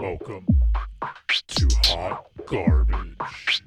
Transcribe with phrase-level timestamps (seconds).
[0.00, 0.46] Welcome
[1.48, 3.62] to Hot Garbage.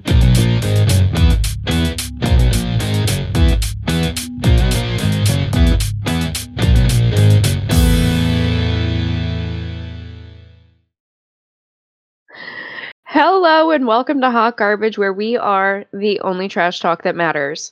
[13.05, 17.71] Hello and welcome to Hot Garbage, where we are the only trash talk that matters.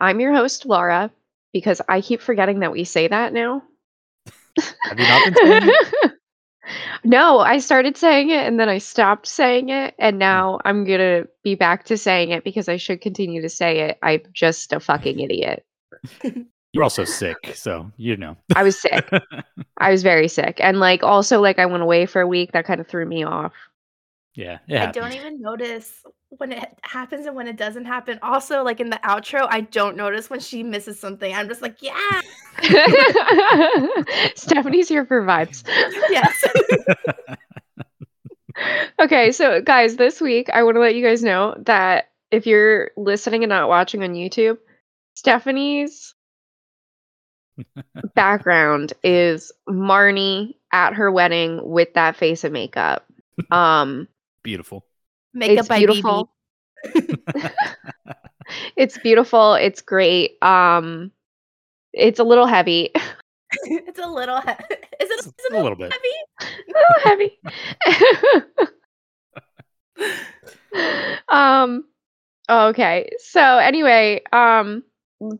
[0.00, 1.10] I'm your host, Laura,
[1.52, 3.62] because I keep forgetting that we say that now.
[4.58, 5.62] Have you not been saying
[6.02, 6.13] it?
[7.04, 10.20] No, I started saying it and then I stopped saying it, and mm.
[10.20, 13.98] now I'm gonna be back to saying it because I should continue to say it.
[14.02, 15.64] I'm just a fucking idiot.
[16.72, 18.36] You're also sick, so you know.
[18.56, 19.08] I was sick.
[19.78, 20.58] I was very sick.
[20.60, 22.52] And like also like I went away for a week.
[22.52, 23.52] That kind of threw me off.
[24.34, 26.02] yeah, I don't even notice
[26.38, 28.18] when it happens and when it doesn't happen.
[28.22, 31.34] Also, like in the outro, I don't notice when she misses something.
[31.34, 32.20] I'm just like, yeah,
[34.34, 35.64] Stephanie's here for vibes.
[36.10, 36.44] yes.
[39.00, 42.92] Okay, so guys, this week I want to let you guys know that if you're
[42.96, 44.58] listening and not watching on YouTube,
[45.14, 46.14] Stephanie's
[48.14, 53.04] background is Marnie at her wedding with that face of makeup.
[53.50, 54.08] Um,
[54.42, 54.84] Beautiful.
[55.34, 56.30] Makeup it's by beautiful.
[58.76, 59.54] it's beautiful.
[59.54, 60.42] It's great.
[60.42, 61.10] Um,
[61.92, 62.90] it's a little heavy.
[63.64, 64.40] It's a little.
[64.40, 65.20] He- is it?
[65.26, 65.92] Is it A little bit.
[65.92, 66.08] heavy?
[66.68, 68.68] a little heavy.
[71.28, 71.84] um
[72.50, 73.08] okay.
[73.18, 74.82] So anyway, um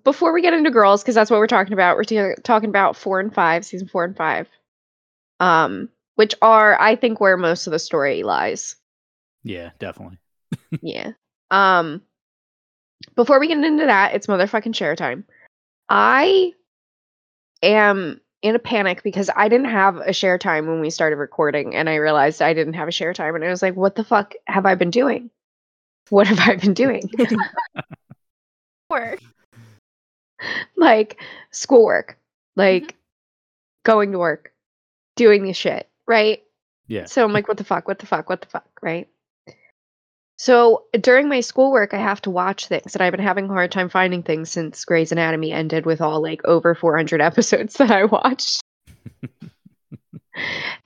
[0.04, 2.96] before we get into girls cuz that's what we're talking about, we're ta- talking about
[2.96, 4.48] 4 and 5, season 4 and 5.
[5.40, 8.76] Um which are I think where most of the story lies.
[9.44, 10.18] Yeah, definitely.
[10.82, 11.12] yeah.
[11.50, 12.02] Um
[13.14, 15.24] before we get into that, it's motherfucking share time.
[15.88, 16.52] I
[17.62, 21.74] am in a panic because I didn't have a share time when we started recording
[21.74, 24.04] and I realized I didn't have a share time and I was like, what the
[24.04, 25.30] fuck have I been doing?
[26.10, 27.10] What have I been doing?
[28.90, 29.20] Work.
[30.76, 31.20] like
[31.50, 32.18] schoolwork,
[32.54, 32.96] like
[33.84, 34.52] going to work,
[35.16, 36.42] doing this shit, right?
[36.86, 37.06] Yeah.
[37.06, 37.88] So I'm like, what the fuck?
[37.88, 38.28] What the fuck?
[38.28, 38.68] What the fuck?
[38.82, 39.08] Right.
[40.44, 43.72] So during my schoolwork, I have to watch things, and I've been having a hard
[43.72, 48.04] time finding things since Grey's Anatomy ended with all like over 400 episodes that I
[48.04, 48.60] watched.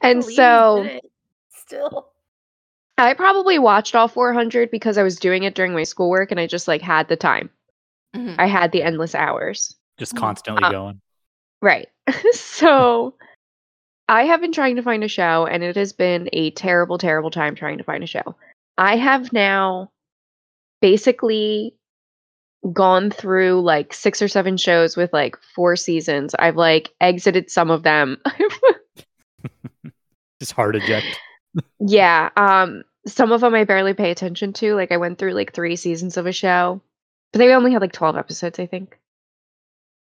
[0.00, 1.04] and Believe so it.
[1.50, 2.06] still.
[2.98, 6.46] I probably watched all 400 because I was doing it during my schoolwork and I
[6.46, 7.50] just like had the time.
[8.14, 8.36] Mhm.
[8.38, 9.75] I had the endless hours.
[9.98, 10.20] Just Mhm.
[10.20, 11.00] constantly Uh, going.
[11.60, 11.88] Right.
[12.32, 13.14] so
[14.08, 17.32] I have been trying to find a show and it has been a terrible, terrible
[17.32, 18.36] time trying to find a show.
[18.78, 19.91] I have now
[20.81, 21.75] basically
[22.72, 26.34] gone through like six or seven shows with like four seasons.
[26.39, 28.19] I've like exited some of them.
[30.41, 31.06] Just hard eject.
[31.81, 32.31] yeah.
[32.37, 34.75] Um some of them I barely pay attention to.
[34.75, 36.81] Like I went through like three seasons of a show.
[37.33, 38.99] But they only had like 12 episodes, I think.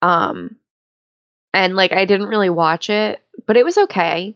[0.02, 0.58] Um
[1.54, 4.36] and like I didn't really watch it, but it was okay.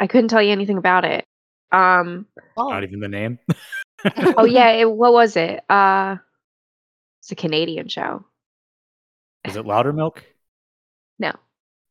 [0.00, 1.24] I couldn't tell you anything about it.
[1.72, 2.26] Um
[2.56, 3.38] Oh, Not even the name.
[4.36, 5.62] oh yeah, it, what was it?
[5.68, 6.16] Uh
[7.20, 8.24] it's a Canadian show.
[9.44, 10.24] Is it Louder Milk?
[11.18, 11.32] No.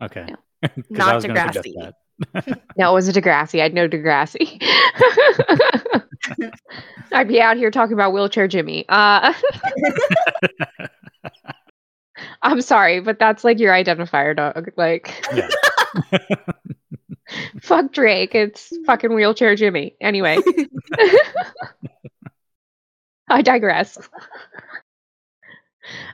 [0.01, 0.25] Okay.
[0.27, 0.35] No.
[0.67, 1.93] 'Cause I Not gonna suggest Degrassi.
[2.77, 3.61] No, it wasn't Degrassi.
[3.61, 4.61] I'd know Degrassi.
[7.13, 8.85] I'd be out here talking about wheelchair Jimmy.
[8.89, 9.33] Uh
[12.41, 14.69] I'm sorry, but that's like your identifier dog.
[14.75, 15.47] Like Yeah.
[17.61, 18.35] fuck Drake.
[18.35, 19.95] It's fucking wheelchair Jimmy.
[20.01, 20.37] Anyway.
[23.29, 23.97] I digress.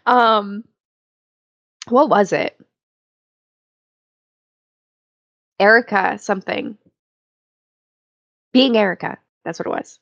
[0.06, 0.64] um
[1.88, 2.58] what was it?
[5.60, 6.78] Erica something.
[8.52, 9.18] Being Erica.
[9.44, 10.00] That's what it was.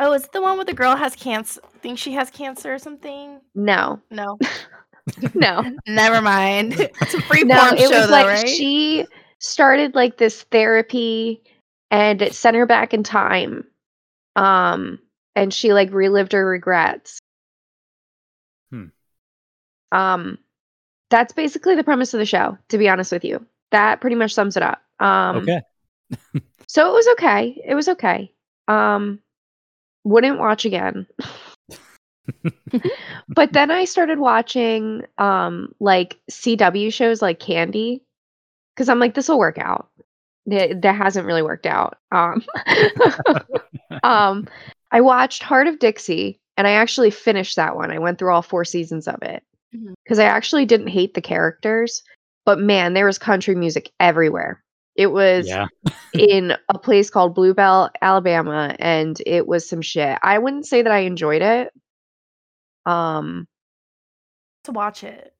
[0.00, 1.60] oh, is it the one where the girl has cancer?
[1.82, 3.40] Think she has cancer or something?
[3.54, 4.00] No.
[4.10, 4.38] No,
[5.34, 5.64] No.
[5.86, 6.74] never mind.
[7.00, 8.48] It's a free no, it show, was though, like right?
[8.48, 9.06] she
[9.38, 11.42] started like this therapy
[11.90, 13.64] and it sent her back in time.
[14.36, 14.98] Um
[15.34, 17.20] and she like relived her regrets.
[18.70, 18.86] Hmm.
[19.92, 20.38] Um
[21.10, 23.44] that's basically the premise of the show, to be honest with you.
[23.70, 24.82] That pretty much sums it up.
[25.00, 25.60] Um okay.
[26.66, 27.60] so it was okay.
[27.64, 28.32] It was okay.
[28.66, 29.20] Um
[30.04, 31.06] wouldn't watch again.
[33.28, 38.02] but then I started watching um like CW shows like Candy
[38.78, 39.90] cuz I'm like this will work out.
[40.46, 41.98] That that hasn't really worked out.
[42.12, 42.42] Um
[44.02, 44.46] um
[44.90, 47.90] I watched Hart of Dixie and I actually finished that one.
[47.90, 49.42] I went through all four seasons of it.
[49.76, 49.92] Mhm.
[50.08, 52.02] Cuz I actually didn't hate the characters,
[52.46, 54.62] but man, there was country music everywhere.
[54.96, 55.66] It was Yeah.
[56.14, 60.18] in a place called Bluebell, Alabama, and it was some shit.
[60.22, 61.72] I wouldn't say that I enjoyed it.
[62.86, 63.46] Um,
[64.64, 65.34] To watch it.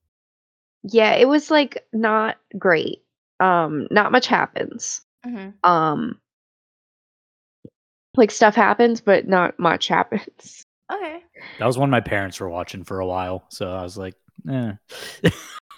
[0.84, 2.98] yeah, it was like not great.
[3.40, 5.02] Um, not much happens.
[5.24, 6.20] hmm Um,
[8.16, 10.64] like stuff happens, but not much happens.
[10.92, 11.22] Okay.
[11.58, 14.14] That was one my parents were watching for a while, so I was like,
[14.50, 14.72] eh.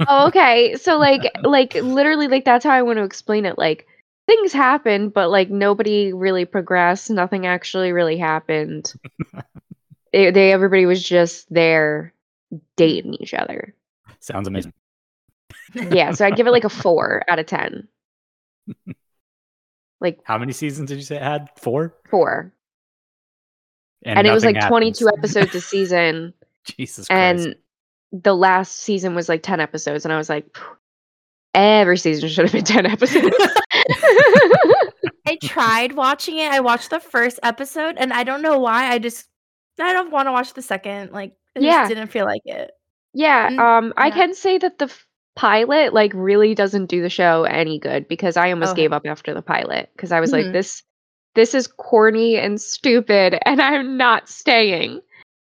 [0.08, 0.76] oh, okay.
[0.76, 3.58] So like like literally like that's how I want to explain it.
[3.58, 3.86] Like
[4.26, 7.10] things happen, but like nobody really progressed.
[7.10, 8.92] Nothing actually really happened.
[10.12, 12.14] they, they everybody was just there
[12.76, 13.74] dating each other.
[14.20, 14.72] Sounds amazing.
[15.75, 17.88] Yeah, so I'd give it like a four out of ten.
[20.02, 21.50] Like How many seasons did you say it had?
[21.58, 21.94] Four?
[22.11, 22.55] four.
[24.02, 26.32] And, it was nothing like 22 episodes a season.
[26.64, 27.44] Jesus Christ.
[27.47, 27.56] and
[28.11, 30.06] the last season was like 10 episodes.
[30.06, 30.56] And I was like,
[31.52, 33.37] every season should have been 10 episodes.
[35.26, 36.50] I tried watching it.
[36.50, 38.91] I watched the first episode, and I don't know why.
[38.91, 39.26] I just
[39.79, 41.12] I don't want to watch the second.
[41.12, 41.82] Like, I Yeah.
[41.82, 42.70] just didn't feel like it.
[43.12, 47.08] Yeah, Mm, um, I can say that the f- pilot like really doesn't do the
[47.10, 48.82] show any good because I almost Okay.
[48.82, 50.52] gave up after the pilot because I was like, Mhm.
[50.52, 50.82] this,
[51.34, 55.00] this is corny and stupid, and I'm not staying.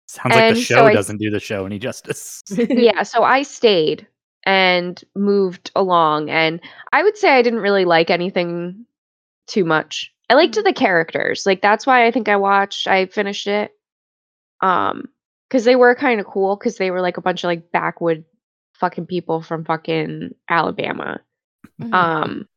[0.07, 2.43] Sounds like and the so show I- doesn't do the show any justice.
[2.59, 4.07] yeah, so I stayed
[4.45, 6.61] and moved along, and
[6.93, 8.85] I would say I didn't really like anything
[9.47, 10.13] too much.
[10.29, 10.65] I liked Mhm.
[10.65, 12.87] the characters, like that's why I think I watched.
[12.87, 13.73] I finished it,
[14.61, 15.09] um,
[15.49, 18.25] because they were kind of cool because they were like a bunch of like backwood
[18.81, 21.21] fucking people from fucking Alabama.
[21.81, 21.95] Mhm.
[21.95, 22.49] Um,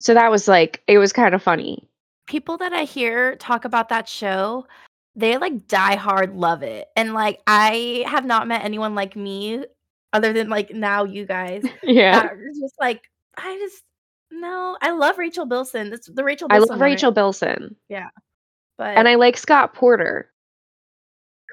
[0.00, 1.88] so that was like it was kind of funny.
[2.26, 4.66] People that I hear talk about that show,
[5.14, 6.88] they like die hard love it.
[6.96, 9.64] And like I have not met anyone like me
[10.12, 12.28] other than like now you guys Yeah,
[12.60, 13.02] just like
[13.36, 13.82] I just
[14.32, 15.90] no, I love Rachel Bilson.
[15.90, 16.70] That's the Rachel Bilson.
[16.70, 16.80] I love?
[16.80, 17.76] Rachel Bilson.
[17.88, 18.08] Yeah.
[18.78, 20.30] But and I like Scott Porter,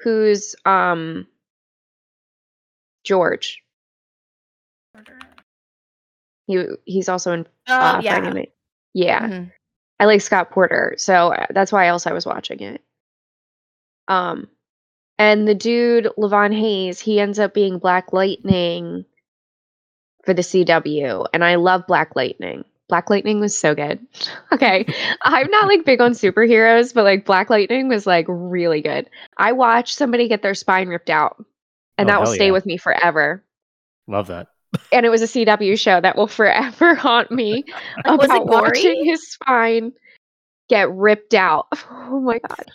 [0.02, 1.26] who's um
[3.08, 3.64] George.
[6.46, 8.42] He he's also in Oh uh, yeah.
[8.94, 9.52] Yeah, Mhm.
[9.98, 12.82] I like Scott Porter, so uh, that's why else I was watching it.
[14.08, 14.48] Um,
[15.18, 19.04] and the dude Lavon Hayes, he ends up being Black Lightning
[20.24, 22.64] for the CW, and I love Black Lightning.
[22.88, 24.00] Black Lightning was so good.
[24.52, 24.86] okay,
[25.22, 29.08] I'm not like big on superheroes, but like Black Lightning was like really good.
[29.36, 31.44] I watched somebody get their spine ripped out,
[31.98, 32.52] and Oh, that will stay yeah.
[32.52, 33.44] with me forever.
[34.06, 34.48] Love that.
[34.92, 37.64] And it was a CW show that will forever haunt me
[38.04, 39.92] Like, was it about watching his spine
[40.68, 41.66] get ripped out.
[42.10, 42.72] Oh my god.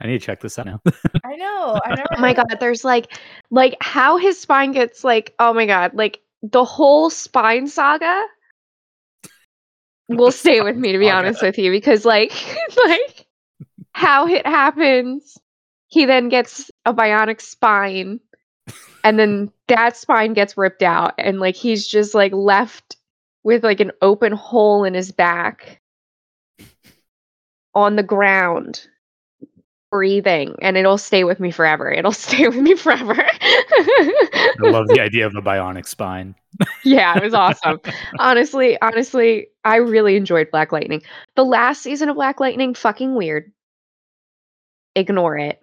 [0.00, 0.80] I need to check this out now.
[1.24, 1.80] I know.
[1.84, 3.18] I never Oh my heard of god, there's like
[3.50, 8.24] like how his spine gets like oh my god, like the whole spine saga
[10.08, 11.10] will stay with me to be Saga.
[11.10, 12.32] honest with you because like
[12.84, 13.26] like
[13.92, 15.38] how it happens
[15.88, 18.20] he then gets a bionic spine
[19.04, 22.96] and then that spine gets ripped out and like he's just like left
[23.44, 25.80] with like an open hole in his back
[27.74, 28.88] on the ground
[29.92, 31.90] breathing and it'll stay with me forever.
[31.90, 33.14] It'll stay with me forever.
[33.16, 36.34] I love the idea of a bionic spine.
[36.84, 37.80] yeah it was awesome.
[38.18, 41.02] Honestly honestly i really enjoyed black lightning.
[41.36, 43.52] The last season of black lightning fucking weird.
[44.96, 45.60] Ignore it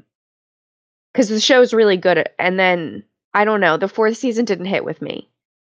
[1.13, 3.03] because the show's really good at- and then
[3.33, 5.29] i don't know the fourth season didn't hit with me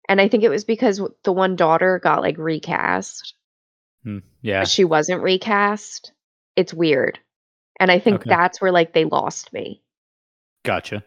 [0.08, 3.34] and i think it was because the one daughter got like recast
[4.04, 4.64] Hmm, Yeah.
[4.64, 6.12] she wasn't recast
[6.56, 7.18] it's weird
[7.80, 8.30] and i think Okay.
[8.30, 9.82] that's where like they lost me
[10.64, 11.02] Gotcha.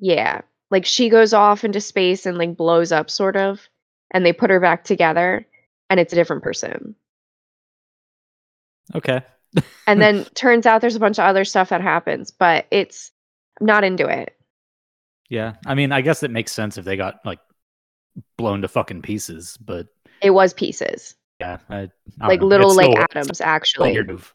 [0.00, 0.40] yeah
[0.70, 3.60] like she goes off into space and like blows up sort of
[4.12, 5.44] and they put her back together
[5.88, 6.94] and it's a different person
[8.94, 9.22] Okay.
[9.86, 13.10] and then turns out there's a bunch of other stuff that happens but it's
[13.60, 14.34] not into it
[15.28, 15.54] Yeah.
[15.66, 17.38] I mean, I guess it makes sense if they got like
[18.36, 19.86] blown to fucking pieces, but
[20.22, 21.88] it was pieces yeah, I,
[22.20, 22.46] I like know.
[22.48, 24.34] little It's like still- atoms actually weird move.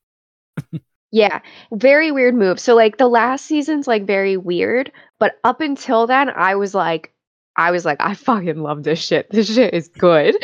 [1.11, 1.39] yeah
[1.73, 6.29] very weird move so like the last season's like very weird but up until then
[6.29, 7.13] i was like
[7.57, 10.35] i was like i fucking love this shit this shit is good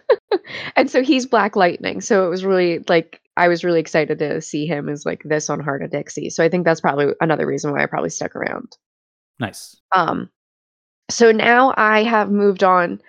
[0.76, 4.40] and so he's black lightning so it was really like i was really excited to
[4.40, 7.46] see him as like this on hart of dixie so i think that's probably another
[7.46, 8.76] reason why i probably stuck around
[9.38, 9.76] Nice.
[9.94, 10.30] um
[11.10, 13.00] so now i have moved on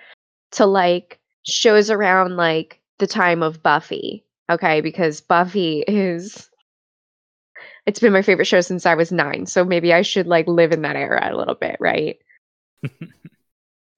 [0.52, 6.50] to like shows around like the time of buffy okay because buffy is
[7.86, 10.72] it's been my favorite show since i was nine so maybe i should like live
[10.72, 12.18] in that era a little bit right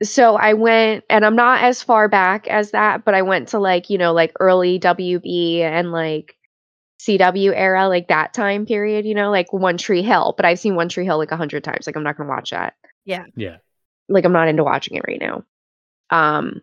[0.08, 3.60] so I went, and I'm not as far back as that, but I went to
[3.60, 6.36] like, you know, like early WB and like
[7.00, 10.34] CW era, like that time period, you know, like One Tree Hill.
[10.38, 11.88] But I've seen One Tree Hill like a hundred times.
[11.88, 12.76] Like I'm not gonna watch that.
[13.06, 13.26] Yeah.
[13.36, 13.58] Yeah.
[14.10, 15.44] Like I'm not into watching it right now.
[16.10, 16.62] Um,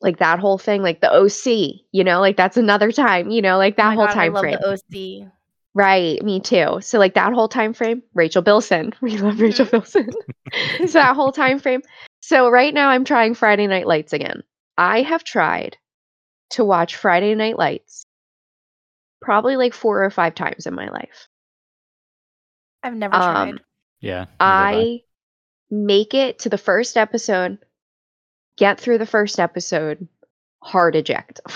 [0.00, 3.58] like that whole thing, like the OC, you know, like that's another time, you know,
[3.58, 4.58] like Oh that my whole God, I time love frame.
[4.60, 5.30] the OC.
[5.74, 6.78] Right, me too.
[6.80, 8.92] So like that whole time frame, Rachel Bilson.
[9.00, 10.10] We love Rachel Bilson.
[10.78, 11.82] so that whole time frame.
[12.20, 14.42] So right now I'm trying Friday Night Lights again.
[14.76, 15.76] I have tried
[16.50, 18.04] to watch Friday Night Lights
[19.22, 21.28] probably like four or five times in my life.
[22.82, 23.60] I've never Um, tried.
[24.00, 24.26] Yeah.
[24.40, 25.02] I
[25.70, 27.58] make it to the first episode,
[28.56, 30.08] get through the first episode,
[30.62, 31.40] hard eject.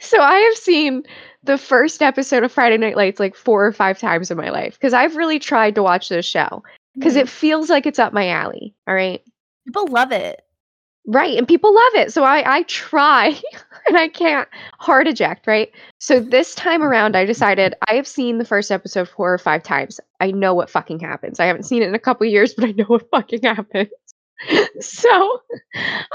[0.00, 1.02] so I have seen
[1.44, 4.74] the first episode of Friday Night Lights like four or five times in my life
[4.74, 6.62] because I've really tried to watch this show
[6.96, 7.20] because Mhm.
[7.20, 8.74] it feels like it's up my alley.
[8.86, 9.22] All right.
[9.66, 10.42] people love it.
[11.06, 11.38] Right.
[11.38, 12.12] And people love it.
[12.12, 13.28] So I, I try
[13.86, 15.46] and I can't hard eject.
[15.46, 15.70] Right.
[15.98, 19.62] So this time around, I decided I have seen the first episode four or five
[19.62, 20.00] times.
[20.20, 21.38] I know what fucking happens.
[21.40, 23.88] I haven't seen it in a couple years, but I know what fucking happens.
[24.80, 25.40] so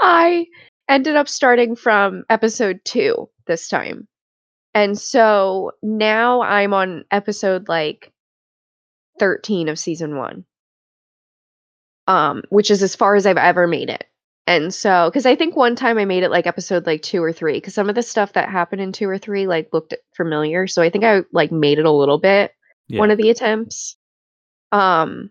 [0.00, 0.46] I
[0.88, 4.06] ended up starting from episode two this time.
[4.74, 8.12] And so now I'm on episode like
[9.18, 10.44] 13 of season one
[12.06, 14.04] um, which is as far as I've ever made it.
[14.46, 17.32] And so, because I think one time I made it like episode like two or
[17.32, 20.66] three, because some of the stuff that happened in two or three like looked familiar.
[20.66, 22.52] So I think I like made it a little bit
[22.88, 23.00] Yeah.
[23.00, 23.96] one of the attempts.
[24.70, 25.30] Um,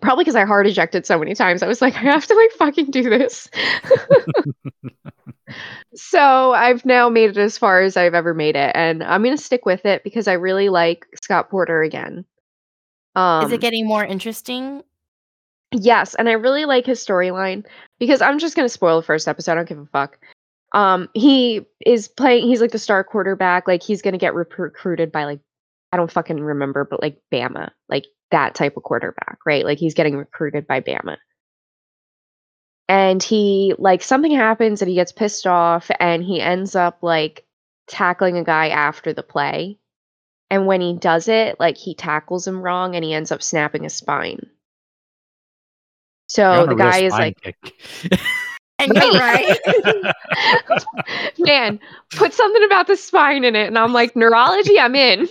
[0.00, 1.62] probably because I hard ejected so many times.
[1.62, 3.48] I was like, I have to like fucking do this.
[5.94, 9.36] so I've now made it as far as I've ever made it, and I'm gonna
[9.36, 12.24] stick with it because I really like Scott Porter again.
[13.14, 14.82] Um, Is it getting more interesting?
[15.72, 17.64] Yes, and I really like his storyline
[17.98, 19.52] because I'm just gonna spoil the first episode.
[19.52, 20.18] I don't give a fuck.
[20.72, 22.46] Um, he is playing.
[22.46, 23.68] He's like the star quarterback.
[23.68, 25.40] Like he's gonna get recruited by like
[25.92, 29.64] I don't fucking remember, but like Bama, like that type of quarterback, right?
[29.64, 31.16] Like he's getting recruited by Bama,
[32.88, 37.44] and he like something happens and he gets pissed off and he ends up like
[37.86, 39.78] tackling a guy after the play,
[40.50, 43.84] and when he does it, like he tackles him wrong and he ends up snapping
[43.84, 44.50] his spine.
[46.26, 47.56] So the guy is like.
[48.78, 49.58] And you're right.
[51.38, 51.78] man,
[52.16, 53.68] put something about the spine in it.
[53.68, 55.28] And I'm like, neurology, I'm in.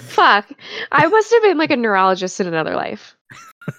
[0.00, 0.50] Fuck.
[0.90, 3.16] I must have been like a neurologist in another life.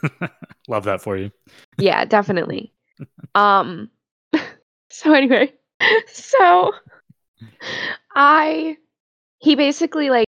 [0.67, 1.31] Love that for you.
[1.77, 2.71] Yeah, definitely.
[3.35, 3.89] Um
[4.91, 5.51] so anyway,
[6.07, 6.71] so
[8.15, 8.77] I
[9.39, 10.27] he basically like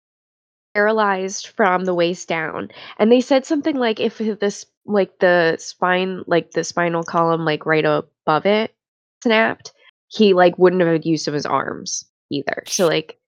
[0.75, 6.25] paralyzed from the waist down and they said something like if this like the spine
[6.27, 8.75] like the spinal column like right above it
[9.23, 9.73] snapped
[10.09, 13.19] he like wouldn't have had use of his arms either so like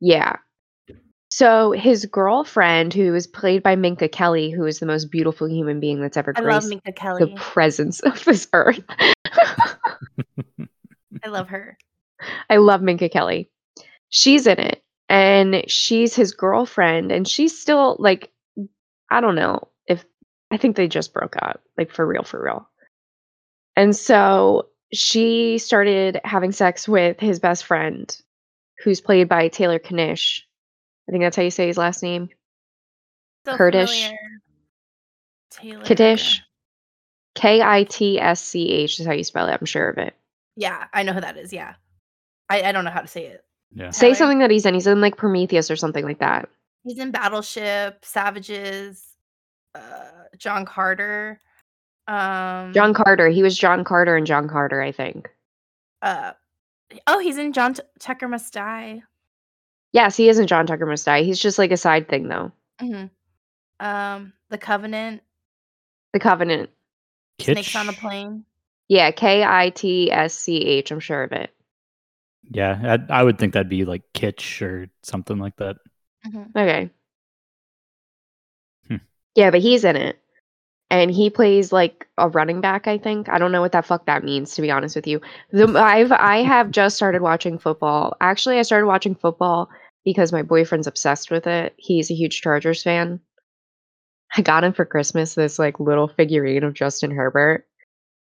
[0.00, 0.36] yeah
[1.30, 5.80] so his girlfriend who is played by minka kelly who is the most beautiful human
[5.80, 8.82] being that's ever I love graced Minka the presence of this earth
[11.24, 11.76] I love her.
[12.50, 13.50] I love Minka Kelly.
[14.10, 18.30] She's in it and she's his girlfriend and she's still like
[19.10, 20.04] I don't know if
[20.50, 22.68] I think they just broke up, like for real for real.
[23.76, 28.16] And so she started having sex with his best friend
[28.82, 30.46] who's played by Taylor Knish.
[31.08, 32.28] I think that's how you say his last name.
[33.46, 34.10] So Kurdish.
[35.50, 35.82] Taylor.
[35.84, 36.42] Kaddish.
[37.34, 39.56] K I T S C H is how you spell it.
[39.58, 40.14] I'm sure of it.
[40.56, 41.52] Yeah, I know who that is.
[41.52, 41.74] Yeah.
[42.50, 43.44] I, I don't know how to say it.
[43.74, 43.90] Yeah.
[43.90, 44.14] Say Tyler.
[44.16, 44.74] something that he's in.
[44.74, 46.48] He's in like Prometheus or something like that.
[46.84, 49.04] He's in Battleship, Savages,
[49.74, 51.40] uh, John Carter.
[52.06, 53.28] Um, John Carter.
[53.28, 55.30] He was John Carter and John Carter, I think.
[56.02, 56.32] Uh,
[57.06, 59.02] oh, he's in John T- Tucker Must Die.
[59.92, 61.22] Yes, he isn't John Tucker Must Die.
[61.22, 62.52] He's just like a side thing, though.
[62.80, 63.06] hmm
[63.80, 65.22] Um, The Covenant.
[66.12, 66.70] The Covenant.
[67.40, 68.44] Snakes on a Plane.
[68.88, 70.90] Yeah, K I T S C H.
[70.90, 71.54] I'm sure of it.
[72.50, 75.76] Yeah, I, I would think that'd be like Kitsch or something like that.
[76.24, 76.90] hmm Okay.
[78.88, 78.98] Hmm.
[79.34, 80.20] Yeah, but he's in it.
[80.90, 83.28] And he plays like a running back, I think.
[83.28, 85.20] I don't know what that fuck that means, to be honest with you.
[85.52, 88.16] The, I've I have just started watching football.
[88.20, 89.68] Actually, I started watching football
[90.04, 91.74] because my boyfriend's obsessed with it.
[91.76, 93.20] He's a huge Chargers fan.
[94.34, 97.66] I got him for Christmas this like little figurine of Justin Herbert.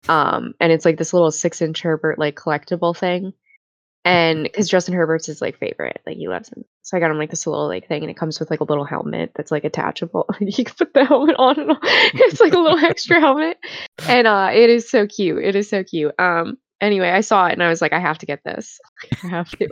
[0.08, 3.34] Um, and it's like this little six inch Herbert like collectible thing.
[4.06, 6.64] And because Justin Herbert's his like favorite, like he loves him.
[6.84, 8.66] So I got him like this little like thing, and it comes with like a
[8.66, 10.30] little helmet that's like attachable.
[10.40, 11.78] you can put the helmet on and.
[12.14, 13.58] It's like a little extra helmet,
[14.08, 15.44] and uh, it is so cute.
[15.44, 16.14] It is so cute.
[16.20, 18.80] Um, anyway, I saw it and I was like, I have to get this.
[19.24, 19.70] I have to.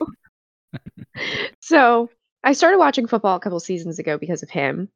[1.61, 2.09] so
[2.43, 4.89] I started watching football a couple seasons ago because of him,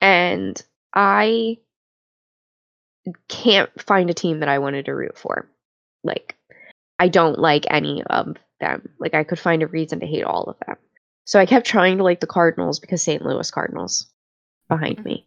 [0.00, 0.60] and
[0.92, 1.58] I
[3.28, 5.48] can't find a team that I wanted to root for.
[6.02, 6.36] Like,
[7.02, 8.88] I don't like any of them.
[9.00, 10.76] Like, I could find a reason to hate all of them.
[11.24, 13.24] So I kept trying to like the Cardinals because St.
[13.24, 14.06] Louis Cardinals
[14.68, 15.24] behind me.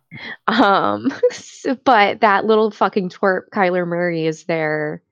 [0.46, 5.02] um, so- but that little fucking twerp Kyler Murray is their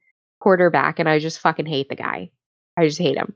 [0.40, 2.30] quarterback, and I just fucking hate the guy.
[2.78, 3.34] I just hate him.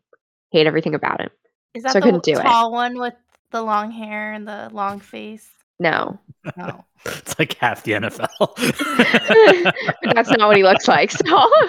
[0.50, 1.30] Hate everything about him.
[1.74, 2.42] Is that So I the couldn't do it.
[2.42, 3.14] tall one with
[3.50, 5.50] the long hair and the long face?
[5.78, 6.18] No,
[6.56, 6.84] No.
[7.06, 8.28] It's like half the NFL.
[10.02, 11.10] but that's not what he looks like.
[11.10, 11.18] So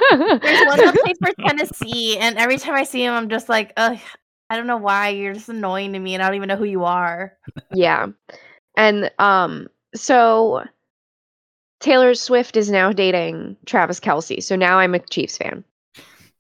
[0.09, 3.71] There's one that plays for Tennessee, and every time I see him, I'm just like,
[3.77, 3.97] ugh,
[4.49, 5.07] I don't know why.
[5.07, 7.37] You're just annoying to me, and I don't even know who you are.
[7.73, 8.07] yeah,
[8.75, 10.65] and um, so
[11.79, 14.43] Taylor Swift is now dating Travis Kelce.
[14.43, 15.63] So now I'm a Chiefs fan.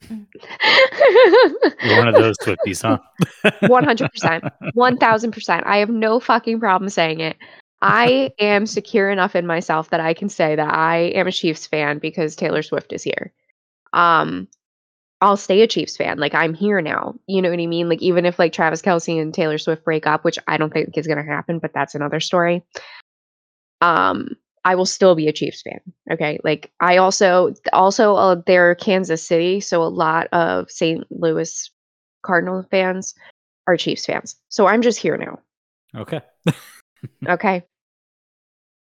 [0.09, 2.97] You're one of those Swifties, huh?
[3.63, 4.51] 100%.
[4.75, 5.63] 1000%.
[5.65, 7.37] I have no fucking problem saying it.
[7.81, 11.65] I am secure enough in myself that I can say that I am a Chiefs
[11.65, 13.33] fan because Taylor Swift is here.
[13.93, 14.47] Um
[15.23, 16.17] I'll stay a Chiefs fan.
[16.17, 17.15] Like I'm here now.
[17.27, 17.89] You know what I mean?
[17.89, 20.97] Like even if like Travis Kelce and Taylor Swift break up, which I don't think
[20.97, 22.63] is gonna happen, but that's another story.
[23.81, 25.79] Um, I will still be a Chiefs fan.
[26.11, 26.39] Okay.
[26.43, 31.03] Like I also also uh, they're Kansas City, so a lot of St.
[31.11, 31.69] Louis
[32.23, 33.13] Cardinal fans
[33.67, 34.35] are Chiefs fans.
[34.49, 35.39] So I'm just here now.
[35.95, 36.21] Okay.
[37.27, 37.63] Okay.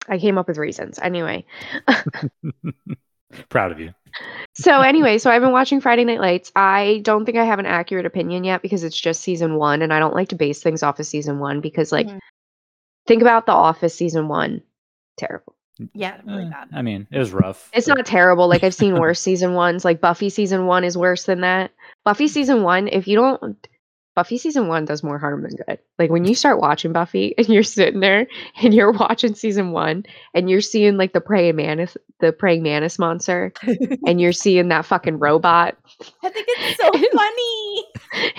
[0.08, 0.98] I came up with reasons.
[1.00, 1.44] Anyway.
[3.48, 3.94] Proud of you.
[4.54, 6.52] So anyway, so I've been watching Friday Night Lights.
[6.54, 9.92] I don't think I have an accurate opinion yet because it's just season 1 and
[9.92, 12.18] I don't like to base things off of season 1 because like Mhm.
[13.06, 14.60] think about The Office season 1.
[15.16, 15.54] Terrible.
[15.94, 16.68] Yeah, really Eh, bad.
[16.74, 17.70] I mean, it was rough.
[17.72, 18.48] It's but- not terrible.
[18.48, 19.82] Like I've seen worse season 1s.
[19.84, 21.70] Like Buffy season 1 is worse than that.
[22.04, 23.66] Buffy season 1, if you don't
[24.14, 25.78] Buffy season 1 does more harm than good.
[25.98, 26.36] Like when you mm-hmm.
[26.36, 28.26] start watching Buffy and you're sitting there
[28.62, 32.98] and you're watching season 1 and you're seeing like the praying mantis the praying mantis
[32.98, 33.52] monster
[34.06, 35.76] and you're seeing that fucking robot
[36.22, 37.84] I think it's so funny.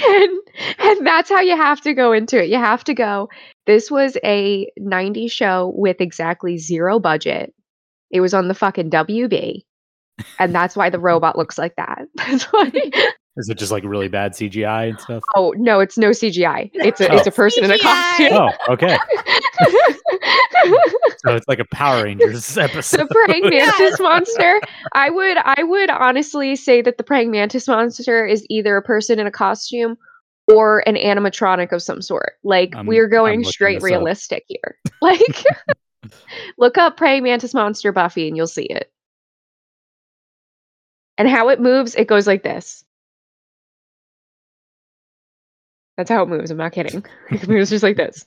[0.07, 0.39] and
[0.79, 2.49] and that's how you have to go into it.
[2.49, 3.29] You have to go.
[3.65, 7.53] This was a 90s show with exactly zero budget.
[8.11, 9.63] It was on the fucking WB.
[10.37, 12.03] And that's why the robot looks like that.
[12.15, 12.71] That's why.
[13.35, 15.23] Is it just like really bad CGI and stuff?
[15.35, 16.69] Oh no, it's no CGI.
[16.73, 17.35] It's a it's a oh.
[17.35, 18.33] person in a costume.
[18.33, 18.97] Oh, okay.
[21.25, 22.97] So it's like a Power Rangers episode.
[22.97, 24.59] the praying mantis monster.
[24.91, 29.19] I would I would honestly say that the praying mantis monster is either a person
[29.19, 29.97] in a costume
[30.47, 32.33] or an animatronic of some sort.
[32.43, 33.89] Like I'm- we're going straight this up.
[33.89, 34.77] realistic here.
[35.01, 35.45] Like
[36.57, 38.91] look up praying mantis monster Buffy and you'll see it.
[41.17, 42.83] And how it moves, it goes like this.
[45.97, 46.51] That's how it moves.
[46.51, 47.05] I'm not kidding.
[47.29, 48.25] It moves just like this.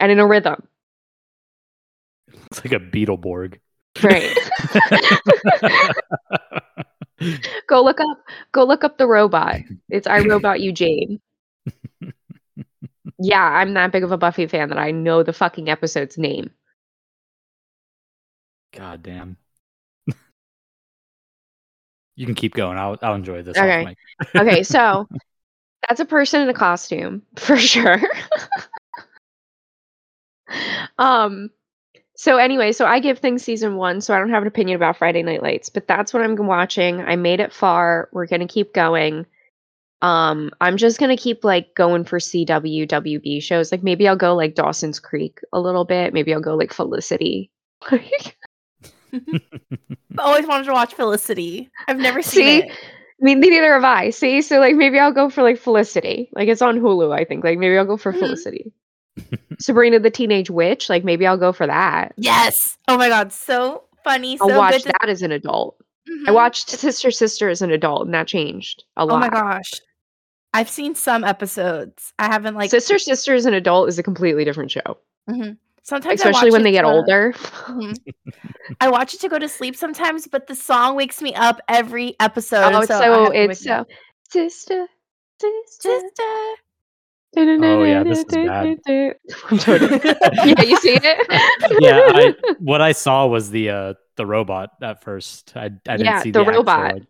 [0.00, 0.66] And in a rhythm.
[2.50, 3.58] It's like a Beetleborg.
[4.02, 4.36] Right.
[7.68, 8.18] Go look up
[8.52, 9.60] go look up the robot.
[9.90, 11.20] It's I Robot You Jane.
[13.18, 16.50] yeah, I'm that big of a Buffy fan that I know the fucking episode's name.
[18.74, 19.36] God damn.
[22.16, 22.78] you can keep going.
[22.78, 23.56] I'll I'll enjoy this.
[23.56, 23.94] Okay.
[24.34, 25.06] Okay, so
[25.88, 28.00] that's a person in a costume for sure.
[30.98, 31.50] um
[32.14, 34.96] so anyway, so I give things season 1, so I don't have an opinion about
[34.96, 37.00] Friday Night Lights, but that's what I'm watching.
[37.00, 38.08] I made it far.
[38.12, 39.26] We're going to keep going.
[40.02, 43.72] Um I'm just going to keep like going for CW WB shows.
[43.72, 46.12] Like maybe I'll go like Dawson's Creek a little bit.
[46.12, 47.50] Maybe I'll go like Felicity.
[47.90, 48.00] I
[50.18, 51.70] always wanted to watch Felicity.
[51.88, 52.66] I've never seen See?
[52.66, 52.72] it.
[53.22, 54.10] I mean, neither have I.
[54.10, 56.28] See, so like maybe I'll go for like Felicity.
[56.32, 57.44] Like it's on Hulu, I think.
[57.44, 58.18] Like maybe I'll go for Mhm.
[58.18, 58.72] Felicity.
[59.60, 60.88] Sabrina the Teenage Witch.
[60.90, 62.14] Like maybe I'll go for that.
[62.16, 62.76] Yes.
[62.88, 64.36] Oh my god, so funny.
[64.38, 65.76] So I'll watch good to- that as an adult.
[66.26, 66.34] I Mhm.
[66.34, 69.14] watched Sister Sister as an adult, and that changed a lot.
[69.16, 69.70] Oh my gosh.
[70.52, 72.12] I've seen some episodes.
[72.18, 74.98] I haven't like Sister Sister as an adult is a completely different show,
[75.30, 75.56] Mhm.
[75.84, 77.32] Sometimes I especially watch when it they get to- older.
[77.32, 77.96] Mhm.
[78.80, 82.14] I watch it to go to sleep sometimes, but the song wakes me up every
[82.20, 82.72] episode.
[82.72, 83.86] oh, so, I so have to it's wake up.
[84.30, 84.86] so Sister
[85.40, 85.90] Sister.
[85.98, 86.22] Sister.
[87.34, 88.76] Oh, yeah, this is bad.
[89.50, 90.00] I'm totally.
[90.44, 91.80] yeah, you see it?
[91.80, 95.52] yeah, I, what I saw was the uh the robot at first.
[95.56, 96.94] I I didn't Yeah, see the the, actual, robot.
[96.94, 97.02] like-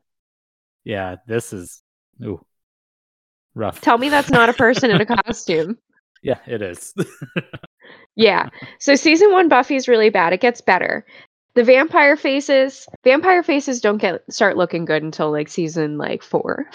[0.85, 1.83] yeah, this is
[2.25, 2.41] Ooh,
[3.55, 3.81] rough.
[3.81, 5.77] Tell me that's not a person in a costume.
[6.23, 6.95] Yeah, it is.
[8.17, 8.49] Yeah.
[8.79, 10.33] So season one Buffy is really bad.
[10.33, 11.05] It gets better.
[11.55, 16.67] The vampire faces, vampire faces don't get start looking good until like season like four.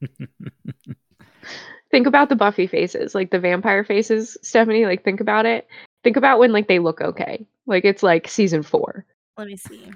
[1.90, 4.84] think about the Buffy faces, like the vampire faces, Stephanie.
[4.84, 5.66] Like think about it.
[6.04, 7.46] Think about when like they look okay.
[7.66, 9.04] Like it's like season four.
[9.36, 9.90] Let me see.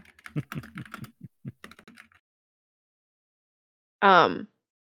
[4.03, 4.49] Um.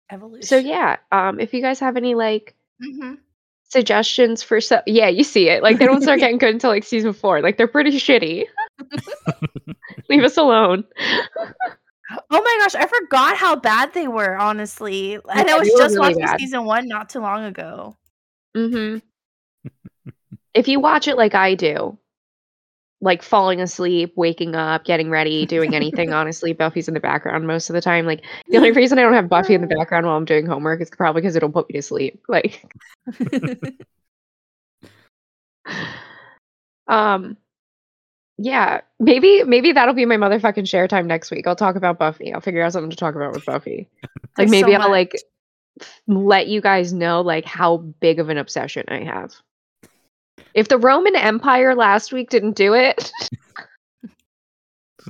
[0.10, 0.48] Evolution.
[0.48, 0.98] So yeah.
[1.12, 1.40] Um.
[1.40, 3.16] If you guys have any like hmm
[3.74, 5.62] suggestions for so yeah, you see it.
[5.62, 7.42] Like they don't start getting good until like season four.
[7.42, 8.46] Like they're pretty shitty.
[10.10, 10.86] Leave us alone.
[12.30, 15.16] Oh my gosh, I forgot how bad they were, honestly.
[15.16, 16.40] And Yeah, I was just really watching bad.
[16.40, 17.98] season one not too long ago.
[18.56, 19.00] Mm-hmm.
[20.54, 21.98] if you watch it like I do,
[23.04, 27.70] like falling asleep, waking up, getting ready, doing anything, honestly, Buffy's in the background most
[27.70, 28.06] of the time.
[28.06, 30.82] Like the only reason I don't have Buffy in the background while I'm doing homework
[30.82, 32.22] is probably because it'll put me to sleep.
[32.34, 32.66] Like,
[36.88, 37.38] um,
[38.38, 41.46] yeah, maybe maybe that'll be my motherfucking share time next week.
[41.46, 42.34] I'll talk about Buffy.
[42.34, 43.88] I'll figure out something to talk about with Buffy.
[44.38, 45.14] Like maybe so I'll like
[46.08, 49.36] let you guys know like how big of an obsession I have.
[50.54, 53.12] If the Roman Empire last week didn't do it,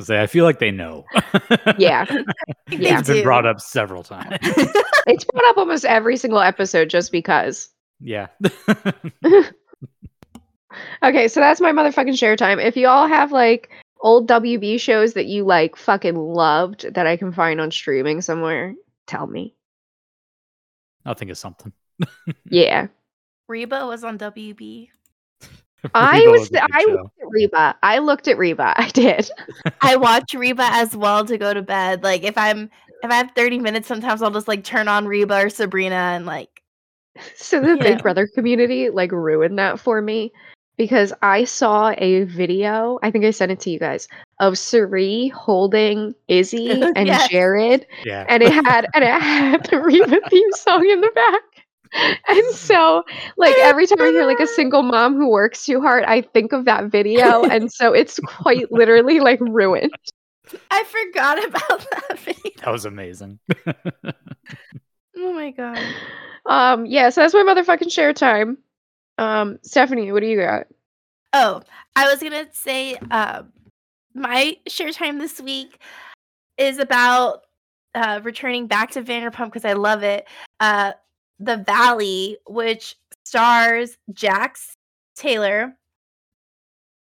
[0.02, 1.06] Say, I feel like they know.
[1.78, 2.06] yeah,
[2.67, 3.00] They yeah.
[3.00, 4.38] it's been brought up several times.
[4.41, 7.69] it's brought up almost every single episode just because.
[8.00, 8.28] Yeah.
[11.04, 12.60] Okay, so that's my motherfucking share time.
[12.60, 13.69] If you all have like
[14.02, 18.74] old WB shows that you like fucking loved that I can find on streaming somewhere,
[19.06, 19.54] tell me.
[21.06, 21.72] I'll think of something.
[22.46, 22.88] Yeah.
[23.48, 24.89] Reba was on WB.
[25.93, 26.91] I Reba was I show.
[26.91, 27.76] looked at Reba.
[27.84, 28.74] I looked at Reba.
[28.78, 29.30] I did.
[29.82, 32.04] I watch Reba as well to go to bed.
[32.04, 32.69] Like if I'm
[33.04, 36.26] if I have 30 minutes, sometimes I'll just like turn on Reba or Sabrina and
[36.26, 36.62] like
[37.36, 37.84] So the Yeah.
[37.84, 40.32] Big Brother community like ruined that for me
[40.78, 44.08] because I saw a video, I think I sent it to you guys,
[44.39, 47.30] of Cirie holding Izzy and Yes.
[47.30, 48.26] Jared Yeah.
[48.30, 51.41] and it had and it had the Reba theme song in the back.
[52.27, 53.03] And so
[53.38, 56.51] like every time I hear like a single mom who works too hard, I think
[56.51, 59.91] of that video and so it's quite literally like ruined.
[60.71, 62.51] I forgot about that video.
[62.58, 63.39] that was amazing.
[65.15, 65.79] Oh my god.
[66.47, 68.58] Um yeah, so that's my motherfucking share time.
[69.19, 70.65] Um Stephanie, what do you got?
[71.34, 71.62] Oh,
[71.95, 73.43] I was gonna say uh,
[74.13, 75.79] my share time this week
[76.58, 77.41] is about
[77.95, 80.27] uh, returning back to Vanderpump because I love it.
[80.60, 80.93] Uh,
[81.39, 84.76] the Valley, which stars Jax
[85.15, 85.76] Taylor,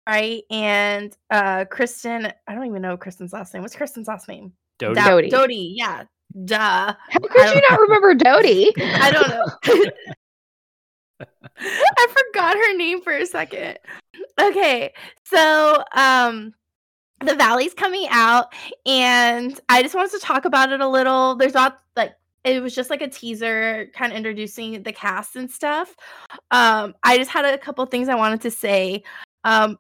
[0.09, 2.33] right, and uh, Kristen.
[2.47, 3.63] I don't even know Kristen's last name.
[3.63, 4.53] What's Kristen's last name?
[4.79, 4.95] Dodie.
[4.95, 5.29] Da- Dodie.
[5.31, 5.75] Dodie.
[5.77, 6.05] Yeah.
[6.45, 6.57] Duh.
[7.11, 8.73] How could you don't- not remember Dodie?
[8.79, 9.91] I don't know.
[11.59, 13.79] I forgot her name for a second.
[14.41, 14.93] Okay,
[15.25, 16.53] so um
[17.25, 18.53] the Valley's coming out
[18.85, 21.37] and I just wanted to talk about it a little.
[21.37, 25.51] There's not like it was just like a teaser kind of introducing the cast and
[25.51, 25.95] stuff.
[26.51, 29.03] Um I just had a couple things I wanted to say.
[29.45, 29.79] Um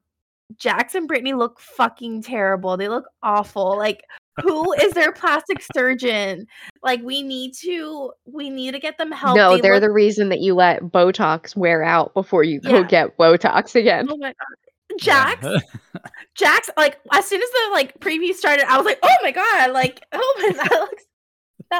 [0.58, 2.76] Jax and Brittany look fucking terrible.
[2.76, 3.76] They look awful.
[3.76, 4.02] Like
[4.42, 6.46] who is their plastic surgeon?
[6.82, 9.36] Like we need to we need to get them help.
[9.36, 12.78] No, They they're look- the reason that you let Botox wear out before you go
[12.80, 12.82] Yeah.
[12.82, 14.06] get Botox again.
[14.10, 14.98] Oh my god.
[15.00, 15.46] Jax,
[16.34, 19.72] Jax, like as soon as the like preview started, I was like, oh my god,
[19.72, 21.04] like, oh my that looks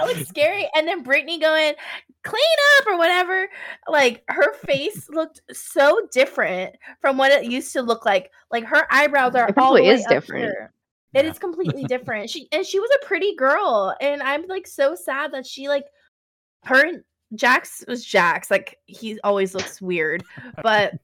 [0.01, 0.69] that looks scary.
[0.75, 1.75] And then Brittany going,
[2.23, 2.43] clean
[2.79, 3.49] up or whatever.
[3.89, 8.31] Like her face looked so different from what it used to look like.
[8.51, 10.45] Like her eyebrows are It all probably is different.
[10.45, 10.73] here.
[11.15, 11.31] It Yeah.
[11.31, 12.29] is completely different.
[12.31, 15.85] She and she was a pretty girl, and I'm like so sad that she like
[16.65, 17.05] her
[17.35, 18.51] Jax was Jax.
[18.51, 20.25] Like he always looks weird,
[20.63, 20.95] but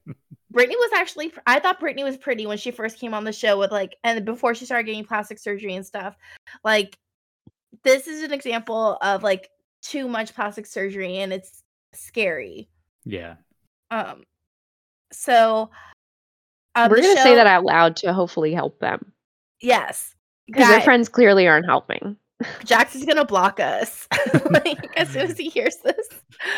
[0.49, 1.31] Brittany was actually.
[1.47, 4.25] I thought Brittany was pretty when she first came on the show with like, and
[4.25, 6.15] before she started getting plastic surgery and stuff.
[6.63, 6.97] Like
[7.83, 9.49] this is an example of like
[9.81, 11.63] too much plastic surgery, and it's
[11.93, 12.69] scary.
[13.05, 13.35] yeah.
[13.89, 14.23] Um,
[15.11, 15.69] so
[16.75, 19.11] um, We're gonna say that out loud to hopefully help them
[19.61, 20.15] Yes,
[20.47, 22.15] because their friends clearly aren't helping.
[22.65, 24.07] Jax is gonna block us
[24.51, 26.07] like as soon as he hears this.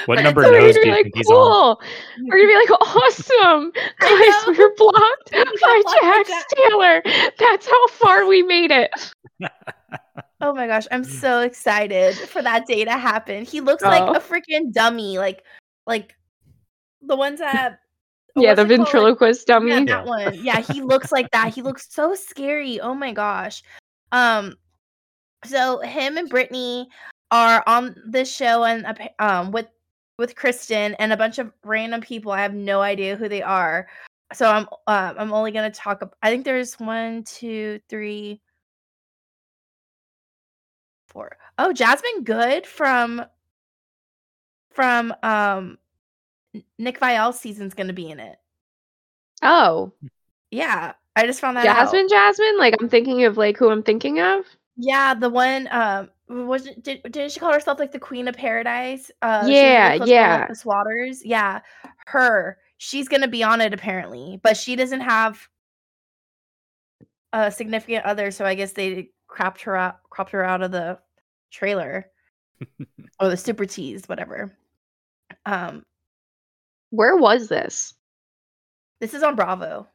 [0.06, 1.34] What But number it's So we're knows gonna do be you like, think he's on?
[1.36, 1.82] cool.
[2.28, 4.12] We're gonna be like, awesome, guys.
[4.48, 4.54] know.
[4.58, 6.54] We're blocked We by blocked by Jax Jax.
[6.56, 7.02] Taylor.
[7.40, 8.92] That's how far we made it.
[10.42, 13.46] Oh my gosh, I'm so excited for that day to happen.
[13.46, 14.14] He looks like Oh.
[14.16, 15.44] a freaking dummy, like
[15.88, 16.16] like
[17.02, 17.80] the ones that
[18.36, 19.70] Yeah, the ventriloquist dummy.
[19.72, 19.86] Yeah, Yeah.
[19.86, 20.34] that one.
[20.44, 21.54] Yeah, he looks like that.
[21.54, 22.80] He looks so scary.
[22.82, 23.64] Oh my gosh.
[24.12, 24.56] Um
[25.46, 26.90] so him and Brittany
[27.32, 28.86] are on this show and
[29.20, 29.68] um with
[30.18, 32.32] with Kristen and a bunch of random people.
[32.32, 33.88] I have no idea who they are.
[34.34, 36.02] So I'm um I'm only gonna talk.
[36.22, 38.42] I think there's one, two, three,
[41.08, 41.38] four.
[41.58, 43.26] Oh, Jasmine Goode from
[44.72, 45.78] from um
[46.78, 48.38] Nick Viall's season's gonna be in it.
[49.42, 49.92] Oh,
[50.52, 51.78] Yeah, I just found that out.
[51.78, 52.58] Jasmine, Jasmine.
[52.58, 54.46] Like I'm thinking of like who I'm thinking of.
[54.76, 59.12] Yeah, the one um was did didn't she call herself like the Queen of Paradise?
[59.22, 60.38] Uh really Yeah, yeah.
[60.40, 61.24] Alexis Waters.
[61.26, 61.62] Yeah.
[62.08, 62.58] Her.
[62.78, 65.48] She's gonna be on it apparently, but she doesn't have
[67.34, 71.00] a significant other, so I guess they cropped her out cropped her out of the
[71.52, 72.10] trailer.
[73.20, 74.52] or the super tease, whatever.
[75.46, 75.84] Um
[76.92, 77.94] Where was this?
[79.00, 79.88] this is on Bravo.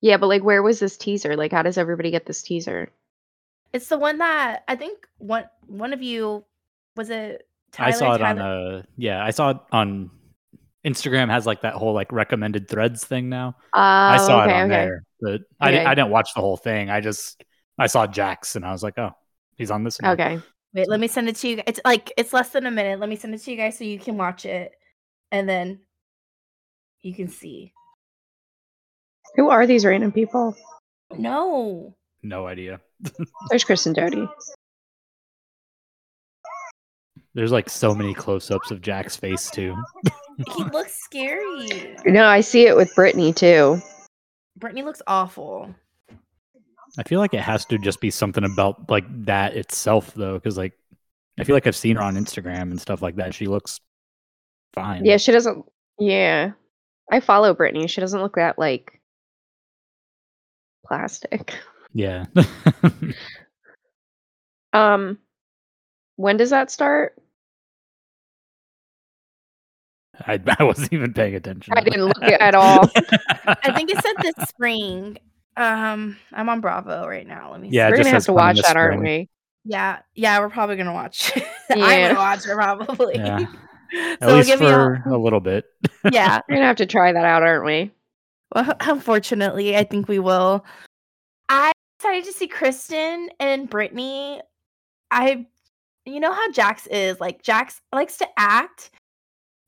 [0.00, 1.36] Yeah, but like where was this teaser?
[1.36, 2.90] Like how does everybody get this teaser?
[3.72, 6.44] It's the one that I think one one of you
[6.96, 7.46] was it
[7.78, 8.78] I saw it on Tyler?
[8.78, 10.10] uh yeah, I saw it on
[10.86, 13.56] Instagram has like that whole like recommended threads thing now.
[13.74, 14.68] Oh, I saw okay, it on okay.
[14.70, 15.84] there, but I, Okay.
[15.84, 16.88] I didn't watch the whole thing.
[16.90, 17.44] I just
[17.78, 19.10] I saw Jax and I was like, oh,
[19.56, 19.98] he's on this.
[20.00, 20.12] one.
[20.12, 20.40] Okay.
[20.74, 21.62] Wait, let me send it to you.
[21.66, 23.00] It's like it's less than a minute.
[23.00, 24.72] Let me send it to you guys so you can watch it,
[25.32, 25.80] and then
[27.02, 27.72] you can see.
[29.36, 30.56] Who are these random people?
[31.16, 32.80] No, No idea.
[33.50, 34.28] There's Kristen Doute.
[37.34, 39.76] There's like so many close-ups of Jack's face too.
[40.54, 41.96] he looks scary.
[42.04, 43.80] No, I see it with Brittany too.
[44.56, 45.72] Brittany looks awful.
[46.98, 50.56] I feel like it has to just be something about like that itself though, because
[50.56, 50.72] like
[51.38, 53.34] I feel like I've seen her on Instagram and stuff like that.
[53.34, 53.78] She looks
[54.74, 55.04] fine.
[55.04, 55.64] Yeah, she doesn't.
[55.98, 56.52] Yeah,
[57.12, 57.86] I follow Brittany.
[57.86, 59.00] She doesn't look that like
[60.86, 61.54] plastic.
[61.94, 62.26] Yeah.
[64.74, 65.18] Um,
[66.16, 67.14] when does that start?
[70.26, 71.72] I, I wasn't even paying attention.
[71.76, 72.88] I didn't look at all.
[73.46, 75.18] I think it said this spring.
[75.56, 77.52] Um, I'm on Bravo right now.
[77.52, 77.70] Let me.
[77.70, 77.92] Yeah, see.
[77.92, 79.28] We're just gonna have to watch this that, aren't we?
[79.64, 81.32] Yeah, yeah, we're probably gonna watch.
[81.36, 81.44] it.
[81.70, 82.08] I'm Yeah.
[82.08, 83.16] gonna watch it probably.
[83.16, 83.46] Yeah.
[84.20, 85.64] At So least give me a- for a little bit.
[86.12, 86.40] yeah.
[86.48, 87.90] We're gonna have to try that out, aren't we?
[88.54, 90.64] Well, unfortunately, I think we will.
[91.48, 94.40] I excited to see Kristen and Brittany.
[95.10, 95.46] I,
[96.04, 98.90] you know how Jax is like Jax likes to act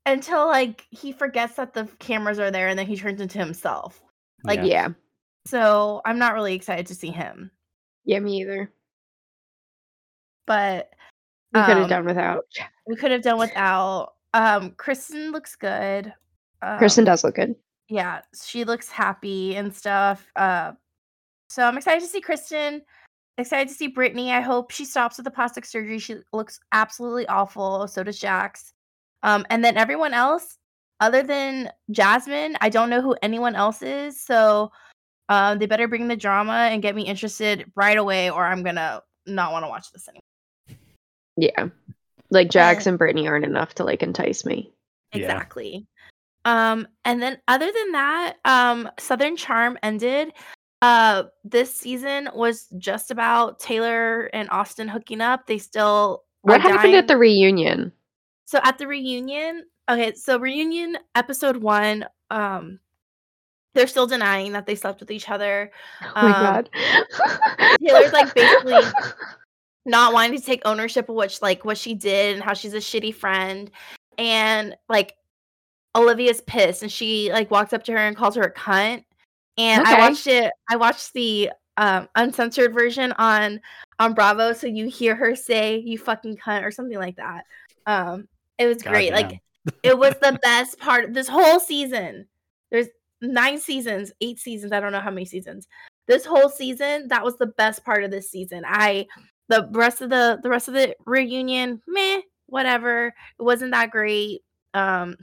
[0.07, 4.03] until like he forgets that the cameras are there, and then he turns into himself.
[4.45, 4.65] Like, Yeah.
[4.65, 4.89] Yeah.
[5.47, 7.51] So I'm not really excited to see him,
[8.05, 8.71] Yeah, me either.
[10.47, 10.93] but
[11.55, 12.45] We could have um, done without.
[12.87, 14.15] we could have done without.
[14.35, 16.13] Um, Kristen looks good.
[16.63, 17.55] Um, Kristen does look good.
[17.89, 20.31] yeah, she looks happy and stuff.
[20.37, 20.73] Uh,
[21.51, 22.83] so I'm excited to see Kristen.
[23.37, 24.33] Excited to see Brittany.
[24.33, 25.99] I hope she stops with the plastic surgery.
[25.99, 27.89] She looks absolutely awful.
[27.89, 28.73] So does Jax.
[29.23, 30.59] Um, and then everyone else,
[31.01, 34.21] other than Jasmine, I don't know who anyone else is.
[34.21, 34.71] So
[35.29, 39.03] um, they better bring the drama and get me interested right away, or I'm gonna
[39.27, 40.79] not want to watch this anymore.
[41.37, 41.69] Yeah.
[42.31, 44.73] Like Jax Uh, and Brittany aren't enough to like entice me.
[45.13, 45.23] Yeah.
[45.23, 45.87] Exactly.
[46.45, 50.33] Um, and then other than that, um, Southern Charm ended.
[50.83, 55.47] Uh, this season was just about Taylor and Austin hooking up.
[55.47, 57.93] They still What happened dying- at the reunion?
[58.47, 59.65] so at the reunion?
[59.91, 62.07] Okay, so reunion episode one.
[62.31, 62.79] Um,
[63.75, 65.71] they're still denying that they slept with each other.
[66.03, 66.71] Oh my Um, god.
[67.85, 68.81] Taylor's, like, basically
[69.87, 72.79] not wanting to take ownership of what like what she did and how she's a
[72.79, 73.71] shitty friend
[74.19, 75.15] and like
[75.97, 79.03] olivia's pissed and she like walks up to her and calls her a cunt
[79.61, 83.61] and i watched it i watched the um uncensored version on
[83.99, 87.45] on bravo so you hear her say you fucking cunt or something like that.
[87.87, 88.27] Um
[88.59, 89.41] it was great like
[89.83, 92.27] it was the best part of this whole season.
[92.71, 92.89] There's
[93.23, 95.69] nine seasons eight seasons i don't know how many seasons.
[96.07, 98.63] This whole season that was the best part of this season.
[98.67, 99.07] I
[99.49, 103.09] the rest of the the rest of the reunion meh whatever.
[103.39, 104.41] It wasn't that great.
[104.75, 105.17] Um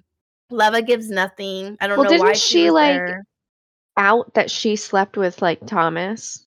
[0.50, 1.78] leva gives nothing.
[1.82, 3.24] I don't Well, know why she, was like- there.
[3.98, 6.46] Out that she slept with like Thomas.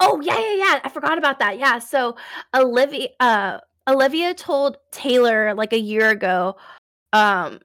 [0.00, 0.80] Oh yeah, yeah, yeah.
[0.84, 1.58] I forgot about that.
[1.58, 1.78] Yeah.
[1.78, 2.16] So
[2.54, 6.56] Olivia uh Olivia told Taylor like a year ago,
[7.12, 7.60] um,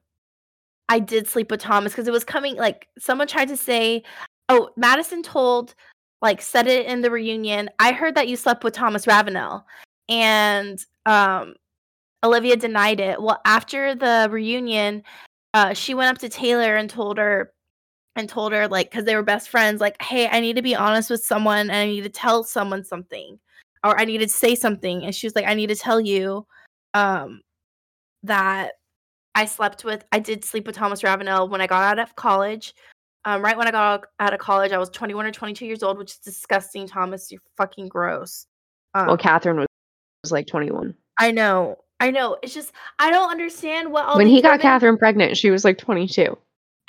[0.88, 4.02] I did sleep with Thomas because it was coming like someone tried to say,
[4.48, 5.74] Oh, Madison told
[6.20, 7.70] like said it in the reunion.
[7.78, 9.64] I heard that you slept with Thomas Ravenel.
[10.08, 11.54] And um
[12.24, 13.20] Olivia denied it.
[13.20, 15.02] Well, after the reunion,
[15.54, 17.52] uh, she went up to Taylor and told her
[18.16, 20.74] and told her like because they were best friends like hey i need to be
[20.74, 23.38] honest with someone and i need to tell someone something
[23.84, 26.46] or i need to say something and she was like i need to tell you
[26.94, 27.40] um
[28.22, 28.72] that
[29.34, 30.04] I slept with.
[30.12, 32.74] I did sleep with Thomas Ravenel when I got out of college.
[33.24, 35.96] Um, right when I got out of college, I was 21 or 22 years old,
[35.96, 36.88] which is disgusting.
[36.88, 38.46] Thomas, you're fucking gross.
[38.94, 39.66] Um, Well, Kathryn was,
[40.24, 42.36] was like 21 I know, I know.
[42.42, 45.36] It's just I don't understand what all when he got women- Kathryn pregnant.
[45.36, 46.36] She was like 22,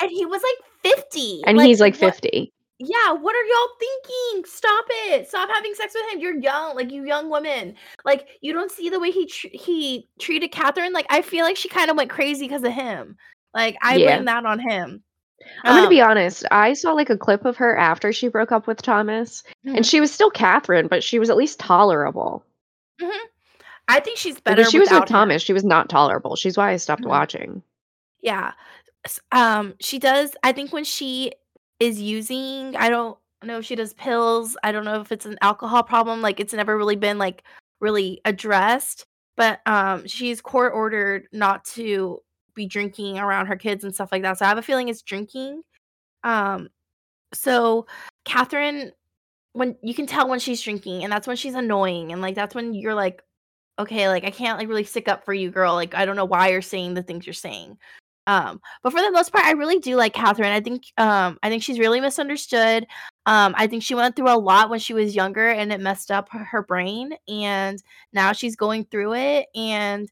[0.02, 2.52] and he was like 50, and he's like what- 50.
[2.80, 4.46] Yeah, what are y'all thinking?
[4.46, 5.28] Stop it!
[5.30, 6.19] Stop having sex with him.
[6.19, 7.76] You're young, like you young women.
[8.04, 10.91] Like you don't see the way he tr- he treated Kathryn.
[10.91, 13.15] Like I feel like she kind of went crazy because of him.
[13.54, 14.15] Like I Yeah.
[14.15, 15.02] blame that on him.
[15.63, 16.46] I'm gonna Um, be honest.
[16.52, 19.86] I saw like a clip of her after she broke up with Thomas, mhm, and
[19.86, 22.43] she was still Kathryn, but she was at least tolerable.
[23.00, 23.12] mhm.
[23.88, 24.63] I think she's better.
[24.65, 25.06] She was with him.
[25.06, 26.36] Thomas, she was not tolerable.
[26.36, 27.10] She's why I stopped Mhm.
[27.10, 27.63] watching.
[28.22, 28.54] Yeah.
[29.32, 30.36] Um, she does.
[30.44, 31.32] I think when she
[31.80, 34.56] is using, I don't know if she does pills.
[34.63, 36.22] I don't know if it's an alcohol problem.
[36.22, 37.44] Like it's never really been like
[37.82, 39.06] really addressed.
[39.36, 42.20] But um, she's court ordered not to
[42.56, 44.38] be drinking around her kids and stuff like that.
[44.38, 45.63] So I have a feeling it's drinking.
[46.24, 46.70] Um,
[47.34, 47.88] so
[48.26, 48.92] Kathryn,
[49.54, 52.56] when you can tell when she's drinking, and that's when she's annoying, and like that's
[52.56, 53.24] when you're like,
[53.80, 55.74] okay, like I can't like really stick up for you, girl.
[55.74, 57.78] Like I don't know why you're saying the things you're saying.
[58.28, 60.52] Um, but for the most part, I really do like Kathryn.
[60.52, 62.88] I think um I think she's really misunderstood.
[63.26, 66.12] Um, I think she went through a lot when she was younger and it messed
[66.12, 67.82] up her, her brain, and
[68.14, 69.48] now she's going through it.
[69.56, 70.10] And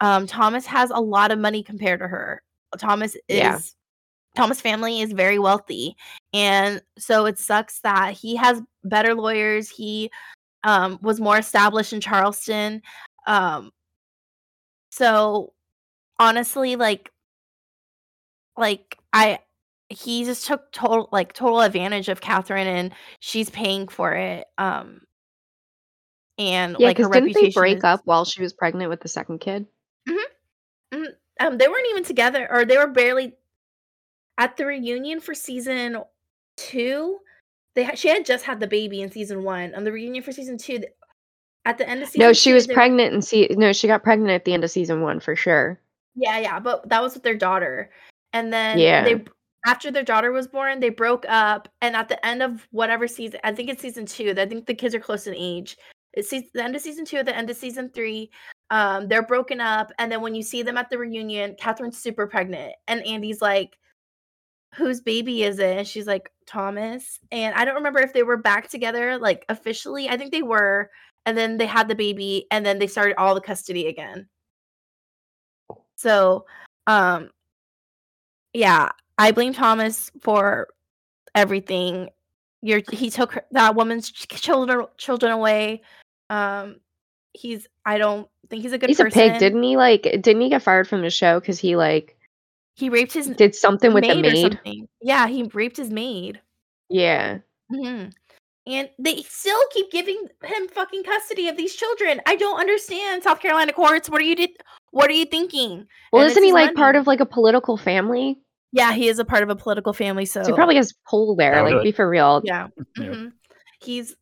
[0.00, 2.42] um Thomas has a lot of money compared to her.
[2.78, 3.58] Thomas is Yeah.
[4.36, 5.96] Thomas family is very wealthy.
[6.34, 9.68] And so it sucks that he has better lawyers.
[9.70, 10.10] He
[10.64, 12.82] um was more established in Charleston.
[13.26, 13.72] Um
[14.90, 15.52] so
[16.18, 17.10] honestly like
[18.58, 19.38] like I
[19.90, 24.46] he just took total like total advantage of Kathryn and she's paying for it.
[24.58, 25.00] Um
[26.38, 29.08] and Yeah, like her didn't they break is- up while she was pregnant with the
[29.08, 29.66] second kid?
[31.40, 33.34] um they weren't even together or they were barely
[34.38, 35.98] at the reunion for season
[36.56, 37.18] two
[37.76, 40.32] they ha- she had just had the baby in season one on the reunion for
[40.32, 40.92] season two th-
[41.64, 43.86] at the end of season No, she two, was they- pregnant and see no, she
[43.86, 45.78] got pregnant at the end of season one for sure.
[46.16, 47.90] yeah yeah but that was with their daughter
[48.32, 49.04] and then Yeah.
[49.04, 49.24] they
[49.66, 53.40] after their daughter was born they broke up and at the end of whatever season
[53.44, 55.76] i think it's season two i think the kids are close in age.
[56.14, 58.30] It's the end of season two at the end of season three
[58.70, 62.26] um they're broken up and then when you see them at the reunion kathryn's super
[62.26, 63.76] pregnant and andy's like
[64.74, 65.78] whose baby is it?
[65.78, 67.18] And she's like thomas.
[67.32, 70.90] And i don't remember if they were back together like officially i think they were
[71.26, 74.28] and then they had the baby and then they started all the custody again.
[75.96, 76.46] So
[76.86, 77.30] um
[78.52, 80.68] yeah i blame thomas for
[81.34, 82.08] everything
[82.62, 85.80] you're he took her, that woman's children children away
[86.30, 86.76] um
[87.34, 89.76] he's i don't think he's a good He's person a pig, didn't he?
[89.76, 92.16] Like, didn't he get fired from the show because he like
[92.74, 94.88] he raped his did something with the maid or maid?
[95.02, 96.40] yeah he raped his maid
[96.88, 97.38] Yeah,
[97.70, 98.06] hmm
[98.66, 102.20] And they still keep giving him fucking custody of these children.
[102.26, 104.08] I don't understand, South Carolina courts.
[104.08, 104.50] What are you did?
[104.90, 105.86] What are you thinking?
[106.12, 108.38] well, And isn't he his like part of like a political family?
[108.72, 111.34] Yeah, he is a part of a political family, so, So he probably has pull
[111.36, 111.54] there.
[111.54, 112.42] That Like, would- be for real.
[112.44, 112.68] yeah.
[112.98, 113.04] Yeah.
[113.06, 113.32] mhm.
[113.80, 114.14] He's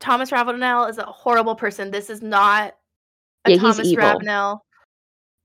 [0.00, 1.90] Thomas Ravenel is a horrible person.
[1.90, 2.74] This is not
[3.44, 4.04] a Yeah, he's Thomas evil.
[4.04, 4.64] Ravenel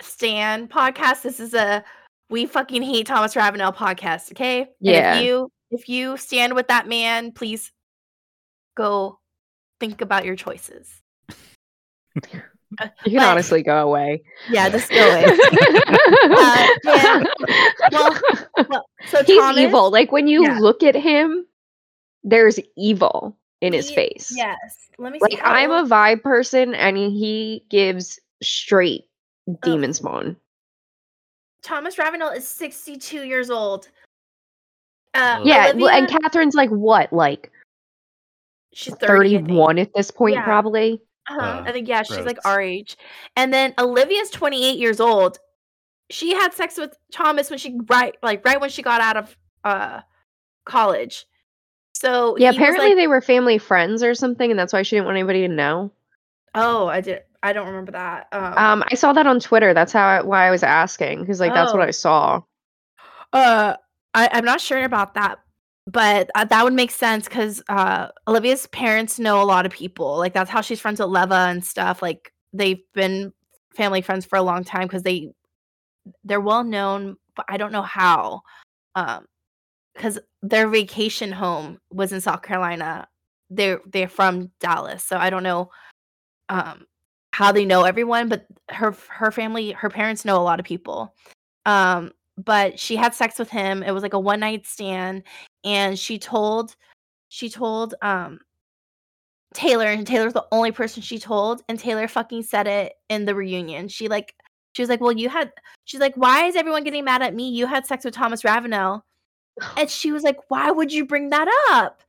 [0.01, 1.21] Stan podcast.
[1.23, 1.84] This is a
[2.30, 4.32] we fucking hate Thomas Ravenel podcast.
[4.32, 4.62] Okay.
[4.62, 5.15] And Yeah.
[5.17, 7.71] if you if you stand with that man, please
[8.75, 9.19] go
[9.80, 11.01] think about your choices.
[12.71, 12.78] You
[13.12, 14.23] can but- honestly go away.
[14.49, 15.25] Yeah, just go away.
[16.28, 17.23] Uh, yeah.
[17.91, 18.19] Well,
[18.69, 19.91] Well, so He's Thomas, evil.
[19.91, 20.60] Like when you Yeah.
[20.60, 21.45] look at him,
[22.23, 24.34] there's evil in his he- face.
[24.36, 24.58] Yes.
[24.97, 25.23] Let me see.
[25.36, 29.04] Like how I'm a vibe person, and he gives straight
[29.63, 30.36] demon spawn.
[31.62, 33.89] Thomas Ravenel is 62 years old.
[35.13, 37.51] Uh, Yeah, well, and Kathryn's like what, like
[38.73, 40.43] she's 30, 31 at this point, Yeah.
[40.43, 41.01] probably.
[41.29, 41.41] Uh-huh.
[41.41, 42.97] Uh, I think yeah, she's like our age.
[43.35, 45.39] And then Olivia's 28 years old.
[46.11, 49.37] She had sex with Thomas when she right like right when she got out of
[49.63, 50.02] uh
[50.65, 51.25] college.
[51.93, 55.06] So Yeah, apparently like, they were family friends or something, and that's why she didn't
[55.06, 55.91] want anybody to know.
[56.54, 58.27] oh, I did I don't remember that.
[58.31, 59.73] Um, Um, I saw that on Twitter.
[59.73, 61.85] That's how I, why I was asking because like that's what Oh.
[61.85, 62.41] I saw.
[63.33, 63.75] Uh,
[64.13, 65.39] I, I'm not sure about that,
[65.88, 70.17] but uh, that would make sense because uh, Olivia's parents know a lot of people.
[70.17, 72.02] Like that's how she's friends with Leva and stuff.
[72.02, 73.33] Like they've been
[73.75, 75.31] family friends for a long time because they
[76.23, 78.42] they're well known, but I don't know how.
[78.96, 79.25] Um,
[79.94, 83.08] because their vacation home was in South Carolina.
[83.50, 85.69] They're they're from Dallas, so I don't know
[86.50, 86.86] um
[87.31, 91.13] how they know everyone, but her her family, her parents know a lot of people.
[91.65, 93.83] Um, but she had sex with him.
[93.83, 95.23] It was like a one night stand,
[95.65, 96.75] and she told
[97.27, 98.39] she told um
[99.55, 103.33] Taylor, and Taylor's the only person she told, and Taylor fucking said it in the
[103.33, 103.87] reunion.
[103.87, 104.35] She like
[104.73, 105.51] she was like, Well, you had
[105.85, 107.49] she's like, Why is everyone getting mad at me?
[107.49, 109.03] You had sex with Thomas Ravenel.
[109.77, 112.01] And she was like, Why would you bring that up?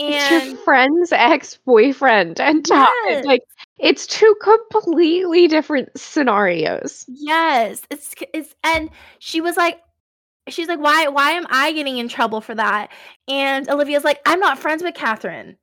[0.00, 2.86] It's your friend's ex boyfriend and Tom.
[3.06, 3.24] Yes.
[3.24, 3.42] Like
[3.78, 7.04] it's two completely different scenarios.
[7.08, 9.80] yes, it's it's and she was like
[10.50, 12.90] she's like, Why why am I getting in trouble for that?
[13.26, 15.56] And Olivia's like, I'm not friends with Kathryn.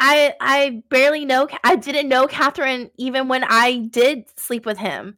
[0.00, 5.16] I I barely know I didn't know Kathryn even when I did sleep with him.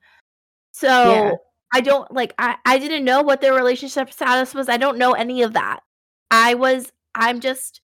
[0.73, 1.33] So Yeah.
[1.73, 4.69] I don't like I, I didn't know what their relationship status was.
[4.69, 5.81] I don't know any of that.
[6.31, 7.81] I was I'm just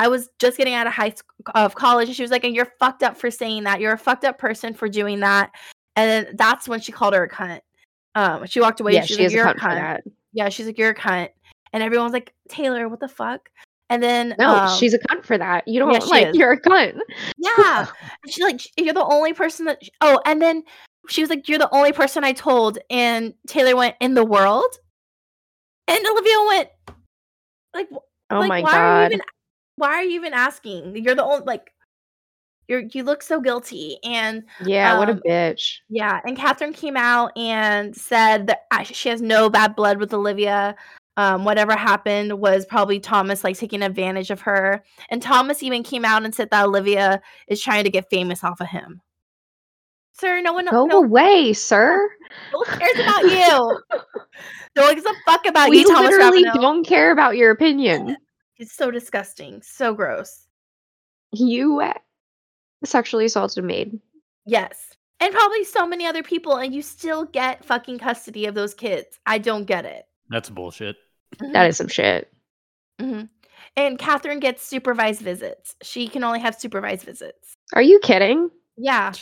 [0.00, 2.56] I was just getting out of high school of college and she was like, and
[2.56, 3.80] you're fucked up for saying that.
[3.80, 5.52] You're a fucked up person for doing that.
[5.94, 7.60] And then that's when she called her a cunt.
[8.16, 8.94] Um she walked away.
[8.94, 10.04] yeah, she's she like, is a You're cunt for that.
[10.32, 11.28] Yeah, she's like, You're a cunt.
[11.72, 13.48] And everyone's like, Taylor, what the fuck?
[13.90, 15.66] And then No, um, she's a cunt for that.
[15.66, 16.36] You don't yeah, like is.
[16.36, 16.98] you're a cunt.
[17.38, 17.86] yeah.
[18.24, 19.80] And she's like, you're the only person that.
[20.00, 20.62] Oh, and then
[21.08, 22.78] she was like, you're the only person I told.
[22.88, 24.76] And Taylor went, in the world?
[25.88, 26.68] And Olivia went,
[27.74, 27.88] like,
[28.30, 29.12] Oh like my why Are you god.
[29.12, 29.20] even,
[29.76, 30.96] why are you even asking?
[30.96, 31.71] You're the only, like,
[32.68, 33.98] you're, you look so guilty.
[34.04, 35.78] And yeah, what a um, bitch.
[35.88, 40.74] yeah, and Kathryn came out and said that she has no bad blood with Olivia.
[41.18, 44.82] Um, whatever happened was probably Thomas like taking advantage of her.
[45.10, 48.60] And Thomas even came out and said that Olivia is trying to get famous off
[48.60, 49.02] of him.
[50.14, 52.10] Sir, no one, Go no, away, sir.
[52.52, 53.80] no one cares about you.
[54.76, 56.62] no one gives a fuck about we you, Thomas literally Ravenel.
[56.62, 58.16] don't care about your opinion.
[58.58, 60.46] It's so disgusting, so gross.
[61.32, 61.80] You
[62.84, 64.00] sexually assaulted a maid.
[64.46, 68.74] Yes, and probably so many other people, and you still get fucking custody of those
[68.74, 69.18] kids.
[69.26, 70.06] I don't get it.
[70.30, 70.96] That's bullshit.
[71.52, 72.32] That is some shit.
[73.00, 73.22] hmm
[73.76, 75.76] And Kathryn gets supervised visits.
[75.82, 77.54] She can only have supervised visits.
[77.72, 78.50] Are you kidding?
[78.76, 79.12] Yeah.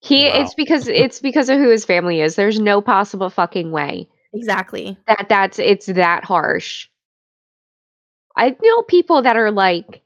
[0.00, 0.40] He Wow.
[0.42, 2.36] it's because it's because of who his family is.
[2.36, 4.98] There's no possible fucking way Exactly.
[5.06, 6.88] that that's it's that harsh.
[8.36, 10.02] I know people that are like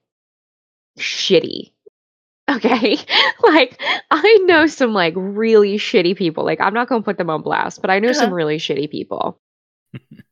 [0.99, 1.73] shitty.
[2.51, 2.99] Okay?
[3.43, 3.81] like
[4.11, 6.45] I know some like really shitty people.
[6.45, 8.35] Like I'm not going to put them on blast, but I know some Uh-huh.
[8.35, 9.41] really shitty people.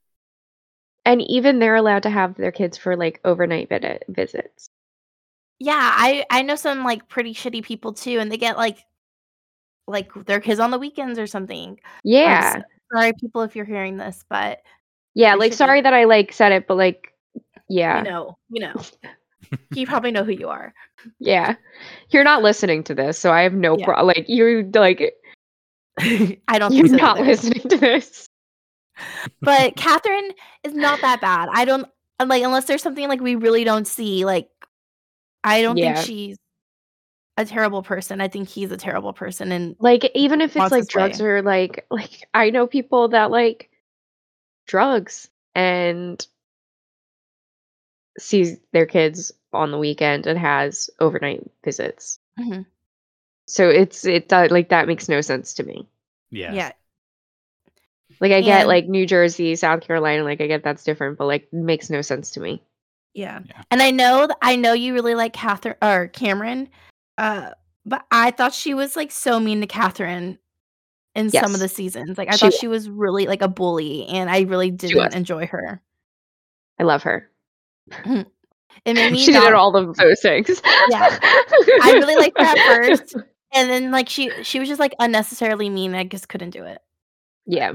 [1.05, 4.69] and even they're allowed to have their kids for like overnight vid- visits.
[5.59, 8.85] Yeah, I I know some like pretty shitty people too, and they get like
[9.87, 11.79] like their kids on the weekends or something.
[12.05, 12.57] Yeah.
[12.59, 14.63] s- sorry, people, if you're hearing this, but
[15.15, 15.67] Yeah, like should be.
[15.67, 17.13] sorry that I like said it, but like
[17.69, 17.99] yeah.
[17.99, 18.75] you know, you know,
[19.75, 20.73] you probably know who you are.
[21.19, 21.55] Yeah.
[22.11, 23.85] You're not listening to this, so I have no Yeah.
[23.85, 25.15] pro like you're like
[25.99, 26.73] I don't.
[26.73, 27.27] you're think so not either.
[27.27, 28.29] listening to this.
[29.43, 30.31] But Kathryn
[30.65, 31.49] is not that bad.
[31.53, 31.87] I don't
[32.25, 34.25] like unless there's something like we really don't see.
[34.25, 34.49] Like,
[35.45, 35.95] I don't Yeah.
[35.97, 36.37] think she's
[37.37, 38.21] a terrible person.
[38.23, 41.27] I think he's a terrible person, and Like even if it's like drugs way.
[41.27, 43.71] or like like I know people that like
[44.67, 46.27] drugs and
[48.19, 52.19] sees their kids on the weekend and has overnight visits.
[52.39, 52.67] Mhm.
[53.47, 55.87] So it's it does like that makes no sense to me.
[56.31, 56.53] Yeah.
[56.53, 56.73] yeah,
[58.21, 61.53] Like I get like New Jersey, South Carolina, like I get that's different, but like
[61.53, 62.63] makes no sense to me.
[63.15, 63.41] Yeah.
[63.47, 63.63] Yeah.
[63.71, 66.69] And I know th- I know you really like Kathryn or Cameron,
[67.17, 67.51] uh,
[67.87, 70.39] but I thought she was like so mean to Kathryn
[71.15, 72.19] in some of the seasons.
[72.19, 72.59] Like I She thought was.
[72.59, 75.81] she was really like a bully, and I really didn't enjoy her.
[76.79, 77.31] I love her.
[78.85, 80.63] It made me she not, did all of those things.
[80.91, 81.19] Yeah.
[81.83, 83.17] I really liked that first,
[83.53, 85.95] and then like she she was just like unnecessarily mean.
[85.95, 86.81] I just couldn't do it.
[87.47, 87.73] Yeah.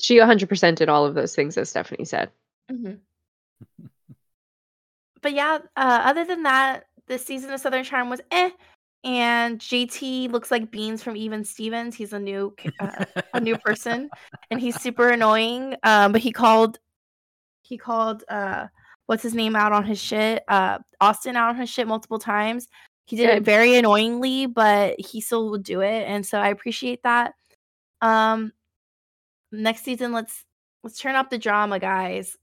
[0.00, 2.30] She 100% did all of those things, as Stephanie said.
[5.20, 8.50] But yeah, uh, other than that, this season of Southern Charm was eh.
[9.04, 11.94] And JT looks like Beans from Even Stevens.
[11.94, 13.04] He's a new uh,
[13.34, 14.10] a new person,
[14.50, 15.76] and he's super annoying.
[15.82, 16.78] Um, but he called
[17.62, 18.66] he called uh
[19.08, 22.68] what's his name out on his shit, uh Austin out on his shit multiple times.
[23.06, 27.02] He did it very annoyingly, but he still would do it, and so I appreciate
[27.02, 27.34] that.
[28.02, 28.52] Um,
[29.50, 30.44] next season, let's
[30.84, 32.36] let's turn up the drama, guys.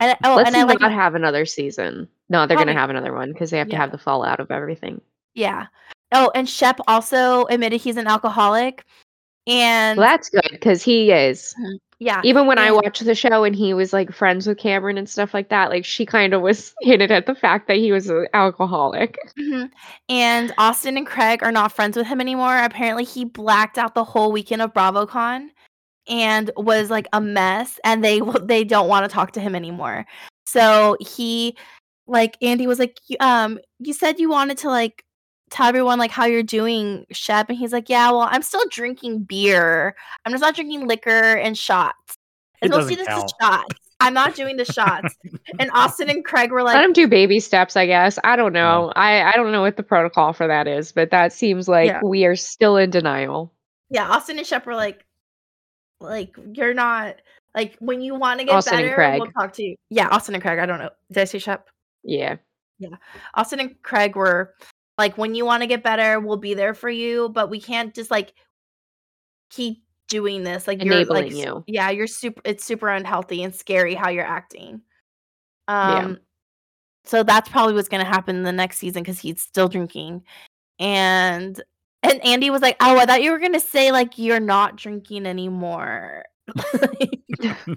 [0.00, 2.08] And oh, Let's and I not have another season.
[2.28, 4.50] No, they're going to have another one because they have to have the fallout of
[4.50, 5.00] everything.
[5.34, 5.66] Yeah.
[6.12, 8.84] Oh, and Shep also admitted he's an alcoholic.
[9.46, 11.54] And Well, that's good because he is.
[11.98, 12.20] Yeah.
[12.24, 15.32] Even when I watched the show and he was like friends with Cameron and stuff
[15.32, 18.26] like that, like she kind of was hinted at the fact that he was an
[18.34, 19.16] alcoholic.
[19.38, 19.70] Mhm.
[20.10, 22.56] And Austin and Craig are not friends with him anymore.
[22.58, 25.48] Apparently, he blacked out the whole weekend of BravoCon
[26.08, 27.80] and was like a mess.
[27.82, 30.04] And they they don't want to talk to him anymore.
[30.46, 31.56] So he,
[32.06, 35.02] like Andy was like, "You- um, you said you wanted to like
[35.50, 39.24] tell everyone like how you're doing, Shep, and he's like, yeah, well, I'm still drinking
[39.24, 39.94] beer.
[40.24, 42.16] I'm just not drinking liquor and shots.
[42.62, 43.62] It It's mostly doesn't just the count.
[43.70, 43.80] shots.
[44.00, 45.14] I'm not doing the shots.
[45.58, 48.18] and Austin and Craig were like Let him do baby steps, I guess.
[48.24, 48.92] I don't know.
[48.96, 52.00] I I don't know what the protocol for that is, but that seems like Yeah.
[52.04, 53.52] we are still in denial.
[53.88, 55.04] yeah, Austin and Shep were like,
[56.00, 57.16] like you're not
[57.54, 59.76] like when you want to get Austin and better, we'll talk to you.
[59.88, 60.58] Yeah, Austin and Craig.
[60.58, 60.90] I don't know.
[61.10, 61.66] Did I say Shep?
[62.04, 62.36] Yeah.
[62.78, 62.96] Yeah.
[63.34, 64.52] Austin and Craig were
[64.98, 67.94] like, when you want to get better, we'll be there for you, but we can't
[67.94, 68.32] just like
[69.50, 70.66] keep doing this.
[70.66, 71.64] Like you're Enabling like, you.
[71.66, 72.40] yeah, you're super.
[72.44, 74.82] It's super unhealthy and scary how you're acting.
[75.68, 75.98] Yeah.
[75.98, 76.18] Um,
[77.04, 80.22] so that's probably what's gonna happen in the next season because he's still drinking,
[80.78, 81.62] and
[82.02, 85.26] and Andy was like, "Oh, I thought you were gonna say like you're not drinking
[85.26, 86.24] anymore."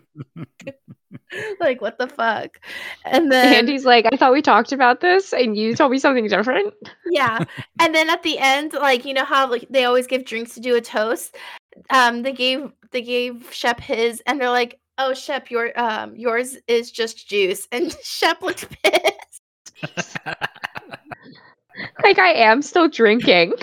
[1.59, 2.59] like what the fuck?
[3.05, 6.27] And then Andy's like, I thought we talked about this and you told me something
[6.27, 6.73] different.
[7.11, 7.43] yeah
[7.79, 10.59] and then at the end like you know how like they always give drinks to
[10.59, 11.35] do a toast
[11.89, 16.57] um they gave they gave shep his and they're like oh shep your um yours
[16.67, 20.17] is just juice and shep looked pissed
[22.03, 23.53] Like I am still drinking.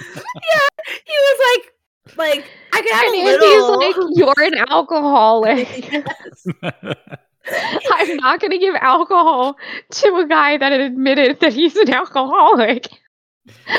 [0.00, 0.68] Yeah.
[1.04, 1.72] He was like
[2.16, 5.68] like i could have And a Andy's like, you're an alcoholic.
[7.92, 9.56] I'm not gonna give alcohol
[9.90, 12.86] to a guy that admitted that he's an alcoholic.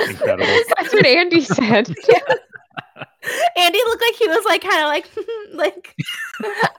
[0.08, 0.46] Incredible.
[0.78, 1.94] That's what Andy said.
[3.58, 5.08] andy looked like he was like kind of like
[5.54, 5.96] like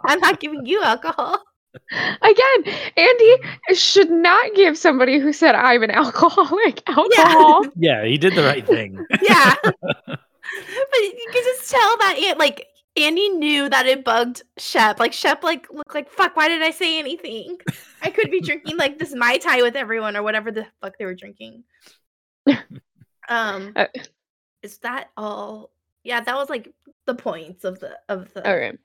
[0.07, 1.39] i'm not giving you alcohol
[1.93, 3.37] Again, Andy
[3.75, 7.65] should not give somebody who said I'm an alcoholic alcohol.
[7.77, 9.05] yeah, he did the right thing.
[9.23, 9.55] yeah
[10.43, 12.67] but you can just tell that An- like
[12.97, 14.99] Andy knew that it bugged Shep.
[14.99, 17.59] Like Shep like looked like fuck, why did I say anything?
[18.03, 21.05] I could be drinking like this Mai Tai with everyone or whatever the fuck they
[21.05, 21.65] were drinking.
[23.29, 23.87] um Uh,
[24.63, 25.71] is that all?
[26.03, 26.73] Yeah, that was like
[27.07, 28.79] the points of the of the All right.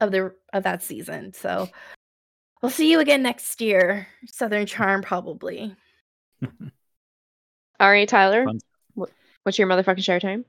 [0.00, 1.32] of the of that season.
[1.34, 1.68] So
[2.62, 4.06] we'll see you again next year.
[4.26, 5.74] Southern Charm probably.
[7.80, 8.44] All right, Tyler.
[8.44, 8.60] Fun.
[9.42, 10.44] What's your motherfucking show time?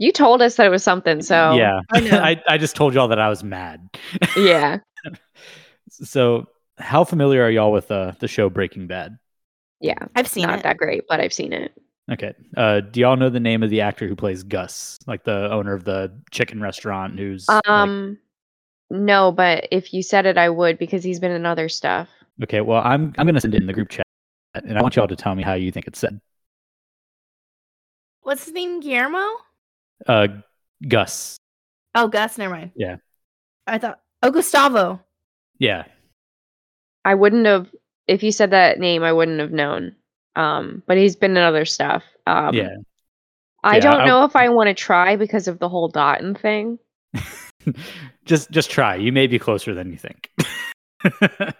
[0.00, 1.98] You told us that it was something, so yeah, I.
[2.48, 3.86] I, I just told y'all that I was mad.
[4.34, 4.78] yeah.
[5.90, 6.46] so,
[6.78, 9.18] how familiar are y'all with uh, the show Breaking Bad?
[9.78, 9.98] Yeah.
[10.16, 10.62] I've seen Not it.
[10.62, 11.72] that great, but I've seen it.
[12.10, 12.32] Okay.
[12.56, 15.74] Uh, do y'all know the name of the actor who plays Gus, like the owner
[15.74, 17.18] of the chicken restaurant?
[17.18, 18.18] Who's like- Um
[18.88, 22.08] no, but if you said it I would because he's been in other stuff.
[22.42, 22.62] okay.
[22.62, 24.06] Well, I'm I'm gonna send it in the group chat,
[24.54, 26.20] and I want y'all to tell me how you think it's said.
[28.22, 28.80] What's his name?
[28.80, 29.26] Guillermo?
[30.06, 30.28] Uh,
[30.86, 31.36] Gus.
[31.94, 32.38] Oh, Gus.
[32.38, 32.70] Never mind.
[32.74, 32.96] Yeah.
[33.66, 34.00] I thought.
[34.22, 35.00] Oh, Gustavo.
[35.58, 35.84] Yeah.
[37.04, 37.68] I wouldn't have
[38.06, 39.94] if you said that name I wouldn't have known.
[40.36, 42.02] Um but he's been in other stuff.
[42.26, 42.76] Um yeah.
[43.62, 46.34] I Yeah, don't I- know if I want to try because of the whole Dotton
[46.34, 46.78] thing.
[48.24, 48.94] just just try.
[48.96, 50.30] You may be closer than you think.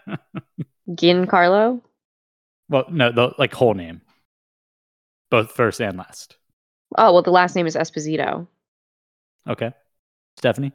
[0.89, 1.81] Giancarlo?
[2.69, 4.01] well, no, the like whole name,
[5.29, 6.37] both first and last.
[6.97, 8.47] Oh, well the last name is Esposito.
[9.47, 9.71] Okay,
[10.37, 10.71] Stephanie.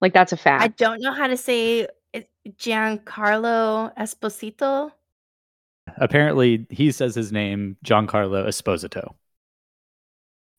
[0.00, 0.62] Like that's a fact.
[0.64, 1.86] I don't know how to say
[2.48, 4.90] Giancarlo Esposito.
[5.96, 9.14] Apparently, he says his name Giancarlo Esposito,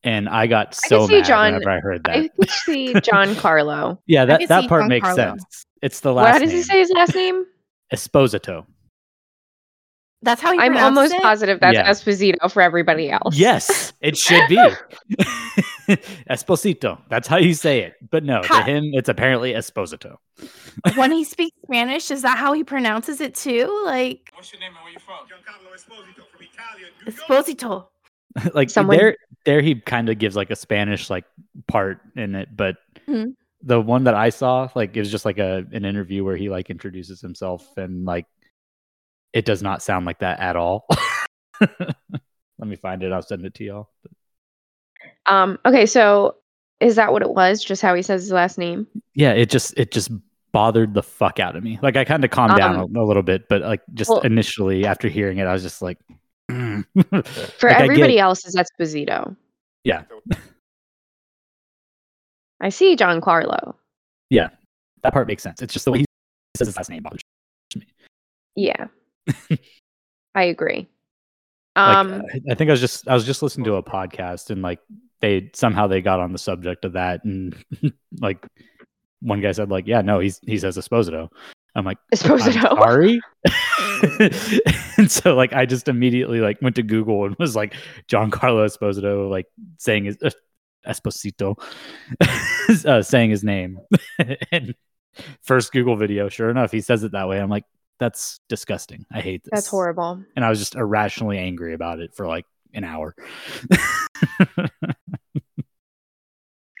[0.02, 2.16] and I got so can see mad John- whenever I heard that.
[2.16, 3.98] I can see John Carlo.
[4.06, 5.14] yeah, that that see part makes Giancarlo.
[5.14, 5.66] sense.
[5.82, 6.56] It's the last What does name.
[6.58, 7.44] he say his last name?
[7.92, 8.66] Esposito.
[10.24, 11.22] That's how he I'm almost it?
[11.22, 11.88] positive that's Yeah.
[11.90, 13.36] Esposito for everybody else.
[13.36, 14.56] Yes, it should be.
[16.30, 16.98] Esposito.
[17.08, 17.94] That's how you say it.
[18.10, 20.16] But no, to him, it's apparently Esposito.
[20.96, 23.82] when he speaks Spanish, is that how he pronounces it too?
[23.84, 25.26] Like What's your name and where you from?
[25.26, 27.86] Giancarlo Esposito from Italia, Esposito.
[28.54, 31.24] like Someone- there, there he kind of gives like a Spanish like
[31.68, 32.76] part in it, but
[33.08, 33.34] Mhm.
[33.62, 36.48] the one that I saw, like, it was just like a an interview where he
[36.48, 38.26] like introduces himself and like
[39.34, 40.86] it does not sound like that at all.
[41.60, 43.12] Let me find it.
[43.12, 43.88] I'll send it to y'all.
[45.26, 46.36] Um, okay, so
[46.80, 47.62] is that what it was?
[47.62, 48.86] Just how he says his last name?
[49.14, 50.10] yeah it just it just
[50.52, 53.04] bothered the fuck out of me like i kind of calmed down Um, a, a
[53.04, 55.98] little bit but like just well- initially after hearing it i was just like
[56.50, 56.84] mm.
[57.58, 59.36] For Like, everybody else is Esposito.
[59.84, 60.02] Yeah.
[62.60, 63.76] I see John Carlo.
[64.30, 64.48] Yeah.
[65.02, 65.60] that part makes sense.
[65.60, 66.04] It's just the way he
[66.56, 67.20] says his last name bothers
[67.76, 67.86] me.
[68.56, 68.86] Yeah.
[70.34, 70.88] I agree.
[71.76, 74.62] Um, I- I think I was just I was just listening to a podcast and
[74.62, 74.80] like
[75.20, 77.56] they somehow they got on the subject of that and
[78.20, 78.46] like
[79.20, 81.28] one guy said like yeah no he's he says Esposito.
[81.74, 82.60] I'm like I'm Esposito.
[82.78, 83.20] sorry.
[84.98, 87.74] and so like I just immediately like went to Google and was like
[88.06, 89.46] John Carlo Esposito like
[89.78, 90.30] saying his uh,
[90.86, 91.56] Esposito
[92.86, 93.78] uh, saying his name
[94.52, 94.74] and
[95.42, 97.64] first Google video sure enough he says it that way I'm like
[97.98, 100.22] that's disgusting I hate this That's horrible.
[100.36, 103.14] and I was just irrationally angry about it for like an hour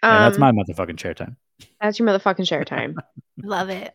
[0.02, 1.38] Um, and that's my motherfucking chair time
[1.80, 2.96] that's your motherfucking share time.
[3.42, 3.94] Love it.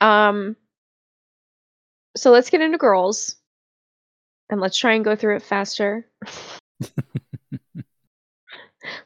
[0.00, 0.56] Um,
[2.16, 3.36] so let's get into girls,
[4.50, 6.06] and let's try and go through it faster.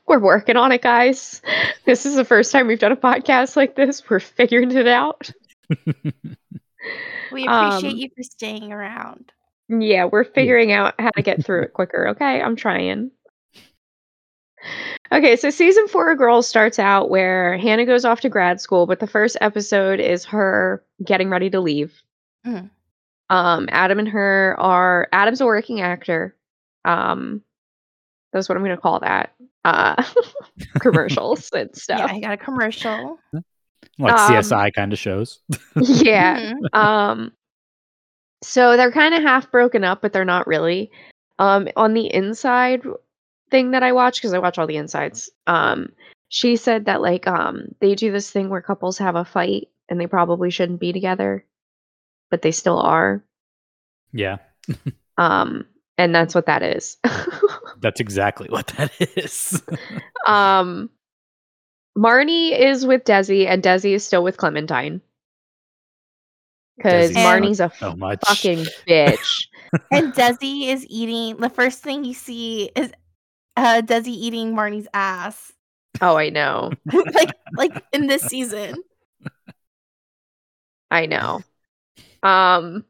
[0.06, 1.40] We're working on it, guys.
[1.84, 4.08] This is the first time we've done a podcast like this.
[4.10, 5.30] We're figuring it out.
[7.32, 9.32] We Um, appreciate you for staying around.
[9.68, 12.08] Yeah, we're figuring out how to get through it quicker.
[12.08, 13.10] Okay, I'm trying.
[15.12, 18.86] Okay, so season four of Girls starts out where Hannah goes off to grad school,
[18.86, 22.02] but the first episode is her getting ready to leave.
[22.46, 22.70] Mhm.
[23.30, 26.34] Um, Adam and her are Adam's a working actor.
[26.84, 27.42] Um,
[28.32, 29.34] that's what I'm gonna call that.
[29.64, 30.02] Uh,
[30.80, 32.10] commercials and Yeah, stuff.
[32.10, 33.18] I got a commercial.
[33.98, 35.40] Like Um, CSI kind of shows
[35.80, 36.52] yeah.
[36.52, 36.76] Mhm.
[36.76, 37.32] Um
[38.42, 40.90] so they're kind of half broken up, but they're not really.
[41.38, 42.82] Um on the inside
[43.50, 45.30] thing that I watch cuz I watch all the insides.
[45.46, 45.88] Um
[46.28, 50.00] she said that like um they do this thing where couples have a fight and
[50.00, 51.44] they probably shouldn't be together,
[52.30, 53.24] but they still are.
[54.12, 54.36] yeah
[55.16, 56.96] Um and that's what that is.
[57.80, 59.62] that's exactly what that is
[60.26, 60.90] um
[61.98, 65.00] Marnie is with Desi and Desi is still with Clementine.
[66.80, 69.48] Cuz Marnie's a so much fucking bitch.
[69.90, 71.36] and Desi is eating.
[71.38, 72.92] The first thing you see is
[73.56, 75.52] uh, Desi eating Marnie's ass,
[76.00, 76.70] Oh, I know.
[77.14, 78.82] like like in this season.
[80.90, 81.42] I know.
[82.22, 82.84] Um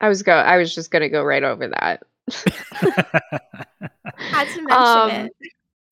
[0.00, 2.02] I was go I was just gonna go right over that.
[4.18, 5.32] Had to mention Um, it.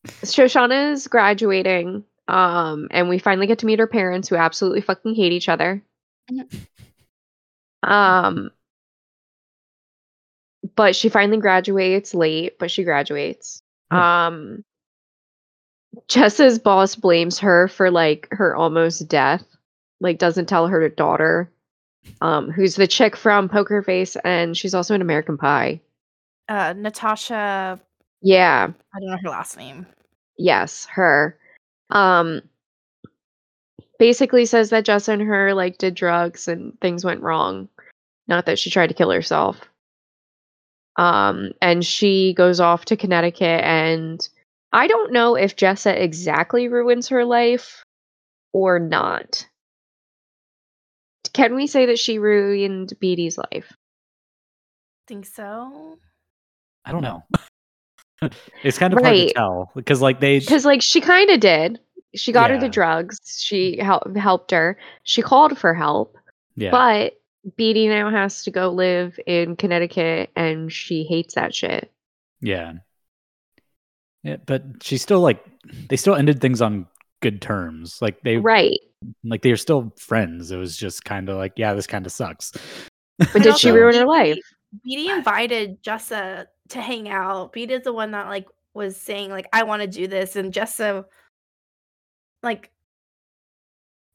[0.04, 5.14] Shoshanna is graduating, um, and we finally get to meet her parents who absolutely fucking
[5.14, 5.82] hate each other.
[7.82, 8.50] Um
[10.74, 13.62] but she finally graduates late, but she graduates.
[13.90, 14.64] Um
[16.08, 19.44] Jessa's boss blames her for like her almost death.
[20.00, 21.50] Like doesn't tell her daughter.
[22.20, 25.80] Um, who's the chick from Poker Face and she's also in American Pie.
[26.48, 27.80] Uh, Natasha.
[28.24, 28.72] Yeah.
[28.94, 29.86] I don't know her last name.
[30.38, 31.38] Yes, her.
[31.90, 32.40] Um
[33.98, 37.68] basically says that Jessa and her like did drugs and things went wrong.
[38.26, 39.60] Not that she tried to kill herself.
[40.96, 44.26] Um and she goes off to Connecticut and
[44.72, 47.84] I don't know if Jessa exactly ruins her life
[48.54, 49.46] or not.
[51.34, 53.76] Can we say that she ruined Beadie's life?
[55.06, 55.98] Think so.
[56.86, 57.22] I don't know.
[58.62, 61.80] It's kind of hard to tell because like they Because like she kind of did.
[62.14, 63.18] She got her the drugs.
[63.42, 64.78] She helped helped her.
[65.02, 66.16] She called for help.
[66.56, 67.14] yeah But
[67.58, 71.90] Beadie now has to go live in Connecticut and she hates that shit.
[72.40, 72.74] yeah
[74.22, 75.44] yeah but she still like
[75.88, 76.86] they still ended things on
[77.20, 78.78] good terms like they Right.
[79.24, 82.52] like they're still friends it was just kind of like yeah this kind of sucks
[83.18, 84.38] But And did she ruin her life?
[84.86, 87.52] Beadie invited Jessa to hang out.
[87.52, 91.04] Beadie's the one that like was saying like I want to do this, and Jessa,
[92.42, 92.70] like,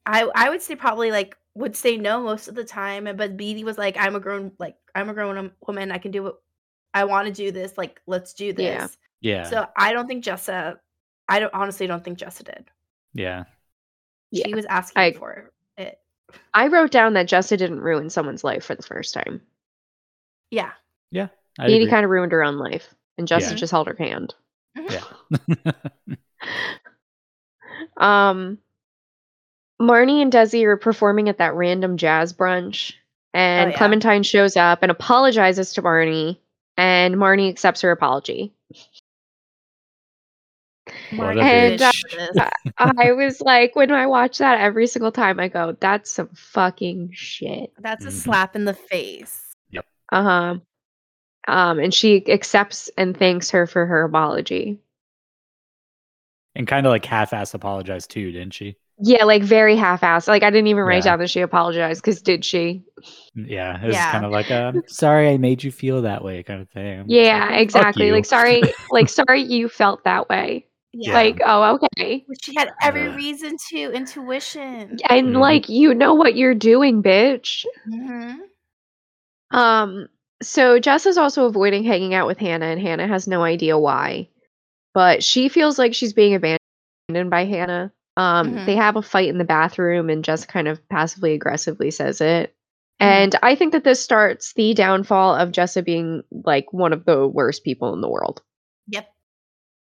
[0.06, 3.64] I I would say probably like would say no most of the time, but Beatty
[3.64, 5.92] was like I'm a grown like I'm a grown um, woman.
[5.92, 6.40] I can do what
[6.94, 7.50] I want to do.
[7.52, 8.96] This like let's do this.
[9.20, 9.38] Yeah.
[9.42, 10.78] yeah So I don't think Jessa.
[11.28, 12.66] I don't honestly don't think Jessa did.
[13.14, 13.44] yeah
[14.32, 15.98] Yeah, She was asking I- for it.
[16.54, 19.40] I wrote down that Jessa didn't ruin someone's life for the first time.
[20.50, 20.70] Yeah.
[21.12, 21.28] I
[21.68, 21.90] Beadie agree.
[21.90, 23.54] kind of ruined her own life, and Jessa Yeah.
[23.56, 24.34] just held her hand.
[24.88, 25.02] yeah
[27.96, 28.58] Um,
[29.80, 32.92] Marnie and Desi are performing at that random jazz brunch,
[33.34, 33.76] and yeah.
[33.76, 36.38] Clementine shows up and apologizes to Marnie,
[36.76, 38.52] and Marnie accepts her apology.
[41.10, 42.50] What Marty a And, uh.
[42.78, 47.10] I was like, when I watch that every single time, I go, "That's some fucking
[47.12, 48.12] shit." That's a Mhm.
[48.12, 49.54] slap in the face.
[49.70, 49.86] Yep.
[50.10, 50.54] Uh huh.
[51.48, 54.78] Um, and she accepts and thanks her for her apology.
[56.54, 60.28] and kind of like half-ass apologized too didn't she Yeah, like very half-assed.
[60.28, 61.04] Like I didn't even write Yeah.
[61.04, 62.82] down that she apologized because did she?
[63.34, 64.10] Yeah, it was Yeah.
[64.10, 67.04] kind of like a sorry I made you feel that way kind of thing.
[67.08, 68.10] Yeah, like, exactly.
[68.12, 70.66] Like sorry, like sorry you felt that way.
[70.92, 71.12] Yeah.
[71.14, 73.16] Like oh okay, she had every Ugh.
[73.16, 73.92] reason to.
[73.92, 74.98] Intuition.
[75.08, 75.40] and Mhm.
[75.40, 77.64] like you know what you're doing, bitch.
[77.84, 78.40] hmm
[79.50, 80.08] Um,
[80.42, 84.28] so Jess is also avoiding hanging out with Hannah, and Hannah has no idea why.
[84.94, 87.92] But she feels like she's being abandoned by Hannah.
[88.16, 88.66] Um, Mhm.
[88.66, 92.50] they have a fight in the bathroom, and Jess kind of passively aggressively says it.
[93.00, 93.06] Mhm.
[93.06, 97.26] And I think that this starts the downfall of Jessa being like one of the
[97.26, 98.42] worst people in the world.
[98.88, 99.12] Yep.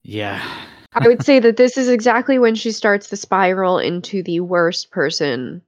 [0.03, 0.65] Yeah.
[0.93, 4.91] I would say that this is exactly when she starts the spiral into the worst
[4.91, 5.61] person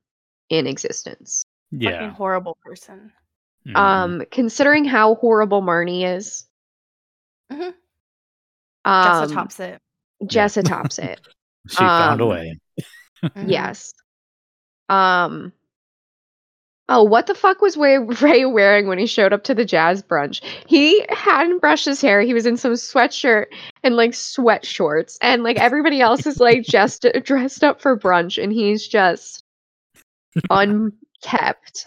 [0.49, 1.43] in existence.
[1.73, 2.09] Fucking Yeah.
[2.11, 3.11] horrible person.
[3.67, 3.75] Mhm.
[3.75, 6.45] Um, considering how horrible Marnie is,
[7.51, 7.73] Mhm.
[8.85, 9.81] um, Jessa tops it.
[10.23, 11.19] Jessa tops it.
[11.69, 12.59] she found a um, way.
[13.23, 13.49] Mhm.
[13.49, 13.93] Yes.
[14.89, 15.51] Um.
[16.89, 20.01] Oh, what the fuck was Ray, Ray wearing when he showed up to the jazz
[20.01, 20.41] brunch?
[20.67, 22.21] He hadn't brushed his hair.
[22.21, 23.47] He was in some sweatshirt
[23.83, 28.41] and like sweat shorts, and like everybody else is like just dressed up for brunch,
[28.41, 29.43] and he's just
[30.49, 31.85] unkept.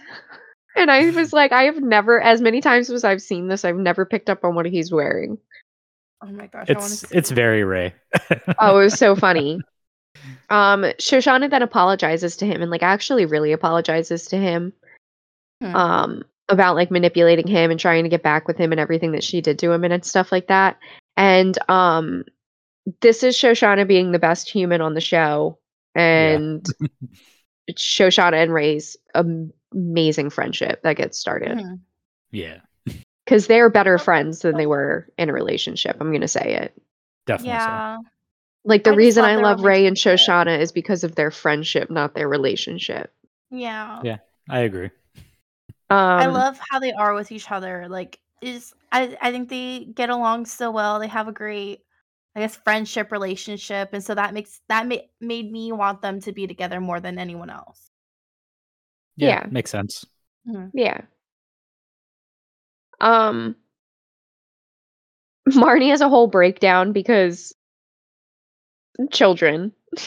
[0.81, 3.76] And I was like, I have never, as many times as I've seen this, I've
[3.76, 5.37] never picked up on what he's wearing.
[6.22, 6.70] Oh my gosh.
[6.70, 7.16] I wanna It's see.
[7.16, 7.95] it's very Ray.
[8.59, 9.61] Oh, it was so funny.
[10.49, 14.72] Um, Shoshanna then apologizes to him and like actually really apologizes to him.
[15.61, 15.76] Hmm.
[15.76, 19.22] Um, about like manipulating him and trying to get back with him and everything that
[19.22, 20.78] she did to him and stuff like that.
[21.16, 22.24] And um
[23.03, 25.59] this is Shoshanna being the best human on the show
[25.95, 26.66] and
[27.68, 31.80] it's Shoshanna and Ray's am- amazing friendship that gets started Mhm.
[32.30, 32.58] yeah,
[33.24, 35.96] because they're better friends than they were in a relationship.
[36.00, 36.80] I'm gonna say it.
[37.26, 37.50] definitely.
[37.60, 37.66] so.
[37.66, 37.98] Yeah.
[38.64, 39.96] Like the I reason love I love Ray and.
[39.96, 43.10] Shoshanna is because of their friendship, not their relationship.
[43.50, 44.00] Yeah.
[44.04, 44.18] Yeah.
[44.50, 44.90] I agree.
[45.88, 47.86] Um, I love how they are with each other.
[47.88, 50.98] Like, is I I think they get along so well.
[51.00, 51.80] They have a great,
[52.36, 56.32] I guess, friendship relationship, and so that makes that ma- made me want them to
[56.32, 57.89] be together more than anyone else.
[59.20, 59.46] Yeah, Yeah.
[59.50, 60.06] makes sense.
[60.72, 61.02] Yeah.
[63.00, 63.56] Um
[65.48, 67.54] Marnie has a whole breakdown because
[69.10, 69.72] children.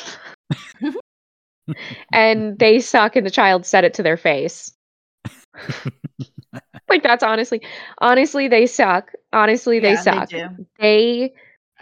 [2.13, 4.73] and they suck and the child said it to their face.
[6.89, 7.61] like that's honestly
[7.99, 9.11] honestly they suck.
[9.31, 10.29] Honestly they Yeah, suck.
[10.29, 10.49] do.
[10.79, 11.33] They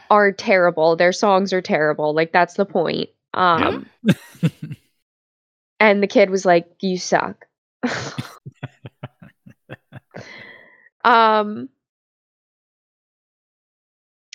[0.09, 0.95] are terrible.
[0.95, 2.13] Their songs are terrible.
[2.13, 3.09] Like that's the point.
[3.33, 3.85] Um
[5.81, 7.47] and the kid was like, "You suck."
[11.03, 11.69] um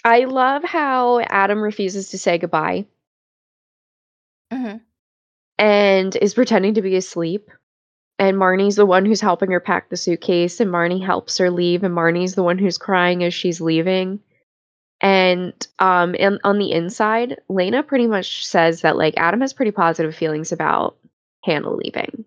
[0.05, 2.87] I love how Adam refuses to say goodbye
[4.53, 4.81] Mhm.
[5.59, 7.51] and is pretending to be asleep.
[8.19, 11.85] And Marnie's the one who's helping her pack the suitcase, and Marnie helps her leave,
[11.85, 14.21] and Marnie's the one who's crying as she's leaving.
[15.01, 19.73] And um, in, on the inside, Lena pretty much says that like Adam has pretty
[19.73, 20.97] positive feelings about
[21.47, 22.25] Hannah leaving.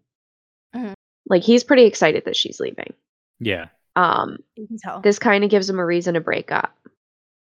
[0.76, 0.93] Mhm.
[1.28, 2.93] Like he's pretty excited that she's leaving.
[3.39, 3.67] yeah.
[3.95, 5.01] Um, You can tell.
[5.01, 6.74] this kind of gives him a reason to break up.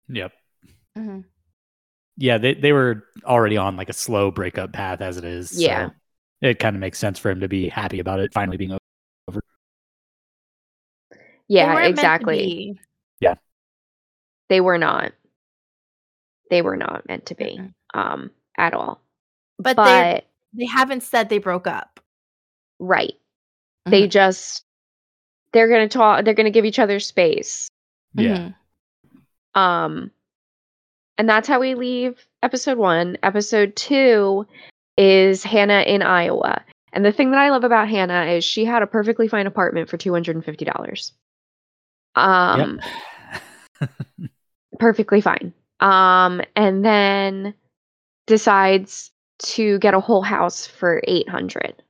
[0.08, 0.32] Yep.
[0.96, 1.24] Mhm.
[2.16, 5.60] Yeah, they they were already on like a slow breakup path as it is.
[5.60, 5.88] Yeah.
[5.88, 5.94] so
[6.48, 8.72] it kind of makes sense for him to be happy about it finally being
[9.28, 9.40] over.
[11.48, 12.80] Yeah, weren't meant to exactly.
[13.20, 13.34] Yeah.
[14.48, 15.12] They were not.
[16.50, 17.72] They were not meant to be Mm-mm.
[17.94, 19.00] um at all.
[19.58, 20.26] But, But
[20.56, 22.00] they they haven't said they broke up.
[22.78, 23.14] right.
[23.86, 24.10] They Mhm.
[24.10, 24.64] just
[25.52, 27.68] they're going to talk they're going to give each other space.
[28.14, 28.50] Yeah.
[29.54, 29.60] Mhm.
[29.60, 30.10] Um
[31.18, 33.16] and that's how we leave episode 1.
[33.22, 34.46] Episode 2
[34.98, 36.62] is Hannah in Iowa.
[36.92, 39.88] And the thing that I love about Hannah is she had a perfectly fine apartment
[39.88, 41.12] for $250.
[42.14, 42.80] Um
[43.80, 43.90] yep.
[44.78, 45.52] perfectly fine.
[45.80, 47.54] Um, and then
[48.26, 51.82] decides to get a whole house for eight hundred.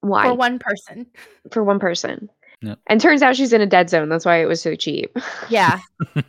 [0.00, 0.28] Why?
[0.28, 1.06] For one person.
[1.50, 2.30] For one person.
[2.62, 2.78] Yep.
[2.86, 4.08] And turns out she's in a dead zone.
[4.08, 5.16] That's why it was so cheap.
[5.48, 5.80] Yeah.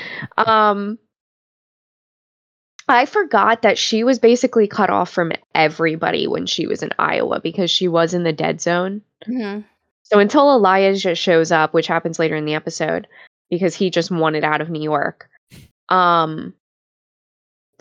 [0.36, 0.98] um,
[2.88, 7.40] I forgot that she was basically cut off from everybody when she was in Iowa
[7.40, 9.02] because she was in the dead zone.
[9.26, 9.64] Mhm.
[10.02, 13.06] So until elijah just shows up, which happens later in the episode,
[13.50, 15.28] because he just wanted out of New York,
[15.88, 16.54] um,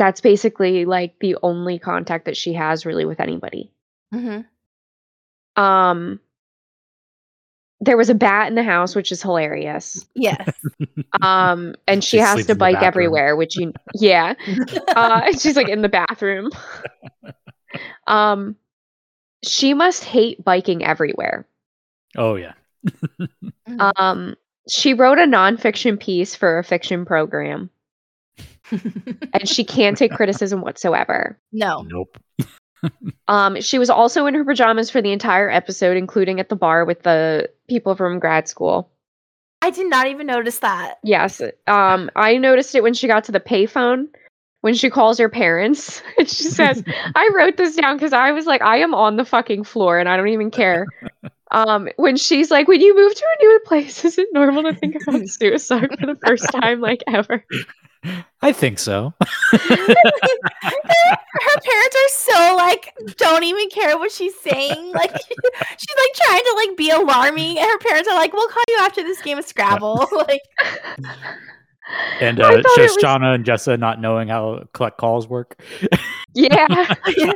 [0.02, 3.72] that's basically like the only contact that she has really with anybody.
[4.12, 4.46] Mhm.
[5.56, 6.20] Um,
[7.82, 10.08] there was a bat in the house, which is hilarious.
[10.16, 10.50] Yes.
[11.22, 14.34] Um, and she, She has to bike everywhere, which you, yeah.
[14.88, 16.50] Uh, she's like in the bathroom.
[18.08, 18.56] um,
[19.44, 21.46] she must hate biking everywhere.
[22.18, 22.54] Oh yeah.
[23.98, 24.36] Um,
[24.68, 27.70] she wrote a nonfiction piece for a fiction program,
[29.34, 31.38] and she can't take criticism whatsoever.
[31.52, 31.86] no.
[31.88, 32.18] Nope.
[33.28, 36.84] Um, she was also in her pajamas for the entire episode, including at the bar
[36.84, 38.90] with the people from grad school.
[39.62, 40.96] I did not even notice that.
[41.04, 41.40] Yes.
[41.68, 44.08] Um, I noticed it when she got to the payphone
[44.62, 46.84] when she calls her parents and she says,
[47.16, 50.08] I wrote this down because I was like, I am on the fucking floor and
[50.08, 50.88] I don't even care.
[51.52, 54.74] Um, when she's like, when you move to a new place, is it normal to
[54.74, 57.44] think about suicide for the first time like ever?
[58.42, 59.14] I think so.
[59.52, 59.60] her
[61.60, 66.54] parents are so like don't even care what she's saying like she's like trying to
[66.66, 69.46] like be alarming and her parents are like we'll call you after this game of
[69.46, 70.42] scrabble like
[72.20, 75.62] And I uh, thought was- Shoshanna and Jessa not knowing how collect calls work.
[76.34, 76.66] Yeah.
[76.70, 77.36] I,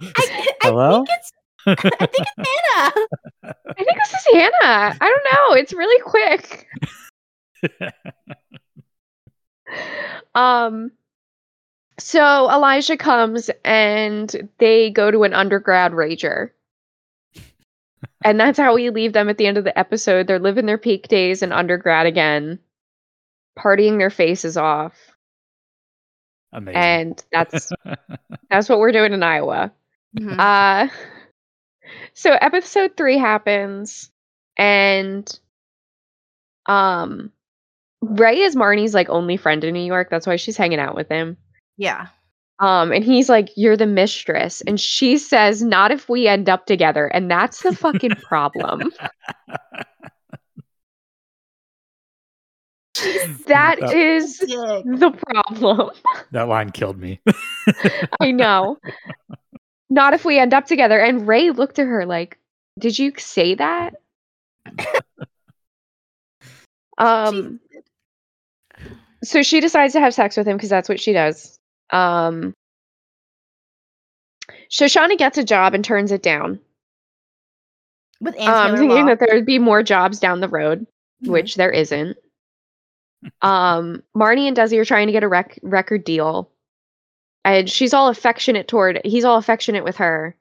[0.00, 1.04] I Hello?
[1.04, 1.32] think it's
[1.66, 1.74] I
[2.06, 2.92] think it's Hannah.
[3.44, 4.96] I think this is Hannah.
[5.00, 5.54] I don't know.
[5.56, 6.66] It's really quick.
[10.34, 10.90] Um
[11.98, 16.50] so Elijah comes and they go to an undergrad rager.
[18.24, 20.26] and that's how we leave them at the end of the episode.
[20.26, 22.58] They're living their peak days in undergrad again,
[23.58, 24.94] partying their faces off.
[26.52, 26.76] Amazing.
[26.76, 27.70] And that's
[28.50, 29.72] that's what we're doing in Iowa.
[30.16, 30.38] Mhm.
[30.38, 30.88] Uh
[32.14, 34.10] so episode 3 happens
[34.56, 35.40] and
[36.66, 37.32] um
[38.00, 40.08] Ray is Marnie's like only friend in New York.
[40.10, 41.36] That's why she's hanging out with him.
[41.76, 42.06] yeah.
[42.60, 46.66] Um and he's like you're the mistress and she says not if we end up
[46.66, 48.90] together and that's the fucking problem.
[53.46, 54.48] That That- is Dick.
[54.48, 55.90] the problem.
[56.32, 57.20] that line killed me.
[58.20, 58.78] I know.
[59.88, 60.98] Not if we end up together.
[60.98, 62.38] And Ray looked at her like,
[62.78, 63.94] "Did you say that?"
[66.98, 67.60] um.
[69.24, 71.58] So she decides to have sex with him because that's what she does.
[71.90, 72.54] Um.
[74.70, 76.60] Shoshanna gets a job and turns it down.
[78.20, 79.06] With Ann Um, thinking Law.
[79.06, 80.86] that there would be more jobs down the road,
[81.24, 81.30] Mhm.
[81.30, 82.16] which there isn't.
[83.42, 86.50] Um, Marnie and Desi are trying to get a rec- record deal,
[87.44, 89.00] and she's all affectionate toward.
[89.04, 90.36] He's all affectionate with her,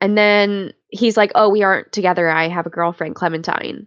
[0.00, 2.28] and then he's like, "Oh, we aren't together.
[2.28, 3.86] I have a girlfriend, Clementine."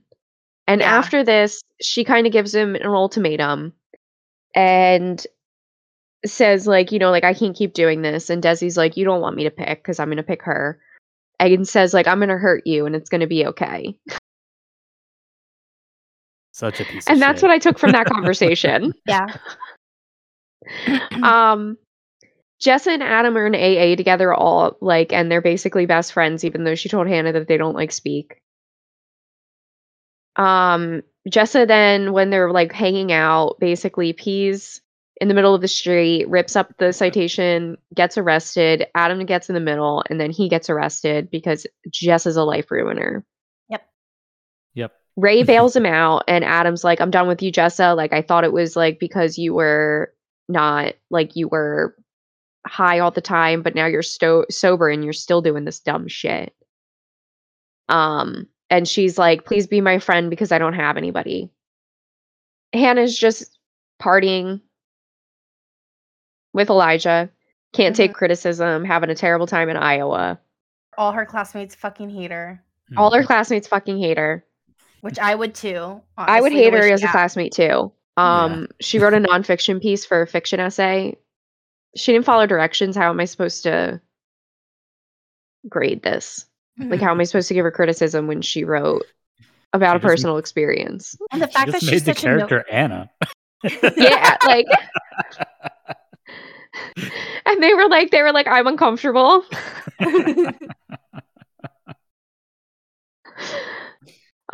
[0.68, 0.98] And Yeah.
[0.98, 3.74] after this, she kind of gives him an ultimatum,
[4.56, 5.26] and
[6.26, 8.30] says like, you know, like I can't keep doing this.
[8.30, 10.80] And Desi's like, you don't want me to pick because I'm gonna pick her.
[11.40, 13.98] And says like, I'm gonna hurt you, and it's gonna be okay.
[16.54, 17.50] Such a piece of and that's shit.
[17.50, 18.94] what I took from that conversation.
[19.08, 19.28] Yeah.
[21.24, 21.78] um
[22.60, 26.64] Jessa and Adam are in AA together all like and they're basically best friends even
[26.64, 28.42] though she told Hannah that they don't like speak.
[30.36, 34.82] Um Jessa then when they're like hanging out basically pees
[35.22, 39.56] in the middle of the street, rips up the citation, gets arrested, Adam gets in
[39.56, 43.26] the middle and then he gets arrested because Jessa's a life ruiner.
[43.70, 43.88] Yep.
[44.74, 44.92] Yep.
[45.16, 47.96] Ray bails him out, and Adam's like, I'm done with you, Jessa.
[47.96, 50.14] Like, I thought it was like because you were
[50.50, 51.96] not like you were
[52.68, 56.08] high all the time, but now you're sto- sober and you're still doing this dumb
[56.08, 56.54] shit.
[57.88, 61.50] Um, and she's like, please be my friend because I don't have anybody.
[62.74, 63.58] Hannah's just
[64.02, 64.62] partying
[66.54, 67.30] with Elijah,
[67.74, 70.40] can't take criticism, having a terrible time in Iowa.
[70.98, 72.64] All her classmates fucking hate her,
[72.98, 74.46] All her classmates fucking hate her.
[75.02, 76.02] which I would too.
[76.18, 77.92] I would hate her she as a classmate too.
[78.18, 81.18] Um, she wrote a nonfiction piece for a fiction essay.
[81.98, 82.96] She didn't follow directions.
[82.96, 84.02] How am I supposed to
[85.68, 86.46] grade this?
[86.78, 89.06] Like, how am I supposed to give her criticism when she wrote
[89.74, 91.16] about She a personal experience?
[91.32, 93.10] And the She fact that she's the such a no- character Anna.
[93.98, 94.68] Yeah, like,
[97.46, 99.44] and they were like, they were like, I'm uncomfortable.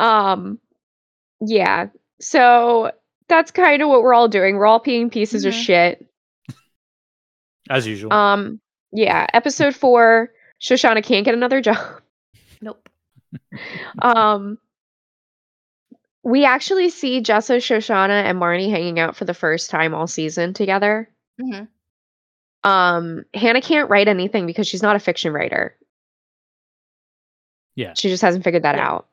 [0.00, 0.58] Um,
[1.40, 1.86] yeah.
[2.20, 2.90] So
[3.28, 4.56] that's kind of what we're all doing.
[4.56, 5.62] We're all peeing pieces of Mhm.
[5.62, 6.06] shit.
[7.70, 8.12] As usual.
[8.12, 8.60] Um,
[8.92, 12.01] yeah, episode four, Shoshanna can't get another job.
[14.00, 14.58] Um,
[16.22, 20.54] we actually see Jessa, Shoshanna, and Marnie hanging out for the first time all season
[20.54, 21.08] together.
[21.40, 21.68] Mhm.
[22.64, 25.76] Um, Hannah can't write anything because she's not a fiction writer.
[27.74, 27.94] yeah.
[27.96, 28.86] She just hasn't figured that Yeah.
[28.88, 29.08] out.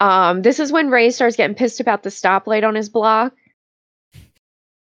[0.00, 3.34] Um, this is when Ray starts getting pissed about the stoplight on his block.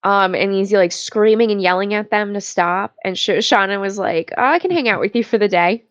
[0.05, 2.95] Um, and he's like screaming and yelling at them to stop.
[3.05, 5.85] And Sh- Shauna was like, oh, "I can hang out with you for the day."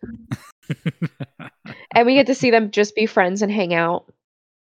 [1.95, 4.11] and we get to see them just be friends and hang out.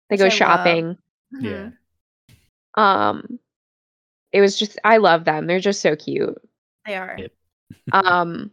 [0.09, 0.33] They go I love.
[0.33, 0.97] shopping.
[1.39, 1.69] Yeah.
[2.77, 2.81] Mhm.
[2.81, 3.39] Um,
[4.31, 5.47] it was just I love them.
[5.47, 6.41] They're just so cute.
[6.85, 7.15] They are.
[7.17, 7.31] Yep.
[7.93, 8.51] Um,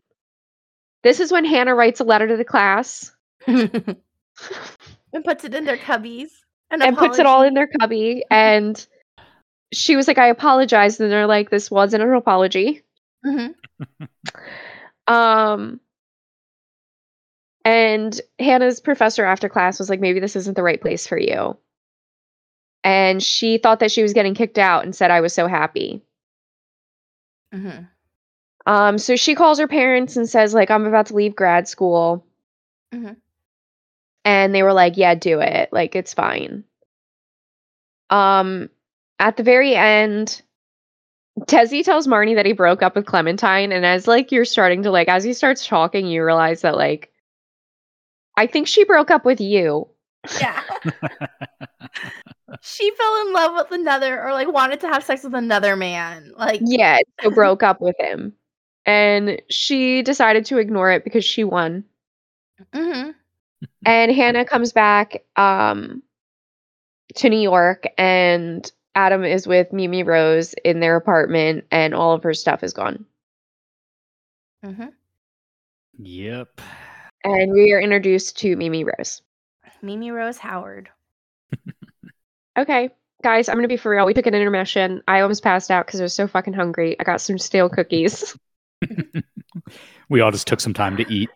[1.02, 3.12] this is when Hannah writes a letter to the class
[3.46, 3.96] and
[5.24, 6.30] puts it in their cubbies.
[6.70, 8.24] And, and puts it all in their cubby.
[8.30, 8.84] And
[9.72, 12.82] she was like, "I apologize," and they're like, "This wasn't an apology."
[13.24, 13.54] Mhm.
[15.06, 15.80] Um,
[17.68, 21.56] and Hannah's professor after class was like, "Maybe this isn't the right place for you."
[22.82, 26.02] And she thought that she was getting kicked out and said, "I was so happy."
[27.54, 27.88] Mhm.
[28.66, 32.24] Um, so she calls her parents and says, like, I'm about to leave grad school.
[32.92, 33.16] Mhm.
[34.24, 35.70] And they were like, Yeah, do it.
[35.72, 36.64] Like, it's fine.
[38.10, 38.70] Um,
[39.18, 40.42] at the very end,
[41.40, 44.90] Desi tells Marnie that he broke up with Clementine, and as like you're starting to
[44.90, 47.12] like as he starts talking, you realize that like
[48.38, 49.88] I think she broke up with you.
[50.40, 50.62] Yeah.
[52.62, 56.32] she fell in love with another or like wanted to have sex with another man.
[56.36, 58.32] Like Yeah, so broke up with him.
[58.86, 61.84] And she decided to ignore it because she won.
[62.72, 63.14] mhm.
[63.84, 66.00] and Hannah comes back um
[67.16, 72.22] to New York and Adam is with Mimi Rose in their apartment and all of
[72.22, 73.04] her stuff is gone.
[74.64, 74.92] Mhm.
[75.98, 76.60] yep.
[77.24, 79.22] And we are introduced to Mimi Rose.
[79.82, 80.90] Mimi Rose Howard.
[82.58, 82.90] Okay,
[83.22, 84.04] guys, I'm gonna be for real.
[84.04, 85.00] We took an intermission.
[85.06, 86.98] I almost passed out because I was so fucking hungry.
[86.98, 88.36] I got some stale cookies.
[90.08, 91.30] we all just took some time to eat.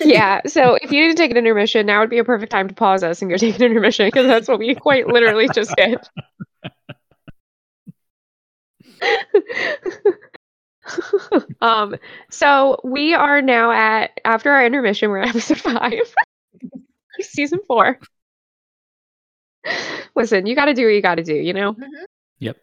[0.00, 2.74] yeah, so if you didn't take an intermission, now would be a perfect time to
[2.74, 5.98] pause us and go take an intermission because that's what we quite literally just did.
[11.60, 11.96] um,
[12.30, 16.14] so we are now at after our intermission, we're at episode five,
[17.20, 17.98] season four.
[20.14, 21.76] Listen, you got to do what you got to do, you know.
[22.38, 22.56] Yep.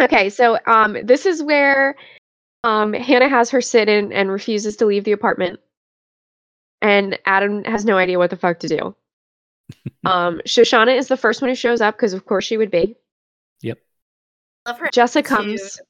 [0.00, 1.96] Okay, so um, this is where
[2.62, 5.60] um Hannah has her sit in and refuses to leave the apartment,
[6.80, 8.96] and Adam has no idea what the fuck to do.
[10.04, 12.96] um, Shoshanna is the first one who shows up because, of course, she would be.
[13.62, 13.78] Yep.
[14.66, 15.80] Love her Jessa attitude comes.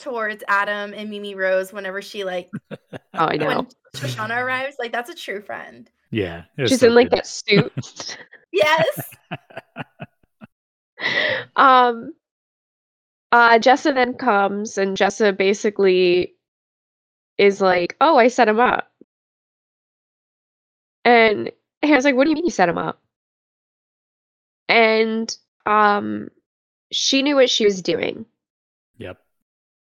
[0.00, 3.46] Towards Adam and Mimi Rose whenever she like Oh, I know.
[3.48, 4.76] when Shoshanna arrives.
[4.78, 5.90] Like that's a true friend.
[6.10, 6.44] Yeah.
[6.66, 7.18] She's so in like good.
[7.18, 8.16] that suit.
[8.52, 9.10] Yes.
[11.56, 12.12] um
[13.32, 16.34] uh Jessa then comes and Jessa basically
[17.38, 18.90] is like, Oh, I set him up.
[21.04, 23.00] And Hannah's like, What do you mean you set him up?
[24.68, 25.34] And
[25.66, 26.28] um
[26.90, 28.26] she knew what she was doing.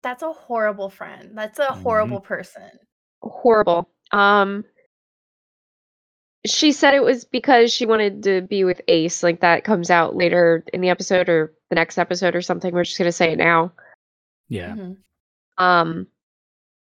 [0.06, 0.18] Yep.
[0.18, 1.30] That's a horrible friend.
[1.34, 1.82] That's a Mhm.
[1.82, 2.70] horrible person.
[3.22, 3.90] Horrible.
[4.12, 4.64] Um
[6.46, 10.14] she said it was because she wanted to be with Ace, like that comes out
[10.14, 12.72] later in the episode or the next episode or something.
[12.72, 13.72] We're just gonna say it now.
[14.48, 14.74] Yeah.
[14.76, 14.96] Mhm.
[15.58, 16.06] Um,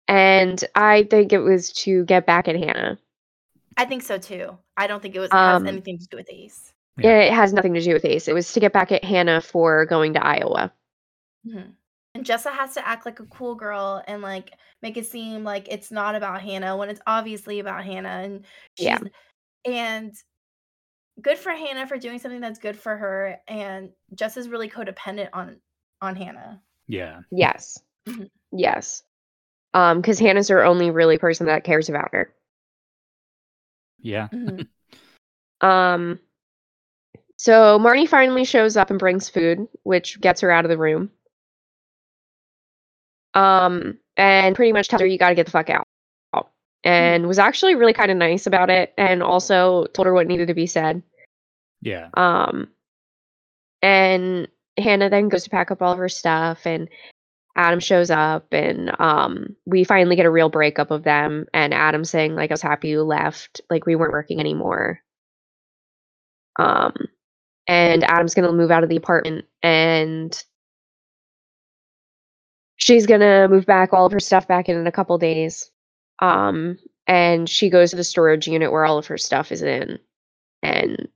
[0.07, 2.99] and I think it was to get back at Hannah.
[3.78, 4.57] I think so too.
[4.76, 6.72] I don't think it was Um, has anything to do with Ace.
[6.99, 7.20] Yeah.
[7.22, 8.28] It has nothing to do with Ace.
[8.28, 10.72] It was to get back at Hannah for going to Iowa.
[11.47, 11.74] Mhm.
[12.18, 14.51] And Jessa has to act like a cool girl and like
[14.82, 18.09] make it seem like it's not about Hannah when it's obviously about Hannah.
[18.09, 18.45] And
[18.76, 18.99] she's, Yeah.
[19.65, 20.15] and
[21.22, 23.38] good for Hannah for doing something that's good for her.
[23.47, 25.59] And Jessa's really codependent on
[26.01, 26.59] on Hannah.
[26.88, 27.22] Yeah.
[27.32, 27.80] Yes.
[28.07, 28.32] Mhm.
[28.51, 29.03] Yes.
[29.76, 32.34] Um, because Hannah's her only really person that cares about her.
[33.99, 34.28] Yeah.
[34.34, 34.68] Mhm.
[35.59, 36.20] Um,
[37.36, 41.09] so Marnie finally shows up and brings food, which gets her out of the room.
[43.38, 45.85] Um, and pretty much tells her you got to get the fuck out.
[46.83, 50.47] And was actually really kind of nice about it, and also told her what needed
[50.47, 51.03] to be said.
[51.81, 52.09] Yeah.
[52.13, 52.69] Um,
[53.81, 56.88] and Hannah then goes to pack up all of her stuff, and
[57.55, 61.45] Adam shows up, and um, we finally get a real breakup of them.
[61.53, 63.59] And Adam saying like, "I was happy you left.
[63.69, 65.01] Like we weren't working anymore."
[66.57, 66.93] Um,
[67.67, 70.41] and Adam's gonna move out of the apartment, and
[72.78, 75.71] she's gonna move back all of her stuff back in in a couple days.
[76.19, 79.99] Um, and she goes to the storage unit where all of her stuff is in,
[80.63, 81.09] and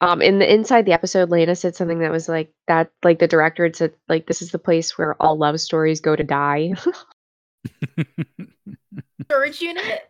[0.00, 3.26] um in the inside the episode lena said something that was like that like the
[3.26, 6.72] director had said like this is the place where all love stories go to die
[9.24, 10.08] Storage unit.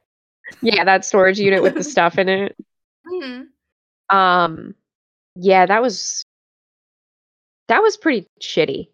[0.61, 2.55] yeah that storage unit with the stuff in it
[3.07, 3.43] hmm
[4.11, 4.75] Um,
[5.37, 6.25] yeah, that was
[7.69, 8.89] that was pretty shitty.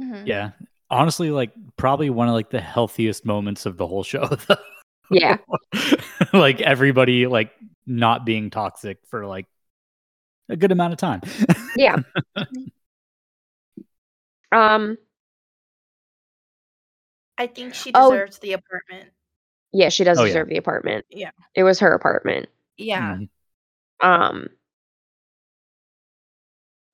[0.00, 0.26] Mhm.
[0.26, 0.50] Yeah.
[0.90, 4.26] Honestly, like probably one of like the healthiest moments of the whole show.
[4.48, 4.56] though.
[5.10, 5.38] Yeah.
[6.32, 7.52] like everybody like
[7.86, 9.46] not being toxic for like
[10.48, 11.20] a good amount of time.
[11.76, 11.96] Yeah.
[14.52, 14.96] um,
[17.38, 18.10] I think she Oh.
[18.10, 19.10] deserves the apartment.
[19.72, 20.28] yeah, she does Oh, yeah.
[20.28, 21.06] deserve the apartment.
[21.10, 21.30] Yeah.
[21.54, 22.48] It was her apartment.
[22.76, 23.16] Yeah.
[23.16, 23.28] Mhm.
[24.02, 24.48] um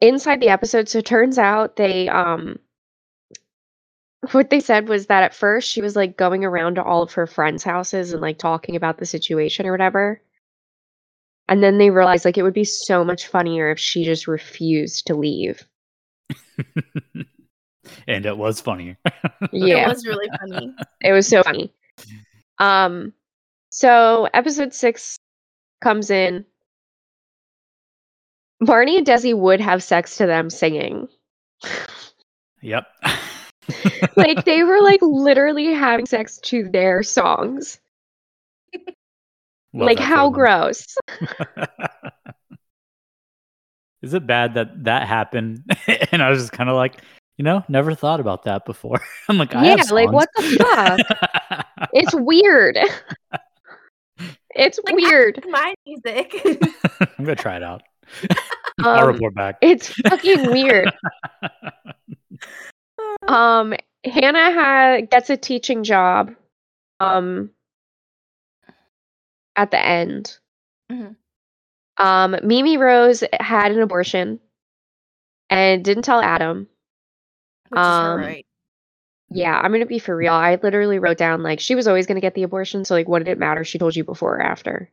[0.01, 2.59] inside the episode so it turns out they um
[4.33, 7.13] what they said was that at first she was like going around to all of
[7.13, 10.21] her friends houses and like talking about the situation or whatever
[11.49, 15.07] and then they realized like it would be so much funnier if she just refused
[15.07, 15.65] to leave
[18.09, 18.97] and it was funny.
[19.53, 20.75] yeah It was really funny.
[21.03, 21.73] it was so funny
[22.59, 23.13] um
[23.71, 25.19] so episode six
[25.83, 26.45] comes in
[28.63, 31.07] marnie and desi would have sex to them singing
[32.63, 32.87] yep.
[34.17, 37.81] like they were like literally having sex to their songs.
[39.73, 40.95] Love like how for gross.
[44.03, 45.65] Is it bad that that happened?
[46.13, 47.01] and I was just kind of like,
[47.39, 49.01] you know, never thought about that before.
[49.29, 51.89] I'm like, I yeah, have like what the fuck?
[51.93, 52.79] it's weird.
[54.55, 55.45] it's Like, weird.
[55.49, 56.41] My music.
[57.19, 57.83] I'm gonna try it out.
[58.83, 59.57] I'll Um, report back.
[59.63, 60.93] it's fucking weird.
[63.27, 66.35] Um Hannah ha- gets a teaching job
[67.01, 67.51] um
[69.57, 70.39] at the end.
[70.91, 71.17] Mhm.
[71.99, 74.41] Um Mimi Rose had an abortion
[75.51, 76.69] and didn't tell Adam.
[77.69, 78.47] Which is Um, right.
[79.29, 80.33] Yeah, I'm gonna be for real.
[80.33, 83.19] I literally wrote down like she was always gonna get the abortion, so like what
[83.21, 83.65] did it matter?
[83.65, 84.91] She told you before or after.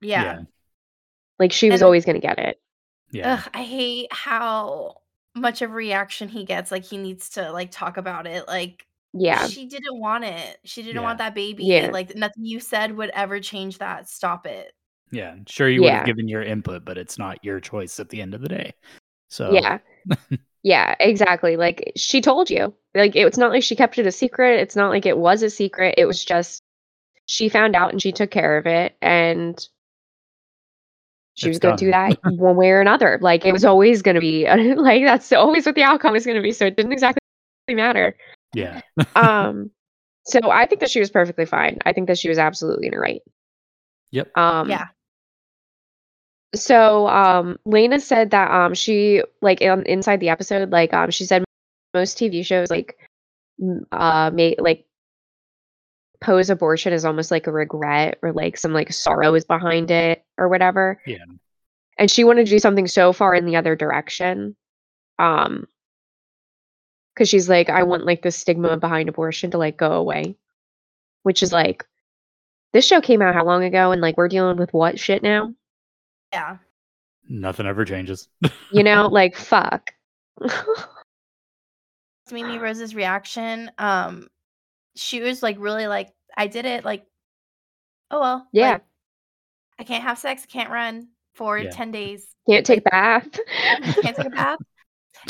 [0.00, 0.22] Yeah.
[0.22, 0.42] yeah.
[1.38, 2.60] Like she was And- always gonna get it.
[3.10, 3.34] Yeah.
[3.34, 5.02] Ugh, I hate how
[5.34, 6.70] much of reaction he gets.
[6.70, 8.46] Like he needs to like talk about it.
[8.46, 9.46] Like Yeah.
[9.46, 10.58] she didn't want it.
[10.64, 11.02] She didn't Yeah.
[11.02, 11.64] want that baby.
[11.64, 11.90] Yeah.
[11.92, 14.08] Like nothing you said would ever change that.
[14.08, 14.72] Stop it.
[15.10, 15.36] Yeah.
[15.46, 18.34] Sure, you would have given your input, but it's not your choice at the end
[18.34, 18.72] of the day.
[19.28, 19.78] So Yeah.
[20.62, 21.56] yeah, exactly.
[21.56, 22.74] Like she told you.
[22.94, 24.60] Like it's not like she kept it a secret.
[24.60, 25.94] It's not like it was a secret.
[25.98, 26.62] It was just
[27.26, 29.66] she found out and she took care of it and
[31.34, 33.18] she It's was going to do that one way or another.
[33.20, 36.36] Like it was always going to be like that's always what the outcome is going
[36.36, 36.52] to be.
[36.52, 37.20] So it didn't exactly
[37.70, 38.16] matter.
[38.54, 38.80] yeah.
[39.16, 39.70] um
[40.26, 42.92] so i think that she was perfectly fine i think that she was absolutely in
[42.92, 43.20] the right
[44.12, 44.36] Yep.
[44.36, 44.86] um Yeah.
[46.54, 51.24] so um lena said that um she like in, inside the episode like um she
[51.24, 51.44] said
[51.94, 52.96] most tv shows like
[53.92, 54.86] uh make like
[56.24, 60.24] pose abortion as almost like a regret or like some like sorrow is behind it
[60.38, 61.18] or whatever Yeah.
[61.98, 64.56] and she wanted to do something so far in the other direction
[65.18, 65.66] um
[67.14, 70.34] because she's like i want like the stigma behind abortion to like go away
[71.24, 71.84] which is like
[72.72, 75.52] this show came out how long ago and like we're dealing with what shit now
[76.32, 76.56] Yeah.
[77.28, 78.28] Nothing ever changes.
[78.72, 79.92] you know like fuck
[82.32, 83.70] Mimi Rose's reaction.
[83.78, 84.28] Um,
[84.96, 86.84] she was like really like, I did it.
[86.84, 87.04] Like,
[88.10, 88.46] oh well.
[88.52, 88.72] Yeah.
[88.72, 88.82] like,
[89.78, 90.46] I can't have sex.
[90.46, 91.70] Can't run for Yeah.
[91.70, 92.26] ten days.
[92.48, 93.28] can't take a bath
[94.02, 94.58] Can't take a bath.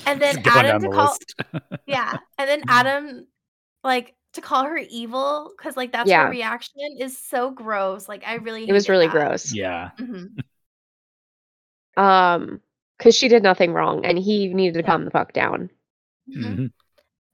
[0.06, 1.16] And then Just Adam to the call.
[1.86, 3.26] Yeah, and then Adam,
[3.84, 6.24] like to call her evil because like that's Yeah.
[6.24, 8.08] her reaction is so gross.
[8.08, 8.68] Like I really.
[8.68, 9.12] it was really that.
[9.12, 9.90] gross yeah.
[9.98, 10.30] Mhm.
[11.96, 12.60] um
[12.98, 14.86] because she did nothing wrong and he needed to Yeah.
[14.86, 15.70] calm the fuck down
[16.28, 16.42] Mhm.
[16.56, 16.72] Mhm.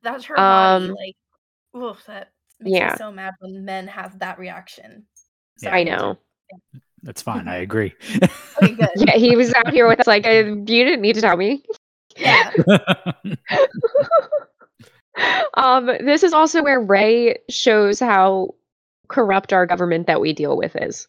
[0.02, 0.84] That's her body.
[0.86, 1.16] Um, Like,
[1.76, 2.30] oof, that
[2.60, 2.90] makes yeah.
[2.92, 5.04] me so mad when men have that reaction.
[5.62, 5.74] Yeah.
[5.74, 6.16] i know
[7.02, 7.48] That's fine.
[7.48, 7.94] I agree.
[8.62, 8.88] Okay, good.
[8.96, 11.62] yeah he was out here with us like uh, you didn't need to tell me
[12.16, 12.50] Yeah.
[15.54, 18.54] um, this is also where Ray shows how
[19.08, 21.08] corrupt our government that we deal with is.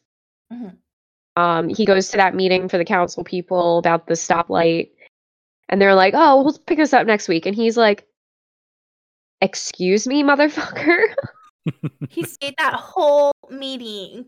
[0.51, 0.75] Mhm.
[1.37, 4.89] Um, he goes to that meeting for the council people about the stoplight,
[5.69, 8.05] and they're like, "Oh, we'll pick this up next week," and he's like,
[9.41, 11.01] "Excuse me, motherfucker."
[12.09, 14.27] He stayed that whole meeting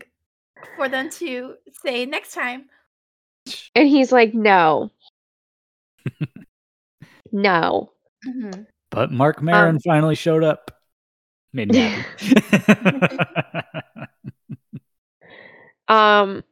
[0.76, 1.54] for them to
[1.84, 2.66] say next time.
[3.74, 4.90] And he's like, "No,
[7.32, 7.90] no."
[8.26, 8.66] Mhm.
[8.90, 10.70] but Marc Maron Um, finally showed up.
[11.52, 13.18] Made me happy.
[15.88, 16.42] Um,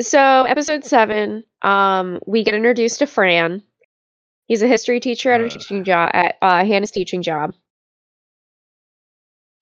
[0.00, 3.62] so episode seven, um, we get introduced to Fran.
[4.46, 5.48] He's a history teacher at a Uh.
[5.50, 7.54] teaching job at uh, Hannah's teaching job.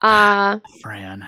[0.03, 1.27] Uh, Fran.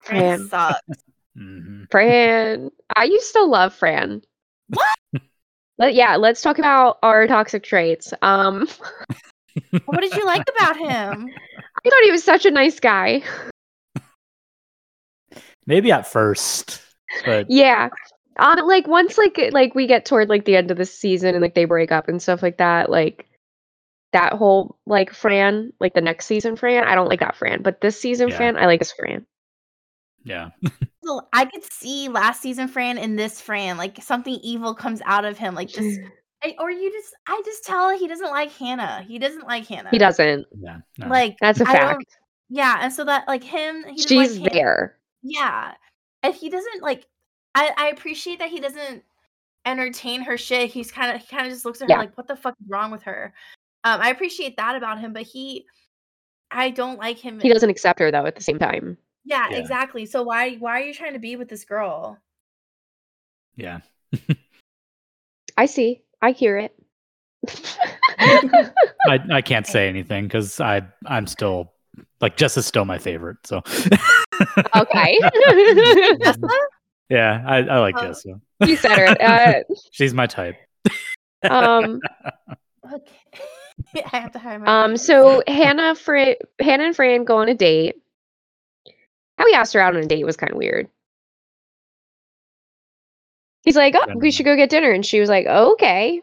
[0.00, 0.40] Fran.
[0.40, 0.80] It sucks.
[1.36, 2.70] hmm Fran.
[2.96, 4.22] I used to love Fran.
[4.68, 4.88] What?
[5.78, 8.12] But yeah, let's talk about our toxic traits.
[8.20, 8.66] Um,
[9.84, 11.28] What did you like about him?
[11.84, 13.22] I thought he was such a nice guy.
[15.66, 16.80] Maybe at first,
[17.24, 17.88] but Yeah.
[18.38, 21.42] Um, like once like like we get toward like the end of the season and
[21.42, 23.27] like they break up and stuff like that, like
[24.12, 27.80] that whole like Fran, like the next season Fran, I don't like that Fran, but
[27.80, 28.36] this season Yeah.
[28.36, 29.26] Fran, I like this Fran.
[30.24, 30.50] yeah,
[31.04, 35.24] So I could see last season Fran and this Fran, like something evil comes out
[35.24, 36.00] of him, like just
[36.44, 39.04] I- or you just I just tell he doesn't like Hannah.
[39.06, 39.90] He doesn't like Hannah.
[39.90, 40.46] He doesn't.
[40.60, 40.78] yeah.
[40.98, 41.08] No.
[41.08, 42.04] Like That's a fact.
[42.48, 44.50] yeah, and so that like him, he She's like Hannah.
[44.54, 44.96] there.
[45.22, 45.72] Yeah,
[46.22, 47.06] and he doesn't like.
[47.54, 49.02] I I appreciate that he doesn't
[49.66, 50.70] entertain her shit.
[50.70, 51.98] He's kind of he kind of just looks at her Yeah.
[52.00, 53.34] like, what the fuck is wrong with her?
[53.84, 55.66] Um, I appreciate that about him, but he,
[56.50, 57.40] I don't like him.
[57.40, 58.98] He doesn't accept her though at the same time.
[59.24, 59.58] Yeah, Yeah.
[59.58, 60.06] exactly.
[60.06, 62.18] So why why are you trying to be with this girl?
[63.56, 63.80] yeah.
[65.56, 66.02] I see.
[66.22, 66.74] I hear it.
[68.18, 71.72] I, I can't say anything because I I'm still
[72.20, 73.38] like Jess is still my favorite.
[73.44, 73.62] So
[74.76, 75.18] okay.
[77.10, 78.02] Yeah, I, I like Oh.
[78.02, 78.38] Jessa.
[78.66, 79.16] you said her.
[79.20, 80.56] Uh, She's my type.
[81.48, 82.00] um
[82.92, 83.12] Okay.
[84.12, 84.84] I have to hire my.
[84.84, 87.96] Um, so Hannah, Fran, Hannah and Fran go on a date.
[89.38, 90.88] How he asked her out on a date was kind of weird.
[93.62, 96.22] He's like, "Oh, we should go get dinner," and she was like, "Okay,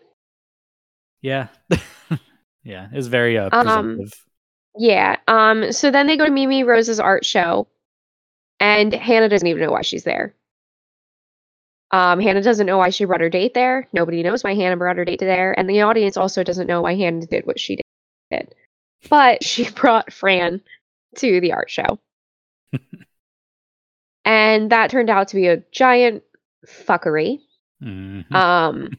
[1.22, 1.48] Yeah,
[2.64, 2.88] yeah.
[2.92, 4.00] It's very uh, Um,
[4.78, 7.68] yeah." Um, so then they go to Mimi Rose's art show,
[8.60, 10.34] and Hannah doesn't even know why she's there.
[11.92, 13.88] Um, Hannah doesn't know why she brought her date there.
[13.94, 16.82] Nobody knows why Hannah brought her date to there, and the audience also doesn't know
[16.82, 17.78] why Hannah did what she
[18.32, 18.54] did.
[19.10, 20.62] But she brought Fran
[21.18, 22.00] to the art show.
[24.26, 26.24] and that turned out to be a giant
[26.68, 27.40] fuckery.
[27.82, 28.32] Mhm.
[28.34, 28.90] Um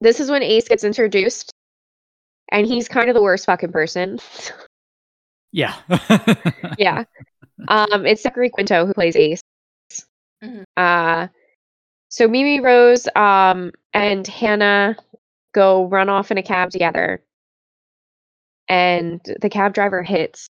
[0.00, 1.50] This is when Ace gets introduced
[2.52, 4.18] and he's kind of the worst fucking person.
[5.50, 5.74] yeah,
[6.78, 7.04] yeah.
[7.68, 9.40] Um it's Zachary Quinto who plays Ace.
[10.44, 10.64] Mhm.
[10.76, 11.28] Uh
[12.10, 14.96] so Mimi Rose um and Hannah
[15.54, 17.22] go run off in a cab together.
[18.68, 20.48] And the cab driver hits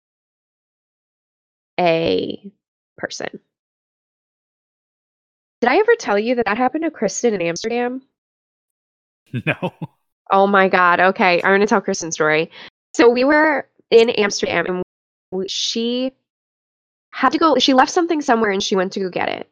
[1.78, 2.52] a
[2.97, 3.40] person.
[5.60, 8.02] Did I ever tell you that that happened to Kristen in Amsterdam?
[9.47, 9.73] no.
[10.31, 11.01] Oh my god.
[11.01, 12.51] Okay, I'm going to tell Kristen's story.
[12.94, 14.82] So we were in Amsterdam and
[15.32, 16.12] w- she
[17.10, 19.51] had to go she left something somewhere and she went to go get it.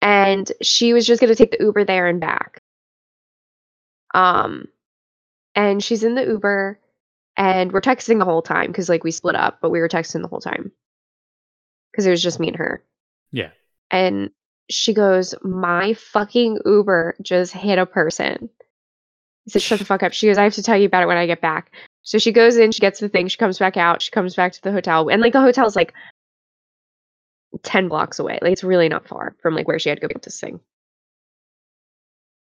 [0.00, 2.62] And she was just going to take the Uber there and back.
[4.14, 4.68] Um
[5.54, 6.80] and she's in the Uber
[7.36, 10.22] and we're texting the whole time cuz like we split up, but we were texting
[10.22, 10.72] the whole time.
[11.94, 12.82] Cuz it was just me and her.
[13.32, 13.50] Yeah.
[13.90, 14.30] And
[14.70, 18.48] she goes, "My fucking Uber just hit a person."
[19.46, 21.06] I said, "Shut the fuck up." She goes, "I have to tell you about it
[21.06, 21.70] when I get back."
[22.02, 24.52] So she goes in, she gets the thing, she comes back out, she comes back
[24.52, 25.92] to the hotel, and like the hotel's like
[27.62, 28.38] ten blocks away.
[28.42, 30.60] Like it's really not far from like where she had to go get this thing.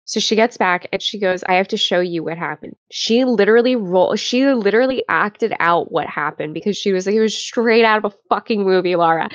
[0.04, 3.24] So she gets back and she goes, "I have to show you what happened." She
[3.24, 4.16] literally roll.
[4.16, 8.12] She literally acted out what happened because she was like, it was straight out of
[8.12, 9.28] a fucking movie, Laura.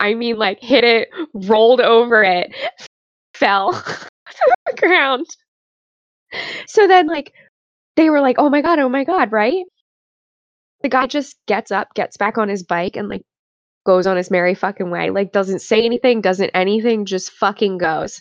[0.00, 2.52] I mean, like hit it, rolled over it,
[3.34, 5.26] fell to the ground.
[6.66, 7.32] So then, like,
[7.96, 9.64] they were like, "Oh my god, oh my god!" Right?
[10.82, 13.22] The guy just gets up, gets back on his bike, and like
[13.88, 15.08] goes on his merry fucking way.
[15.08, 18.20] Like, doesn't say anything, doesn't anything, just fucking goes.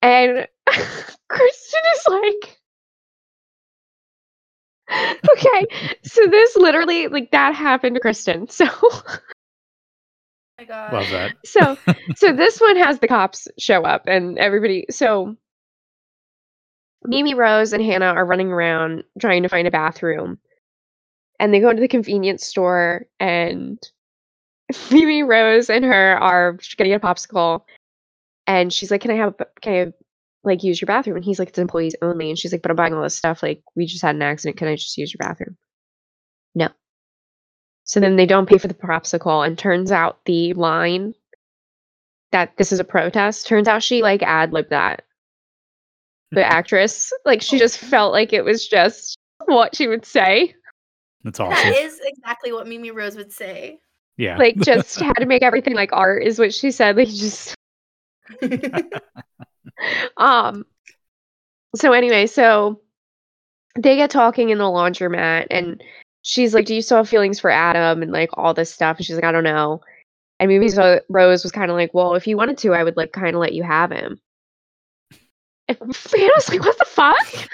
[0.00, 0.46] And
[1.28, 2.60] Kristen is like,
[5.36, 5.66] okay,
[6.04, 8.48] so this literally, like, that happened to Kristen.
[8.48, 8.66] So.
[10.60, 10.92] Oh my god.
[10.92, 11.36] Love that.
[11.44, 11.78] so
[12.16, 15.36] so this one has the cops show up and everybody so
[17.04, 20.38] Mimi Rose and Hannah are running around trying to find a bathroom.
[21.38, 23.78] And they go to the convenience store and
[24.90, 27.62] Mimi Rose and her are gonna get a popsicle.
[28.46, 29.92] And she's like, Can I have a- can I
[30.44, 31.16] like use your bathroom?
[31.16, 32.30] And he's like, It's employees only.
[32.30, 33.42] And she's like, But I'm buying all this stuff.
[33.42, 34.56] Like, we just had an accident.
[34.56, 35.56] Can I just use your bathroom?
[36.54, 36.68] No.
[37.84, 41.14] So then they don't pay for the popsicle, and turns out the line
[42.32, 43.46] that this is a protest.
[43.46, 45.04] Turns out she like ad libbed that.
[46.30, 47.58] The actress, like she oh.
[47.58, 49.16] just felt like it was just
[49.46, 50.54] what she would say.
[51.24, 51.72] That's That awesome.
[51.72, 53.80] is exactly what Mimi Rose would say.
[54.18, 54.36] Yeah.
[54.36, 56.96] Like just had to make everything like art is what she said.
[56.98, 57.54] Like just
[60.18, 60.66] um
[61.74, 62.80] so anyway, so
[63.78, 65.82] they get talking in the laundromat and
[66.22, 68.98] she's like, Do you still have feelings for Adam and like all this stuff?
[68.98, 69.80] And she's like, I don't know.
[70.40, 72.96] And maybe so Rose was kind of like, Well, if you wanted to, I would
[72.96, 74.20] like kind of let you have him.
[75.68, 77.48] And Hannah's like, what the fuck?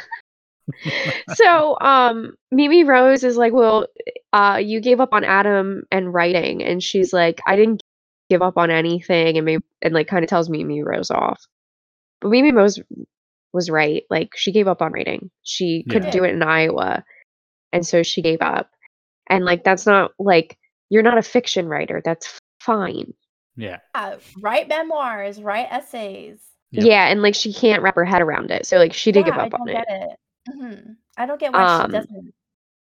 [1.34, 3.86] So um Mimi Rose is like, Well,
[4.32, 7.82] uh you gave up on Adam and writing and she's like, I didn't
[8.30, 11.42] give up on anything and maybe and like kind of tells Mimi Rose off.
[12.20, 12.80] But Mimi Rose
[13.52, 14.02] was right.
[14.10, 15.30] Like she gave up on writing.
[15.42, 16.10] She couldn't Yeah.
[16.12, 17.04] do it in Iowa.
[17.72, 18.70] And so she gave up.
[19.28, 20.58] And like that's not like
[20.90, 22.00] you're not a fiction writer.
[22.04, 23.12] That's fine.
[23.56, 23.78] Yeah.
[23.94, 26.40] Yeah, write memoirs, write essays.
[26.72, 26.84] Yep.
[26.86, 28.66] Yeah, and like she can't wrap her head around it.
[28.66, 29.72] So like she did give Yeah, I up on don't it.
[29.74, 30.16] get it.
[30.46, 32.34] Hmm I don't get why Um, she doesn't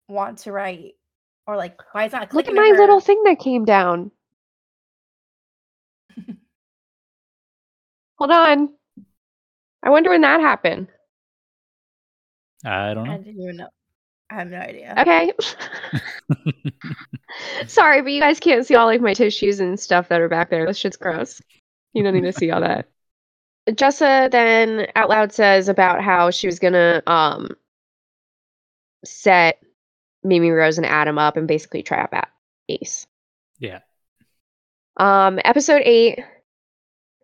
[0.10, 0.98] want to write,
[1.48, 2.76] or like why it's not Look at my her.
[2.76, 4.12] little thing that came down.
[8.18, 8.76] Hold on.
[9.84, 10.88] I wonder when that happened.
[12.64, 13.18] I don't I know.
[13.18, 13.70] didn't even know.
[14.30, 14.96] I have no idea.
[14.98, 15.34] Okay.
[17.68, 20.50] Sorry, but you guys can't see all like my tissues and stuff that are back
[20.50, 20.66] there.
[20.66, 21.42] This shit's gross.
[21.94, 22.88] You don't need to see all that.
[23.72, 27.50] Jessa then out loud says about how she was gonna um
[29.06, 29.62] set
[30.24, 32.30] Mimi Rose and Adam up and basically trap at
[32.68, 33.08] Ace.
[33.60, 33.80] Yeah.
[34.98, 36.20] Um, episode eight.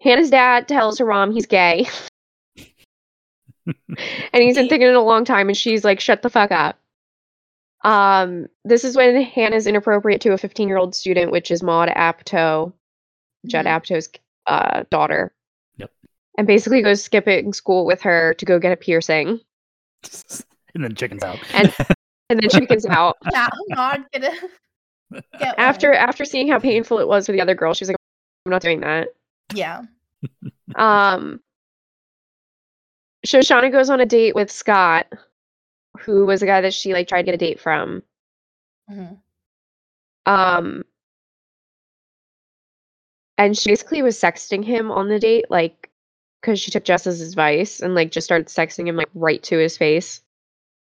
[0.01, 1.87] Hannah's dad tells her mom he's gay.
[3.65, 3.77] and
[4.33, 6.77] he's been thinking it a long time, and she's like, shut the fuck up.
[7.83, 11.89] Um, this is when Hannah's inappropriate to a 15 year old student, which is Maude
[11.89, 12.73] Apatow,
[13.45, 13.81] Judd Mhm.
[13.81, 14.09] Apatow's
[14.47, 15.33] uh, daughter.
[15.77, 15.91] Yep.
[16.37, 19.39] And basically goes skipping school with her to go get a piercing.
[20.75, 21.39] and then chickens out.
[21.53, 21.73] And-
[22.29, 23.17] And then chickens out.
[23.31, 24.31] Yeah, I'm not gonna
[25.39, 25.97] get After one.
[25.99, 27.97] after seeing how painful it was for the other girl, she's like,
[28.45, 29.09] I'm not doing that.
[29.53, 29.83] Yeah.
[30.75, 31.39] Um,
[33.25, 35.05] So Shoshanna goes on a date with Scott,
[35.99, 38.01] who was a guy that she like tried to get a date from.
[38.91, 39.19] Mhm.
[40.25, 40.83] Um,
[43.37, 45.89] and she basically was sexting him on the date, like,
[46.45, 49.77] because she took Jess's advice and like just started sexting him like right to his
[49.77, 50.21] face.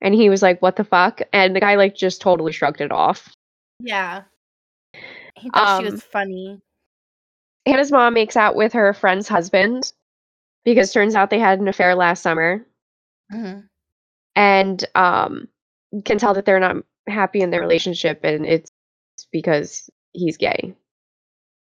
[0.01, 2.91] And he was like, "What the fuck?" And the guy like just totally shrugged it
[2.91, 3.33] off.
[3.79, 4.23] Yeah.
[5.35, 6.61] He thought she Um, was funny.
[7.65, 9.91] Hannah's mom makes out with her friend's husband
[10.65, 12.65] because turns out they had an affair last summer.
[13.33, 13.67] Mhm.
[14.35, 15.47] and um
[16.05, 16.77] can tell that they're not
[17.07, 18.71] happy in their relationship and it's
[19.31, 20.73] because he's gay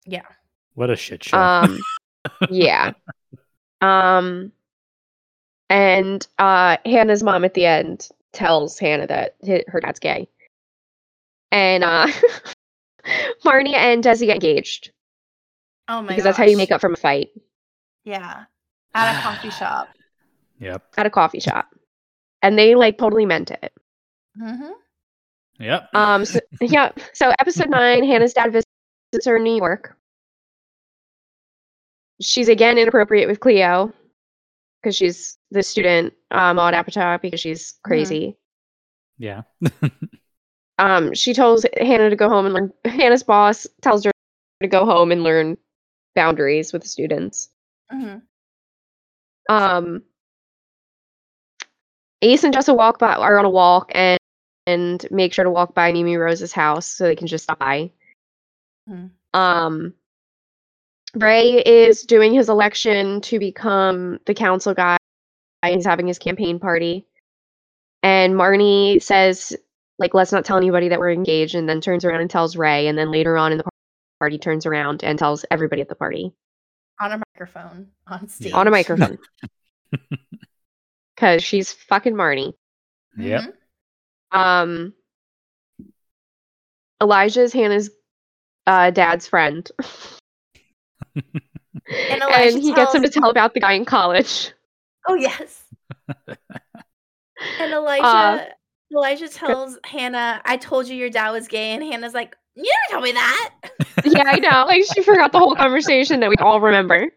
[0.05, 0.27] Yeah.
[0.75, 1.39] What a shit show.
[1.39, 1.79] um
[2.51, 2.93] yeah
[3.85, 4.53] um
[5.71, 9.35] and uh hannah's mom at the end tells hannah that
[9.69, 10.29] her dad's gay
[11.53, 12.07] and uh
[13.45, 14.91] marnie and desi get engaged
[15.87, 17.29] Oh my because that's how you make up from a fight
[18.05, 18.45] Yeah.
[18.95, 19.91] At a coffee shop.
[20.59, 20.83] yep.
[20.97, 21.69] at a coffee shop
[22.41, 23.73] and they like totally meant it
[24.39, 24.71] hmm
[25.61, 25.91] Yep.
[25.95, 26.25] Um.
[26.25, 26.91] So, yeah.
[27.13, 29.97] So episode nine, Hannah's dad visits her in New York.
[32.21, 33.93] She's again inappropriate with Cleo
[34.83, 38.37] because she's the student um, Maude Apatow because she's crazy.
[39.19, 39.43] yeah.
[40.77, 41.15] Um.
[41.15, 42.73] She tells Hannah to go home and learn.
[42.85, 44.11] Hannah's boss tells her
[44.61, 45.57] to go home and learn
[46.17, 47.49] boundaries with the students.
[47.89, 48.17] hmm
[49.49, 50.03] Um.
[52.23, 54.19] Ace and Jessa walk by are on a walk and
[54.67, 57.93] and make sure to walk by Mimi Rose's house so they can just stop by.
[58.91, 59.11] Mhm.
[59.33, 59.95] Um,
[61.15, 64.97] Ray is doing his election to become the council guy.
[65.65, 67.07] He's having his campaign party,
[68.03, 69.57] and Marnie says,
[69.99, 72.87] "Like, let's not tell anybody that we're engaged," and then turns around and tells Ray,
[72.89, 73.65] and then later on in the
[74.19, 76.33] party turns around and tells everybody at the party
[77.01, 77.89] On a microphone.
[78.07, 78.53] On stage.
[78.53, 79.19] on a microphone
[81.17, 82.53] because she's fucking Marnie.
[83.17, 83.43] Yep.
[84.33, 84.39] Mhm.
[84.39, 84.95] Um,
[87.03, 87.91] Elijah is Hannah's
[88.67, 89.71] uh, dad's friend.
[91.15, 94.53] And and he gets him to tell about the guy in college.
[95.09, 95.65] Oh yes.
[97.59, 98.45] and Elijah Uh,
[98.93, 102.93] Elijah tells Hannah, I told you your dad was gay, and Hannah's like, You never
[102.93, 103.51] told me that.
[104.05, 104.65] yeah, I know.
[104.67, 107.09] Like she forgot the whole conversation that we all remember.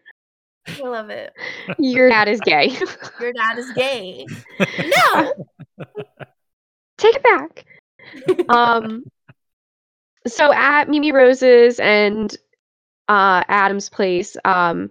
[0.66, 1.32] I love it.
[1.78, 2.76] Your dad is gay.
[3.20, 4.26] Your dad is gay.
[5.06, 5.32] No.
[6.98, 7.64] Take it back.
[8.48, 9.04] Um
[10.26, 12.36] so at Mimi Rose's and
[13.08, 14.90] uh Adam's place, um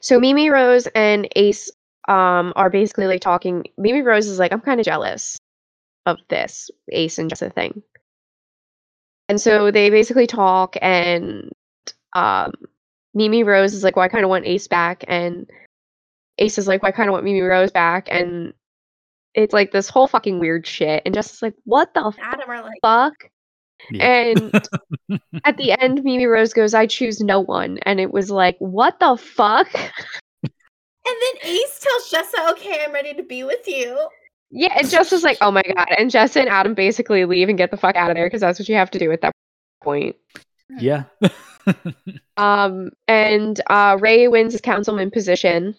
[0.00, 1.70] so Mimi Rose and Ace
[2.08, 3.64] um are basically like talking.
[3.78, 5.38] Mimi Rose is like, I'm kind of jealous
[6.06, 7.82] of this Ace and Jessa thing.
[9.28, 11.52] And so they basically talk and
[12.14, 12.52] um
[13.14, 15.48] Mimi Rose is like, well, I kind of want Ace back and
[16.38, 18.52] Ace is like, well, I kind of want Mimi Rose back and
[19.34, 22.62] it's like this whole fucking weird shit and Jess is like, what the Adam are
[22.62, 23.14] like, fuck?
[23.90, 24.06] Yeah.
[24.06, 24.68] And
[25.44, 27.78] at the end, Mimi Rose goes, I choose no one.
[27.82, 29.68] And it was like, what the fuck?
[31.06, 34.08] and then Ace tells Jessa, "Okay, I'm ready to be with you."
[34.50, 37.70] Yeah, and Jessa's like, "Oh my god!" And Jessa and Adam basically leave and get
[37.70, 39.32] the fuck out of there because that's what you have to do at that
[39.82, 40.16] point.
[40.78, 41.04] Yeah.
[42.36, 45.76] Um, and uh, Ray wins his councilman position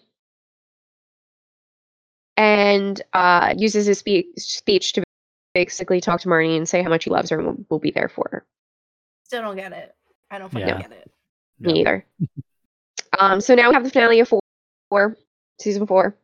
[2.36, 5.02] and uh, uses his spe- speech to
[5.54, 7.90] basically talk to Marnie and say how much he loves her and will, will be
[7.90, 8.46] there for her.
[9.24, 9.94] Still don't get it.
[10.30, 10.80] I don't fucking Yeah.
[10.80, 11.10] get it.
[11.60, 11.80] Me Yeah.
[11.80, 12.06] either.
[13.18, 14.40] um, so now we have the finale of four,
[14.88, 15.16] four,
[15.60, 16.16] season four.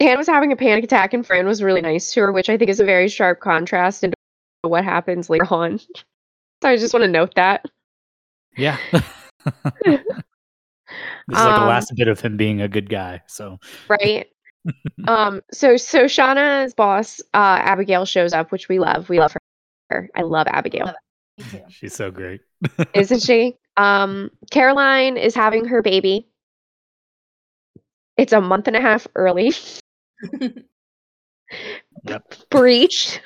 [0.00, 2.58] Hannah was having a panic attack, and Fran was really nice to her, which I
[2.58, 4.16] think is a very sharp contrast into
[4.62, 5.78] what happens later on.
[6.62, 7.64] so I just want to note that.
[8.56, 8.76] Yeah.
[8.92, 9.00] this
[9.84, 13.22] is like the Um, last bit of him being a good guy.
[13.26, 13.58] So
[13.88, 14.26] right?
[15.06, 19.08] Um, so so Shauna's boss, uh, Abigail, shows up, which we love.
[19.08, 19.34] We love
[19.90, 20.10] her.
[20.14, 20.86] I love Abigail.
[20.86, 22.40] Love she's so great.
[22.94, 23.56] isn't she?
[23.76, 26.28] Um, Caroline is having her baby.
[28.16, 29.52] It's a month and a half early.
[32.04, 32.34] Yep.
[32.50, 33.20] Breach.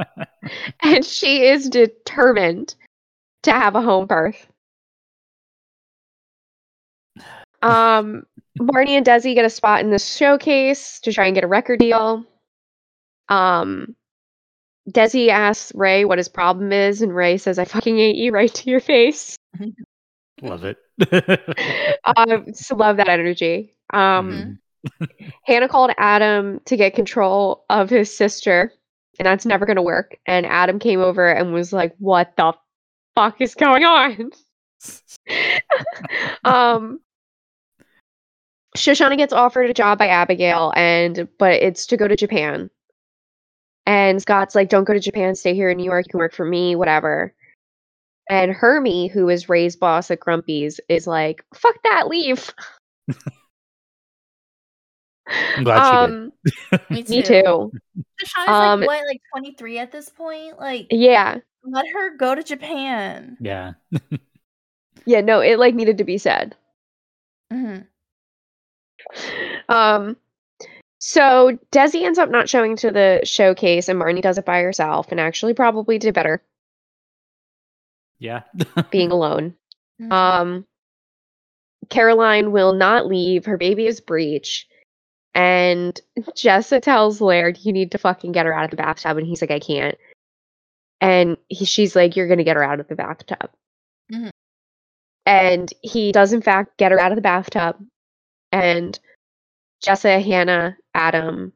[0.82, 2.74] and she is determined
[3.42, 4.46] to have a home birth.
[7.62, 8.24] Um,
[8.58, 11.78] Marnie and Desi get a spot in the showcase to try and get a record
[11.78, 12.24] deal.
[13.28, 13.94] Um,
[14.90, 18.52] Desi asks Ray what his problem is, and Ray says, "I fucking hate you right
[18.52, 19.36] to your face."
[20.42, 20.78] Love it.
[22.16, 23.74] um, just love that energy.
[23.92, 24.58] Um,
[25.44, 28.72] Hannah called Adam to get control of his sister,
[29.18, 30.16] and that's never going to work.
[30.26, 32.54] And Adam came over and was like, "What the
[33.14, 34.30] fuck is going on?"
[36.44, 37.00] um,
[38.80, 42.70] Shoshanna gets offered a job by Abigail, and but it's to go to Japan.
[43.86, 45.34] And Scott's like, "Don't go to Japan.
[45.34, 46.06] Stay here in New York.
[46.06, 47.34] You can work for me, whatever."
[48.28, 52.52] And Hermie, who is Ray's boss at Grumpy's, is like, "Fuck that, leave."
[55.56, 56.10] I'm glad she did.
[56.14, 56.32] um,
[56.90, 57.12] Me too.
[57.12, 57.72] me too.
[58.24, 60.58] Shauna's Um, like what, like 23 at this point?
[60.58, 61.38] Like, Yeah.
[61.64, 63.36] let her go to Japan.
[63.40, 63.72] Yeah.
[65.06, 66.54] Yeah, no, it like needed to be said.
[67.50, 67.78] hmm
[69.68, 70.16] Um
[70.98, 75.08] so Desi ends up not showing to the showcase and Marnie does it by herself
[75.10, 76.42] and actually probably did better
[78.18, 78.42] Yeah.
[78.90, 79.54] being alone.
[80.00, 80.12] Mm-hmm.
[80.12, 80.66] Um
[81.88, 83.44] Caroline will not leave.
[83.46, 84.66] Her baby is breech.
[85.34, 85.98] And
[86.36, 89.40] Jessa tells Laird you need to fucking get her out of the bathtub and he's
[89.40, 89.96] like I can't.
[91.00, 93.50] And he, she's like you're going to get her out of the bathtub.
[94.12, 94.30] Mhm.
[95.24, 97.76] And he does in fact get her out of the bathtub
[98.52, 98.98] and
[99.84, 101.52] Jessa, Hannah, Adam,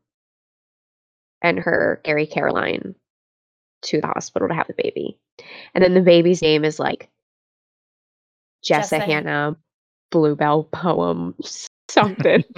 [1.43, 2.95] and her Gary Caroline
[3.83, 5.19] to the hospital to have the baby.
[5.75, 7.11] And then the baby's name is like
[8.65, 9.05] Jessa, Jessa.
[9.05, 9.57] Hannah,
[10.11, 11.35] Bluebell poem,
[11.91, 12.45] something.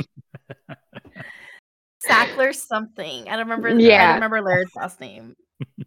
[2.08, 3.28] Sackler something.
[3.28, 3.68] I don't remember.
[3.70, 4.06] I Yeah.
[4.06, 5.34] don't remember Laird's last name.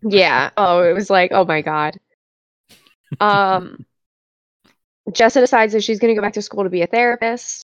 [0.01, 0.49] yeah.
[0.57, 1.97] Oh, it was like, oh my god.
[3.19, 3.85] Um
[5.09, 7.63] Jessa decides that she's gonna go back to school to be a therapist.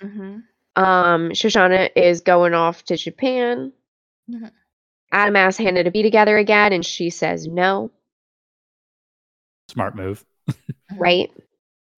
[0.00, 0.38] Hmm
[0.76, 3.72] Um, Shoshanna is going off to Japan.
[4.30, 4.50] Mhm.
[5.12, 7.90] Adam asks Hannah to be together again, and she says no.
[9.68, 10.24] Smart move.
[10.96, 11.30] right?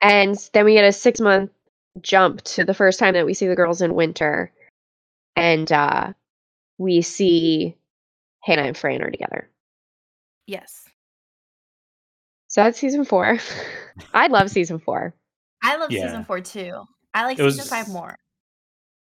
[0.00, 1.50] And then we get a six month
[2.00, 4.52] jump to the first time that we see the girls in winter.
[5.34, 6.12] And uh
[6.78, 7.76] we see
[8.40, 9.50] Hannah and Fran are together.
[10.46, 10.88] Yes,
[12.46, 13.38] So that's season four.
[14.14, 15.12] I love season four.
[15.62, 16.02] I love Yeah.
[16.06, 16.86] season four too.
[17.14, 18.16] I like season five more.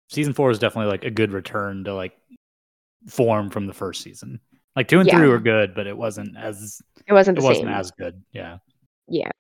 [0.09, 2.17] Season four is definitely like a good return to like
[3.07, 4.39] form from the first season.
[4.75, 5.17] Like two and Yeah.
[5.17, 7.73] three were good, but it wasn't as It wasn't it wasn't same.
[7.75, 8.21] as good.
[8.31, 8.57] Yeah.
[9.07, 9.31] yeah.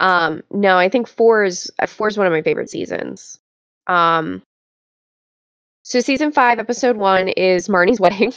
[0.00, 3.38] Um, no, I think four is uh, four is one of my favorite seasons.
[3.86, 4.42] Um
[5.84, 8.32] so season five, episode one is Marnie's wedding.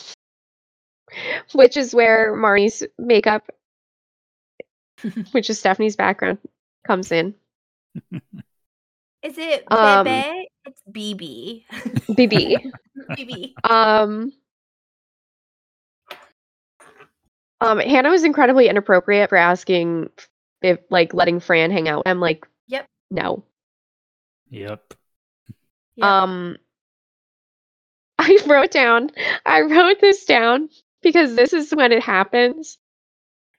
[1.54, 3.50] which is where Marnie's makeup
[5.32, 6.38] which is Stephanie's background,
[6.86, 7.34] comes in.
[9.26, 10.50] Is it Um, Bebe?
[10.66, 11.64] It's BB.
[12.12, 12.58] BB.
[13.18, 13.54] BB.
[13.64, 14.32] um,
[17.60, 20.12] um, Hannah was incredibly inappropriate for asking
[20.62, 22.04] if, like, letting Fran hang out.
[22.06, 22.88] I'm like, Yep.
[23.10, 23.44] no.
[24.52, 24.94] Yep.
[25.96, 26.22] Yeah.
[26.22, 26.58] Um,
[28.20, 29.10] I wrote down,
[29.44, 30.70] I wrote this down
[31.02, 32.78] because this is when it happens.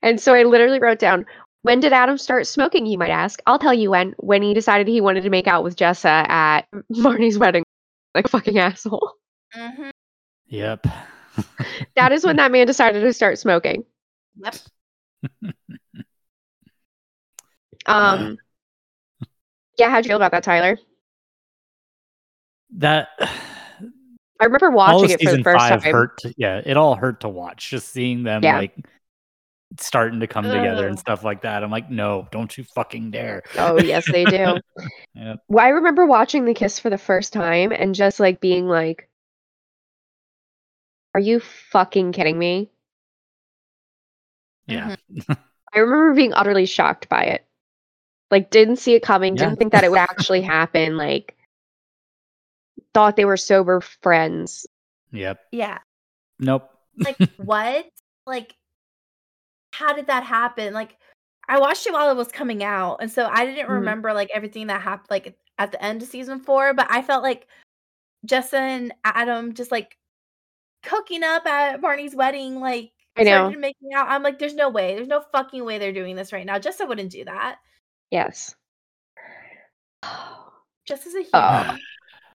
[0.00, 1.26] And so I literally wrote down,
[1.66, 3.42] when did Adam start smoking, you might ask?
[3.44, 4.14] I'll tell you when.
[4.18, 7.64] When he decided he wanted to make out with Jessa at Marnie's wedding.
[8.14, 9.12] Like a fucking asshole.
[9.54, 9.90] Mhm.
[10.46, 10.86] Yep.
[11.96, 13.84] That is when that man decided to start smoking.
[14.36, 14.54] Yep.
[17.86, 18.36] Um,
[19.78, 20.78] yeah, how'd you feel about that, Tyler?
[22.78, 23.08] that
[24.40, 25.92] I remember watching it for the season first five time.
[25.92, 26.20] hurt.
[26.36, 27.70] Yeah, it all hurt to watch.
[27.70, 28.58] Just seeing them Yeah.
[28.58, 28.74] like
[29.78, 31.62] starting to come together and stuff like that.
[31.62, 33.42] I'm like, no, don't you fucking dare.
[33.58, 34.56] Oh yes, they do.
[35.14, 35.38] Yep.
[35.48, 39.08] Well, I remember watching the kiss for the first time and just like being like,
[41.14, 42.70] "Are you fucking kidding me?"
[44.66, 44.96] Yeah.
[45.10, 45.32] Mm-hmm.
[45.72, 47.46] I remember being utterly shocked by it.
[48.30, 49.36] Like, didn't see it coming.
[49.36, 49.44] Yeah.
[49.44, 50.98] Didn't think that it would actually happen.
[50.98, 51.34] Like,
[52.92, 54.66] thought they were sober friends.
[55.12, 55.40] Yep.
[55.52, 55.78] Yeah.
[56.38, 56.70] Nope.
[56.98, 57.86] Like what?
[58.26, 58.54] Like
[59.76, 60.72] how did that happen?
[60.72, 60.96] Like
[61.48, 63.74] I watched it while it was coming out, and so I didn't Mhm.
[63.74, 66.74] remember like everything that happened like at the end of season four.
[66.74, 67.46] But I felt like
[68.26, 69.96] Jessa and Adam just like
[70.82, 73.50] cooking up at Marnie's wedding, like I know.
[73.50, 74.08] making out.
[74.08, 76.58] I'm like, there's no way, there's no fucking way they're doing this right now.
[76.58, 77.58] Jessa wouldn't do that.
[78.10, 78.54] Yes.
[80.88, 81.80] Jessa's a human.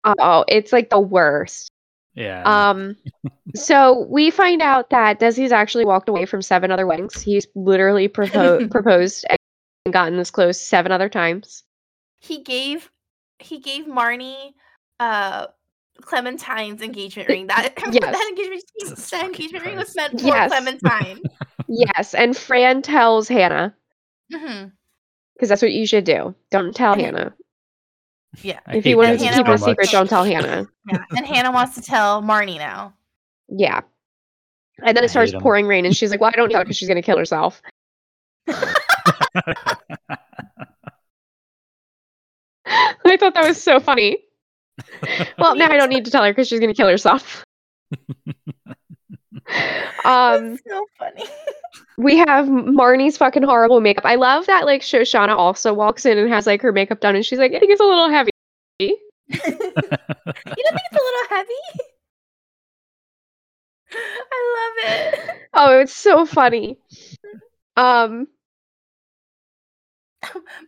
[0.03, 0.13] Oh.
[0.19, 1.69] Oh, it's like the worst.
[2.13, 2.43] Yeah.
[2.43, 2.95] Um,
[3.55, 7.21] so we find out that Desi's actually walked away from seven other weddings.
[7.21, 11.63] He's literally propo- proposed and gotten this close seven other times.
[12.19, 12.89] he gave
[13.39, 14.53] he gave Marnie
[14.99, 15.47] uh
[16.01, 17.47] Clementine's engagement ring.
[17.47, 18.01] That Yes.
[18.01, 20.49] that engagement Jesus that fucking engagement ring was meant for Yes.
[20.51, 21.19] Clementine.
[21.67, 23.75] Yes, and Fran tells Hannah
[24.31, 24.65] hmm
[25.33, 26.35] because that's what you should do.
[26.51, 27.33] Don't tell Hannah.
[28.41, 28.59] Yeah.
[28.65, 30.67] I if you hate want to keep a secret, don't tell Hannah.
[30.89, 31.03] Yeah.
[31.15, 32.93] And Hannah wants to tell Marnie now.
[33.49, 33.81] Yeah.
[34.83, 36.77] And then I it starts pouring rain, and she's like, "Well, I don't know because
[36.77, 37.61] she's gonna kill herself."
[38.47, 38.53] I
[43.17, 44.19] thought that was so funny.
[45.37, 47.43] Well, now I don't need to tell her because she's gonna kill herself.
[50.05, 51.23] Um, That's so funny.
[51.97, 54.05] we have Marnie's fucking horrible makeup.
[54.05, 57.25] I love that like Shoshanna also walks in and has like her makeup done, and
[57.25, 58.31] she's like, "I think it's a little heavy."
[58.79, 59.57] you don't think
[60.45, 60.57] it's
[60.91, 61.53] a little heavy?
[63.93, 65.19] I love it.
[65.53, 66.77] Oh, it's so funny.
[67.77, 68.27] Um,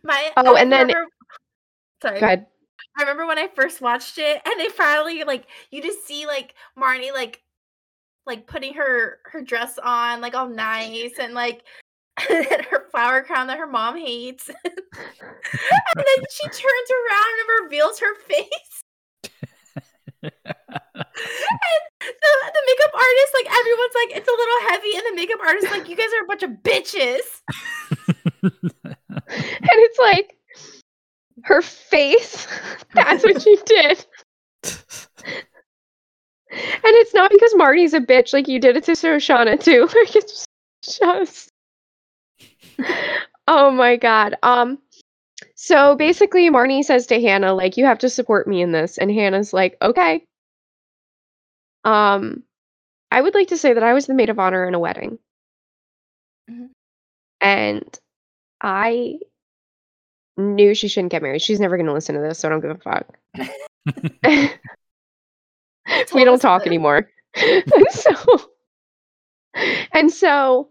[0.02, 0.90] My Oh, I and then-
[2.02, 2.20] sorry.
[2.20, 2.46] go ahead.
[2.98, 6.54] I remember when I first watched it, and they finally like you just see like
[6.78, 7.42] Marnie like
[8.26, 11.62] like putting her her dress on like all nice and like
[12.30, 14.76] and her flower crown that her mom hates, and
[15.96, 18.84] then she turns around and reveals her face.
[20.22, 20.32] and
[20.62, 20.72] the,
[22.00, 25.88] the makeup artist, like everyone's like, it's a little heavy, and the makeup artist like,
[25.88, 27.42] you guys are a bunch of bitches.
[29.74, 30.36] And it's like
[31.44, 32.46] her face.
[32.94, 34.06] That's what she did.
[36.54, 38.32] And it's not because Marnie's a bitch.
[38.32, 39.88] Like you did it to Shoshanna too.
[39.94, 40.44] Like it's
[40.84, 41.48] just.
[43.46, 44.36] Oh my god.
[44.42, 44.78] Um.
[45.54, 49.10] So basically, Marnie says to Hannah, like, you have to support me in this, and
[49.10, 50.24] Hannah's like, okay.
[51.84, 52.42] Um,
[53.10, 55.18] I would like to say that I was the maid of honor in a wedding,
[56.50, 56.70] Mhm.
[57.40, 57.98] and
[58.62, 59.18] I
[60.38, 61.42] knew she shouldn't get married.
[61.42, 63.18] She's never going to listen to this, so I don't give a fuck.
[66.14, 66.68] we don't talk that.
[66.68, 67.08] anymore.
[67.34, 68.12] and so,
[69.92, 70.68] and so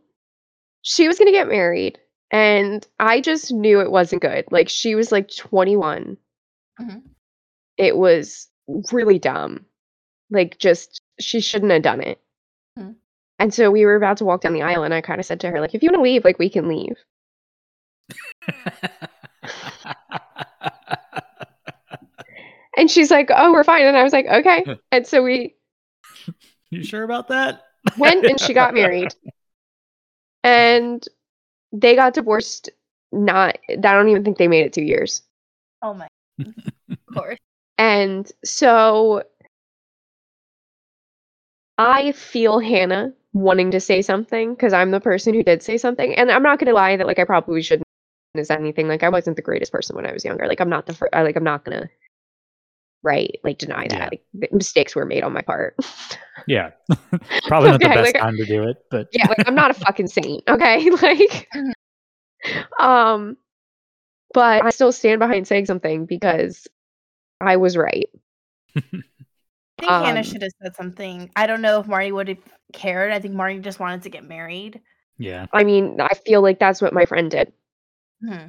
[0.81, 1.99] she was going to get married,
[2.31, 4.45] and I just knew it wasn't good.
[4.52, 6.18] Like she was like 21.
[6.81, 7.02] Mhm.
[7.77, 8.49] It was
[8.91, 9.65] really dumb.
[10.30, 12.19] Like just she shouldn't have done it.
[12.80, 12.95] Mhm.
[13.40, 15.40] And so we were about to walk down the aisle, and I kind of said
[15.41, 16.95] to her, like, if you want to leave, like we can leave.
[22.78, 23.86] And she's like, oh, we're fine.
[23.86, 24.66] And I was like, okay.
[24.91, 25.56] And so we
[26.74, 27.68] you sure about that?
[27.98, 29.14] went and she got married.
[30.44, 31.04] And
[31.72, 32.70] they got divorced.
[33.12, 35.22] Not, I don't even think they made it two years.
[35.84, 36.08] Oh my.
[36.40, 37.38] of course.
[37.78, 39.24] And so
[41.78, 46.16] I feel Hannah wanting to say something because I'm the person who did say something.
[46.16, 47.86] And I'm not going to lie that, like, I probably shouldn't
[48.36, 48.88] have said anything.
[48.88, 50.48] Like, I wasn't the greatest person when I was younger.
[50.48, 51.90] Like, I'm not the first, like, I'm not going to,
[53.04, 54.14] right, like, deny that.
[54.14, 54.20] Yeah.
[54.42, 55.76] Like, mistakes were made on my part.
[56.48, 56.72] Yeah.
[57.48, 59.76] Probably not the best like- time to do it, but yeah like i'm not a
[59.76, 61.48] fucking saint okay like
[62.80, 63.38] um
[64.34, 66.68] but i still stand behind saying something because
[67.40, 68.10] i was right
[68.76, 69.04] I think
[69.90, 71.30] Hannah Um, should have said something.
[71.36, 72.38] I don't know if Marnie would have
[72.74, 73.12] cared.
[73.12, 74.82] I think Marnie just wanted to get married.
[75.18, 75.46] yeah.
[75.54, 77.54] i mean i feel like that's what my friend did
[78.26, 78.48] Hmm.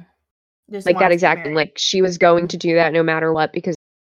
[0.71, 3.31] Just like that to get exactly like she was going to do that no matter
[3.31, 3.74] what because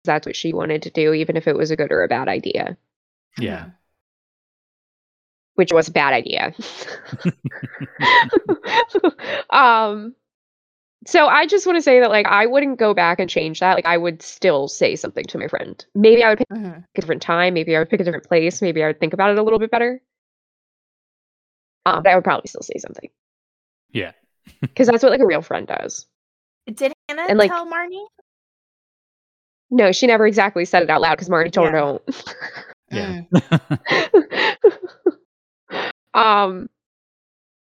[0.05, 2.27] that's what she wanted to do even if it was a good or a bad
[2.27, 2.77] idea
[3.37, 3.69] Yeah.
[5.55, 6.53] Which was a bad idea
[9.49, 10.15] um
[11.07, 13.75] So I just want to say that like I wouldn't go back and change that.
[13.75, 15.83] Like I would still say something to my friend.
[15.93, 16.83] Maybe I would pick Mhm.
[16.83, 17.53] a different time.
[17.53, 18.61] Maybe I would pick a different place.
[18.61, 20.01] Maybe I would think about it a little bit better.
[21.85, 23.09] Um, but I would probably still say something
[23.91, 24.13] Yeah.
[24.61, 26.07] because that's what like a real friend does.
[26.65, 28.07] Did Hannah And, like- tell Marnie?
[29.75, 32.01] No, she never exactly said it out loud because Marnie told her don't.
[32.91, 33.23] Yeah.
[33.33, 34.55] Mm.
[36.13, 36.69] um,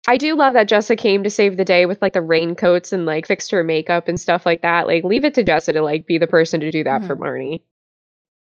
[0.08, 3.06] I do love that Jessa came to save the day with like the raincoats and
[3.06, 4.88] like fixed her makeup and stuff like that.
[4.88, 7.62] Like, leave it to Jessa to like be the person to do that for Marnie.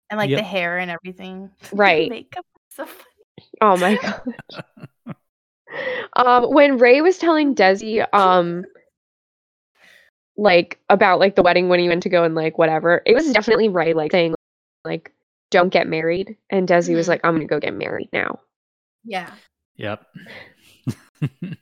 [0.09, 0.39] And like Yep.
[0.39, 1.51] the hair and everything.
[1.71, 2.09] Right.
[2.09, 2.45] Makeup.
[2.69, 3.05] So funny.
[3.61, 3.95] Oh my
[5.05, 5.15] god.
[6.15, 8.65] um, when Ray was telling Desi, um,
[10.37, 13.31] like about like the wedding when he went to go and like whatever, it was
[13.31, 14.33] definitely Ray like saying
[14.85, 15.11] like
[15.49, 17.09] don't get married, and Desi was Mhm.
[17.09, 18.39] like I'm gonna go get married now.
[19.03, 19.31] Yeah.
[19.75, 20.05] yep.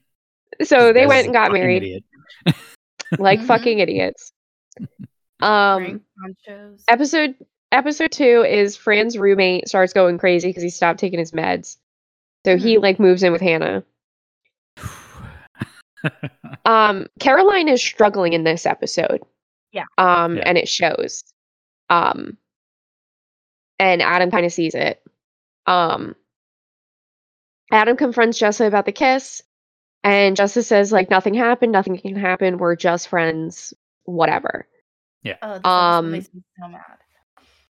[0.61, 2.03] So they This went and got married
[3.17, 3.45] like Mhm.
[3.45, 4.31] fucking idiots.
[5.41, 6.01] Um,
[6.89, 7.33] episode
[7.71, 11.77] episode two is Fran's roommate starts going crazy because he stopped taking his meds.
[12.45, 13.83] So he like moves in with Hannah.
[16.65, 19.21] Um, Caroline is struggling in this episode.
[19.71, 19.85] Yeah.
[19.97, 20.43] Um, Yeah.
[20.45, 21.23] and it shows.
[21.89, 22.37] Um,
[23.79, 25.01] and Adam kind of sees it.
[25.65, 26.15] Um,
[27.71, 29.41] Adam confronts Jessa about the kiss,
[30.03, 32.57] and Jessa says like nothing happened, nothing can happen.
[32.57, 33.73] We're just friends,
[34.03, 34.67] whatever.
[35.23, 35.35] Yeah.
[35.41, 36.81] Oh, this episode um, makes me so mad.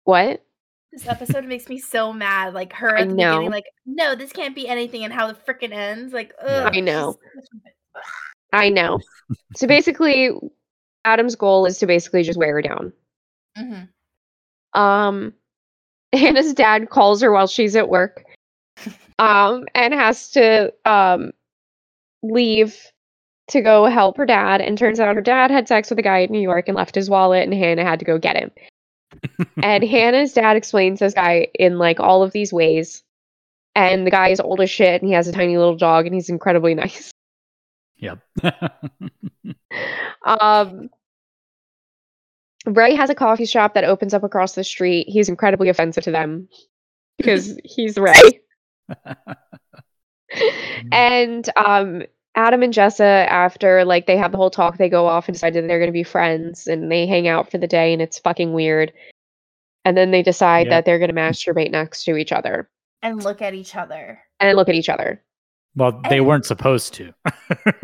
[0.03, 0.45] What?
[0.91, 2.53] This episode makes me so mad.
[2.53, 3.51] Like her I at the beginning, know.
[3.51, 6.13] like, no, this can't be anything, and how the frickin' ends.
[6.13, 7.17] Like, ugh, I know.
[7.33, 7.71] she's such a bitch.
[8.53, 8.99] I know.
[9.55, 10.29] so basically,
[11.05, 12.93] Adam's goal is to basically just wear her down.
[13.57, 13.89] Mhm.
[14.73, 15.33] Um,
[16.13, 18.23] Hannah's dad calls her while she's at work,
[19.19, 21.31] um, and has to um
[22.23, 22.77] leave
[23.47, 24.61] to go help her dad.
[24.61, 26.95] And turns out her dad had sex with a guy in New York and left
[26.95, 28.51] his wallet, and Hannah had to go get him.
[29.63, 33.03] and Hannah's dad explains this guy in like all of these ways.
[33.75, 36.13] And the guy is old as shit, and he has a tiny little dog, and
[36.13, 37.11] he's incredibly nice.
[38.01, 38.19] Yep.
[40.25, 40.89] Um,
[42.65, 45.07] Ray has a coffee shop that opens up across the street.
[45.09, 46.47] He's incredibly offensive to them
[47.17, 48.41] because he's Ray.
[50.91, 52.03] and um,
[52.35, 55.53] Adam and Jessa, after like they have the whole talk, they go off and decide
[55.55, 58.19] that they're going to be friends, and they hang out for the day, and it's
[58.19, 58.93] fucking weird.
[59.83, 60.69] And then they decide Yep.
[60.69, 62.69] that they're going to masturbate next to each other
[63.01, 64.19] And look at each other.
[64.39, 65.23] and look at each other.
[65.75, 67.13] Well, they And- weren't supposed to.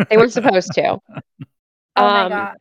[0.09, 0.99] They weren't supposed to.
[1.99, 2.55] Oh Um, my god.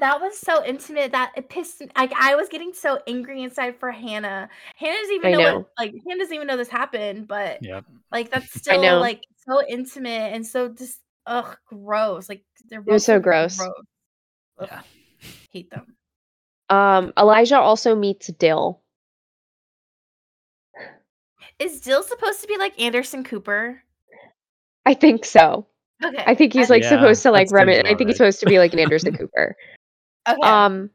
[0.00, 1.88] That was so intimate that it pissed me.
[1.96, 4.48] Like I was getting so angry inside for Hannah.
[4.76, 5.58] Hannah doesn't even I know, know.
[5.58, 7.84] what like Hannah doesn't even know this happened, but Yep.
[8.10, 12.30] like that's still like so intimate and so just ugh gross.
[12.30, 13.60] Like they're was both so gross.
[13.60, 13.70] Ugh,
[14.62, 14.80] Yeah.
[15.52, 15.94] Hate them.
[16.70, 18.80] Um, Elijah also meets Dill.
[21.58, 23.82] Is Dill supposed to be like Anderson Cooper?
[24.86, 25.66] I think so.
[26.04, 26.22] Okay.
[26.26, 28.40] I think he's like Yeah, supposed to like that seems I about think he's supposed
[28.40, 29.56] to be like an Anderson Cooper.
[30.28, 30.40] okay.
[30.42, 30.90] Um,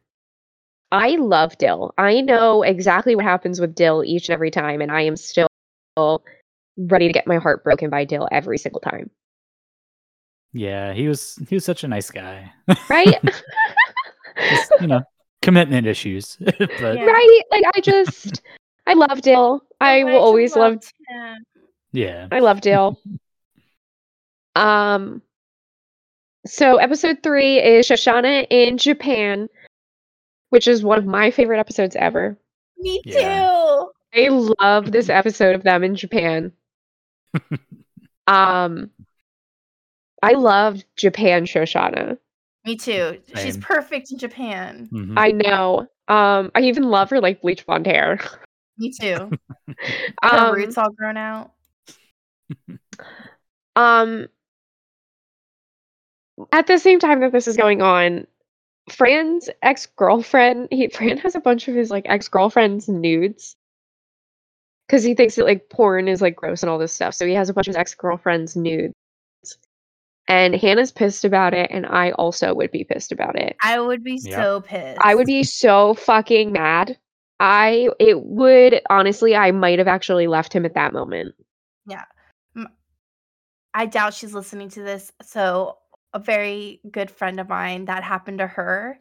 [0.92, 1.94] I love Dill.
[1.98, 5.48] I know exactly what happens with Dill each and every time, and I am still
[6.78, 9.10] ready to get my heart broken by Dill every single time.
[10.54, 12.52] Yeah, he was he was such a nice guy.
[12.90, 13.20] Right?
[14.50, 15.02] Just, you know,
[15.42, 16.38] commitment issues.
[16.40, 17.06] but Yeah.
[17.06, 17.42] right?
[17.52, 18.42] Like I just,
[18.88, 19.62] I love Dill.
[19.82, 20.74] I will always love.
[20.74, 21.36] loved him.
[21.92, 22.28] yeah.
[22.32, 23.00] I love Dill.
[24.56, 25.22] Um.
[26.46, 29.48] So episode three is Shoshanna in Japan,
[30.50, 32.38] which is one of my favorite episodes ever.
[32.78, 33.12] Me too.
[33.12, 33.84] Yeah.
[34.16, 34.28] I
[34.60, 36.52] love this episode of them in Japan.
[38.28, 38.90] um
[40.22, 42.18] I love Japan Shoshanna.
[42.66, 43.20] Me too.
[43.36, 44.90] She's perfect in Japan.
[44.92, 45.14] Mhm.
[45.18, 45.88] I know.
[46.08, 48.20] Um I even love her like bleach blonde hair.
[48.78, 49.32] Me too.
[50.24, 51.52] Her um, roots all grown out.
[53.76, 54.28] um
[56.52, 58.26] at the same time that this is going on,
[58.90, 63.56] Fran's ex-girlfriend, he Fran has a bunch of his like ex-girlfriend's nudes.
[64.90, 67.16] Cause he thinks that like porn is like gross and all this stuff.
[67.16, 68.94] So he has a bunch of his ex-girlfriend's nudes.
[70.28, 73.58] And Hannah's pissed about it, and I also would be pissed about it.
[73.62, 74.34] I would be Yep.
[74.34, 75.02] so pissed.
[75.04, 76.98] I would be so fucking mad.
[77.40, 81.36] I it would honestly I might have actually left him at that moment.
[81.86, 82.04] Yeah.
[83.74, 85.12] I doubt she's listening to this.
[85.24, 85.78] So
[86.14, 89.00] a very good friend of mine that happened to her.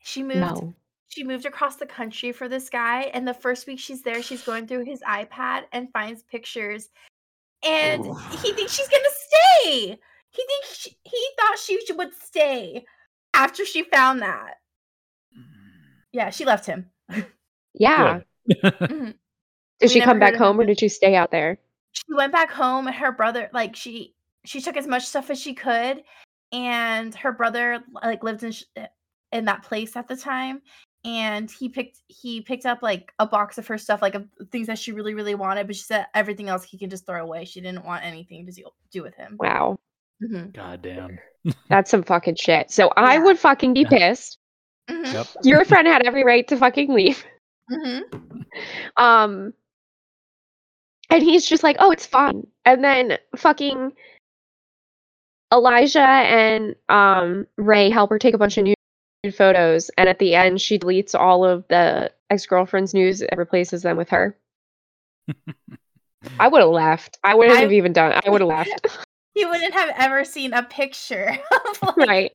[0.00, 0.74] She moved No.
[1.08, 4.42] she moved across the country for this guy and the first week she's there she's
[4.42, 6.88] going through his ipad and finds pictures
[7.64, 8.14] and Ooh.
[8.42, 9.98] he thinks she's gonna stay
[10.30, 12.84] he thinks she, he thought she would stay
[13.34, 14.54] after she found that.
[16.12, 16.90] Yeah, she left him.
[17.74, 18.20] Yeah.
[18.50, 19.14] Mhm.
[19.78, 21.58] Did We she come back heard of him home or did she stay out there?
[21.92, 24.14] She went back home and her brother like she
[24.44, 26.02] she took as much stuff as she could
[26.52, 28.86] and her brother like lived in sh- eh,
[29.32, 30.60] in that place at the time
[31.04, 34.66] and he picked he picked up like a box of her stuff like of things
[34.66, 37.44] that she really really wanted but she said everything else he can just throw away
[37.44, 39.78] she didn't want anything to do, do with him Wow.
[40.22, 40.52] Mhm.
[40.52, 41.18] God damn.
[41.68, 42.70] That's some fucking shit.
[42.70, 43.88] So I would fucking be Yeah.
[44.10, 44.38] pissed.
[44.88, 45.12] Mhm.
[45.12, 45.26] Yep.
[45.42, 47.24] Your friend had every right to fucking leave.
[47.70, 48.02] Mhm.
[48.96, 49.52] Um
[51.10, 53.92] and he's just like, "Oh, it's fine." And then fucking
[55.52, 58.74] Elijah and um Ray help her take a bunch of nude
[59.34, 63.96] photos and at the end she deletes all of the ex-girlfriend's news and replaces them
[63.96, 64.36] with her.
[66.40, 67.18] I would have left.
[67.24, 68.18] I wouldn't I- have even done.
[68.24, 68.86] I would have left.
[69.34, 71.36] he wouldn't have ever seen a picture
[71.82, 72.32] of like, right.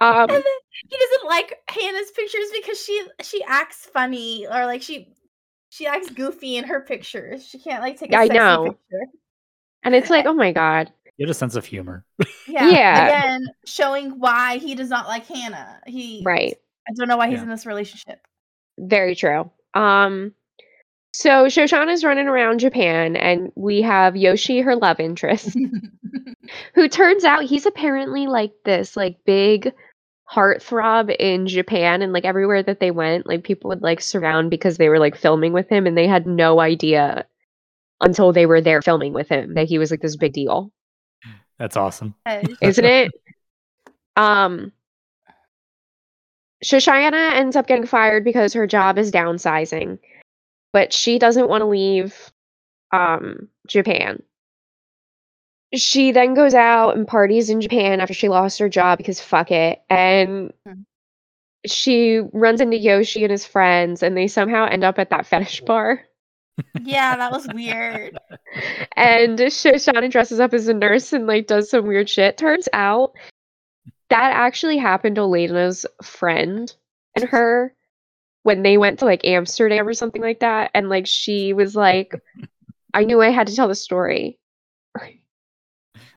[0.00, 0.42] Um and then
[0.88, 5.14] he doesn't like Hannah's pictures because she she acts funny or like she
[5.70, 7.46] she acts goofy in her pictures.
[7.46, 8.64] She can't like take a I sexy know.
[8.64, 9.12] picture.
[9.84, 12.04] and it's like, "Oh my god." You had a sense of humor.
[12.46, 12.70] Yeah.
[12.70, 13.06] Yeah.
[13.08, 15.80] Again, showing why he does not like Hannah.
[15.86, 16.56] He Right.
[16.88, 17.42] I don't know why he's Yeah.
[17.42, 18.20] in this relationship.
[18.78, 19.50] Very true.
[19.74, 20.32] Um,
[21.12, 25.56] so Shoshanna Shoshanna's running around Japan, and we have Yoshi, her love interest,
[26.74, 29.72] who turns out he's apparently like this like big
[30.32, 34.76] heartthrob in Japan, and like everywhere that they went, like people would like surround because
[34.76, 37.26] they were like filming with him, and they had no idea
[38.00, 40.72] until they were there filming with him that he was like this big deal,
[41.58, 42.14] That's awesome.
[42.60, 43.12] Isn't it?
[44.16, 44.72] Um.
[46.64, 49.98] Shoshanna ends up getting fired because her job is downsizing,
[50.72, 52.32] but she doesn't want to leave
[52.90, 54.22] um, Japan.
[55.74, 59.52] She then goes out and parties in Japan after she lost her job because fuck
[59.52, 59.80] it.
[59.88, 60.80] And Hmm.
[61.64, 65.60] she runs into Yoshi and his friends, and they somehow end up at that fetish
[65.60, 66.07] bar.
[66.82, 68.18] Yeah, that was weird.
[68.96, 72.36] and Shoshanna dresses up as a nurse and like does some weird shit.
[72.36, 73.12] Turns out
[74.10, 76.74] that actually happened to Lena's friend
[77.14, 77.74] and her
[78.42, 80.70] when they went to like Amsterdam or something like that.
[80.74, 82.14] And like she was like,
[82.94, 84.38] I knew I had to tell the story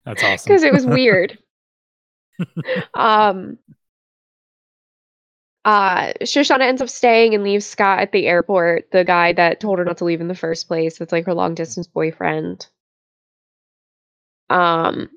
[0.05, 0.43] That's awesome.
[0.47, 1.37] because it was weird.
[2.95, 3.57] um
[5.65, 9.77] uh Shoshanna ends up staying and leaves Scott at the airport, the guy that told
[9.79, 10.97] her not to leave in the first place.
[10.97, 12.67] That's like her long distance boyfriend.
[14.49, 15.09] Um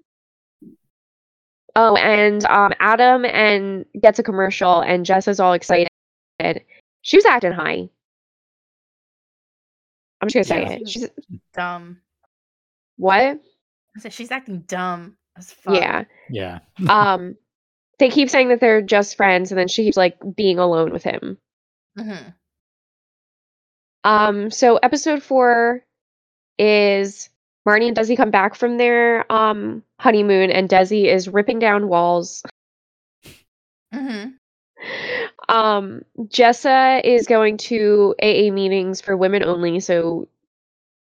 [1.76, 5.88] Oh, and um Adam and gets a commercial and Jess is all excited.
[7.02, 7.88] She was acting high.
[10.20, 10.78] I'm just gonna say Yeah.
[10.80, 10.88] it.
[10.88, 11.08] She's
[11.54, 12.00] Dumb.
[12.96, 13.40] what?
[13.96, 15.74] I said she's acting dumb as fuck.
[15.74, 16.04] Yeah.
[16.30, 16.58] yeah.
[16.88, 17.36] um
[17.98, 21.02] they keep saying that they're just friends and then she keeps like being alone with
[21.04, 21.38] him
[21.98, 22.34] Mhm.
[24.04, 25.84] um so episode four
[26.58, 27.28] is
[27.66, 32.42] marnie and desi come back from their um honeymoon and desi is ripping down walls
[33.94, 34.34] Mhm.
[35.48, 40.28] um jessa is going to aa meetings for women only so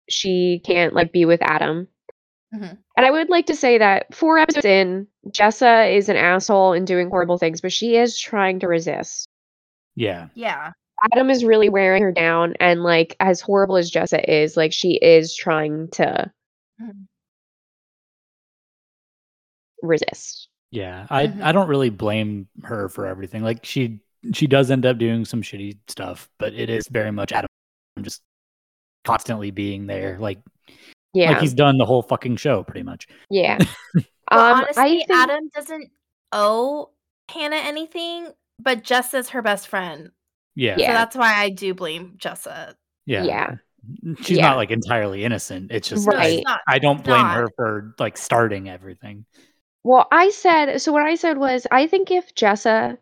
[0.10, 1.88] she can't like be with adam
[2.56, 2.78] Mhm.
[2.98, 6.88] and i would like to say that four episodes in jessa is an asshole and
[6.88, 9.28] doing horrible things but she is trying to resist
[9.98, 10.28] Yeah.
[10.36, 10.72] Yeah.
[11.14, 14.96] Adam is really wearing her down, and like as horrible as Jessa is, like she
[15.02, 16.32] is trying to
[16.82, 17.08] Mhm.
[19.82, 20.50] resist.
[20.72, 21.08] Yeah.
[21.10, 21.42] I Mhm.
[21.44, 23.44] I don't really blame her for everything.
[23.44, 24.00] Like she
[24.34, 27.48] she does end up doing some shitty stuff, but it is very much Adam
[28.02, 28.22] just
[29.04, 30.18] constantly being there.
[30.20, 30.40] Like
[31.16, 33.08] Yeah, like he's done the whole fucking show pretty much.
[33.30, 33.58] yeah.
[34.32, 35.92] Well, um, honestly, I think Adam doesn't
[36.32, 36.90] owe
[37.30, 38.30] Hannah anything,
[38.60, 40.10] but Jessa's her best friend.
[40.56, 40.76] Yeah.
[40.80, 40.88] Yeah.
[40.88, 42.74] So that's why I do blame Jessa.
[43.06, 43.24] Yeah.
[43.24, 43.56] yeah,
[44.22, 44.48] She's Yeah.
[44.48, 45.72] not like entirely innocent.
[45.72, 46.42] It's just Right.
[46.48, 47.36] I, I don't blame not.
[47.36, 49.26] her for like starting everything.
[49.84, 50.92] Well, I said so.
[50.92, 52.98] What I said was, I think if Jessa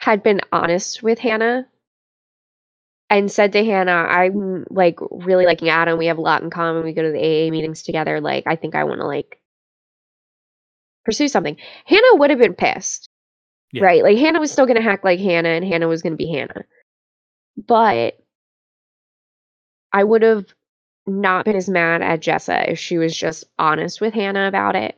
[0.00, 1.66] had been honest with Hannah
[3.10, 4.74] and said to Hannah, "I'm mm-hmm.
[4.74, 5.98] like really liking Adam.
[5.98, 6.84] We have a lot in common.
[6.84, 8.20] We go to the AA meetings together.
[8.20, 9.40] Like, I think I want to like
[11.04, 11.56] pursue something."
[11.86, 13.08] Hannah would have been pissed,
[13.72, 13.84] Yeah.
[13.84, 14.02] right?
[14.02, 16.64] Like Hannah was still gonna act like Hannah, and Hannah was gonna be Hannah.
[17.66, 18.18] But
[19.92, 20.46] I would have
[21.06, 24.96] not been as mad at Jessa if she was just honest with Hannah about it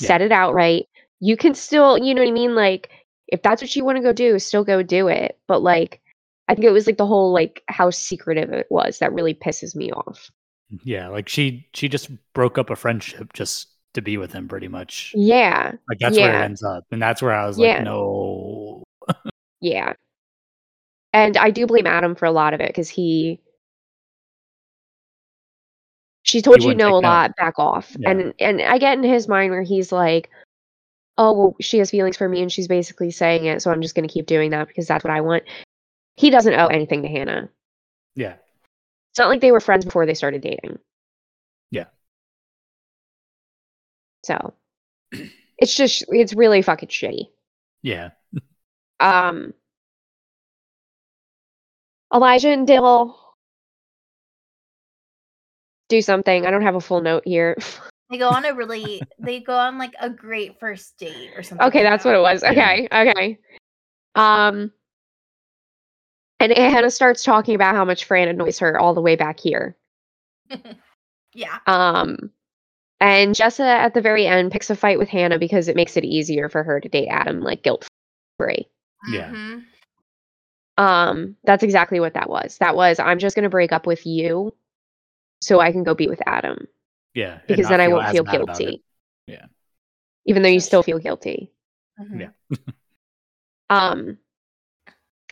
[0.00, 0.08] Yeah.
[0.08, 0.88] said it outright.
[1.20, 2.54] You can still, you know what I mean?
[2.54, 2.90] Like,
[3.28, 5.38] if that's what you want to go do, still go do it.
[5.48, 6.00] But like,
[6.50, 9.76] I think it was like the whole like how secretive it was that really pisses
[9.76, 10.32] me off.
[10.84, 14.66] Yeah, like she she just broke up a friendship just to be with him pretty
[14.66, 15.12] much.
[15.14, 15.72] Yeah.
[15.88, 16.84] Like that's where it ends up.
[16.90, 17.74] And that's where I was Yeah.
[17.76, 18.82] like, no.
[19.60, 19.92] Yeah.
[21.12, 23.38] And I do blame Adam for a lot of it because he
[26.24, 27.08] she told He you know a no.
[27.08, 27.94] lot, back off.
[27.96, 28.10] Yeah.
[28.10, 30.30] And and I get in his mind where he's like,
[31.16, 33.94] Oh, well, she has feelings for me and she's basically saying it, so I'm just
[33.94, 35.44] gonna keep doing that because that's what I want.
[36.16, 37.48] He doesn't owe anything to Hannah.
[38.14, 38.34] Yeah.
[39.10, 40.78] It's not like they were friends before they started dating.
[41.70, 41.86] Yeah.
[44.24, 44.54] So
[45.58, 47.28] it's just it's really fucking shitty.
[47.82, 48.10] Yeah.
[49.00, 49.54] Um
[52.12, 53.18] Elijah and Dill
[55.88, 56.46] do something.
[56.46, 57.56] I don't have a full note here.
[58.10, 61.64] They go on a really they go on like a great first date or something.
[61.68, 62.10] okay, like that's that.
[62.10, 62.42] what it was.
[62.42, 62.50] Yeah.
[62.50, 63.38] Okay, okay.
[64.16, 64.72] Um
[66.40, 69.76] and Hannah starts talking about how much Fran annoys her all the way back here.
[71.32, 71.58] Yeah.
[71.68, 72.32] Um
[72.98, 76.04] and Jessa at the very end picks a fight with Hannah because it makes it
[76.04, 77.86] easier for her to date Adam like guilt
[78.36, 78.66] free.
[79.08, 79.30] Yeah.
[79.30, 79.64] Mhm.
[80.76, 82.58] Um that's exactly what that was.
[82.58, 84.52] That was I'm just going to break up with you
[85.40, 86.66] so I can go be with Adam.
[87.14, 87.38] Yeah.
[87.46, 88.64] because then I won't feel bad about it.
[88.64, 88.84] guilty.
[89.28, 89.46] Yeah.
[90.26, 91.52] Even though you still feel guilty.
[92.00, 92.20] Mhm.
[92.20, 92.56] Yeah.
[93.70, 94.18] Um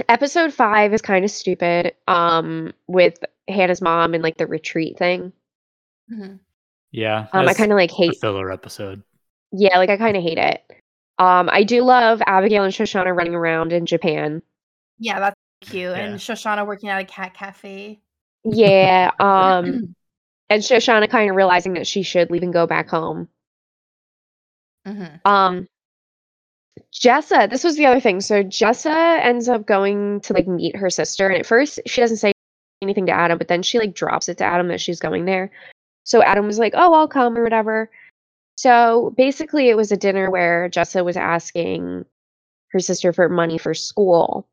[0.08, 3.18] episode 5 is kind of stupid um with
[3.48, 5.32] Hannah's mom and like the retreat thing.
[6.10, 6.40] Mhm.
[6.92, 7.26] Yeah.
[7.32, 9.02] Um I kind of like a hate filler episode.
[9.52, 10.62] yeah, like I kind of hate it.
[11.18, 14.42] Um I do love Abigail and Shoshanna running around in Japan.
[14.98, 15.82] Yeah, that's cute.
[15.90, 15.96] Yeah.
[15.96, 18.00] And Shoshanna working at a cat cafe.
[18.44, 19.94] Yeah, um
[20.50, 23.28] and Shoshanna kind of realizing that she should leave and go back home.
[24.86, 25.20] Mhm.
[25.24, 25.68] Um
[26.92, 28.20] Jessa, this was the other thing.
[28.20, 32.16] So Jessa ends up going to like meet her sister, and at first she doesn't
[32.18, 32.32] say
[32.82, 35.50] anything to Adam, but then she like drops it to Adam that she's going there.
[36.04, 37.90] So Adam was like, "Oh, I'll come" or whatever.
[38.56, 42.04] So basically, it was a dinner where Jessa was asking
[42.72, 44.48] her sister for money for school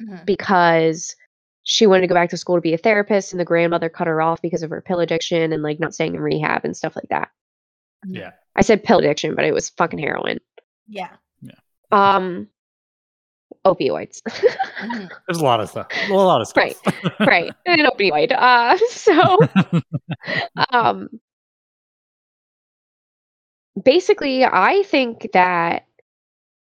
[0.00, 0.24] Mhm.
[0.24, 1.14] because
[1.62, 4.06] she wanted to go back to school to be a therapist, and the grandmother cut
[4.06, 6.96] her off because of her pill addiction and like not staying in rehab and stuff
[6.96, 7.30] like that.
[8.06, 8.16] Mhm.
[8.16, 8.32] Yeah.
[8.56, 10.38] I said pill addiction, but it was fucking heroin.
[10.88, 11.10] Yeah.
[11.90, 12.48] Um,
[13.64, 14.22] opioids.
[14.80, 15.10] Mhm.
[15.28, 15.88] There's a lot of stuff.
[16.08, 16.64] A lot of stuff.
[16.64, 16.76] Right.
[17.20, 17.52] right.
[17.66, 18.32] An opioid.
[18.32, 19.38] Uh, so,
[20.70, 21.08] um,
[23.82, 25.86] basically, I think that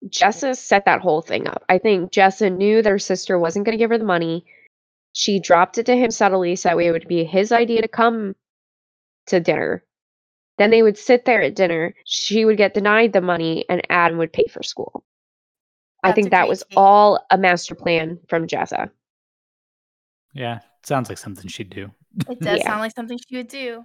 [0.07, 1.63] Jessa set that whole thing up.
[1.69, 4.45] I think Jessa knew that her sister wasn't going to give her the money.
[5.13, 7.89] She dropped it to him subtly so that way it would be his idea to
[7.89, 8.35] come
[9.27, 9.84] to dinner.
[10.57, 11.93] Then they would sit there at dinner.
[12.05, 15.03] She would get denied the money, and Adam would pay for school.
[16.03, 16.77] I think that was take.
[16.77, 18.89] all a master plan from Jessa.
[20.33, 20.59] yeah.
[20.83, 21.89] Sounds like something she'd do.
[22.29, 22.67] It does Yeah.
[22.67, 23.83] sound like something she would do.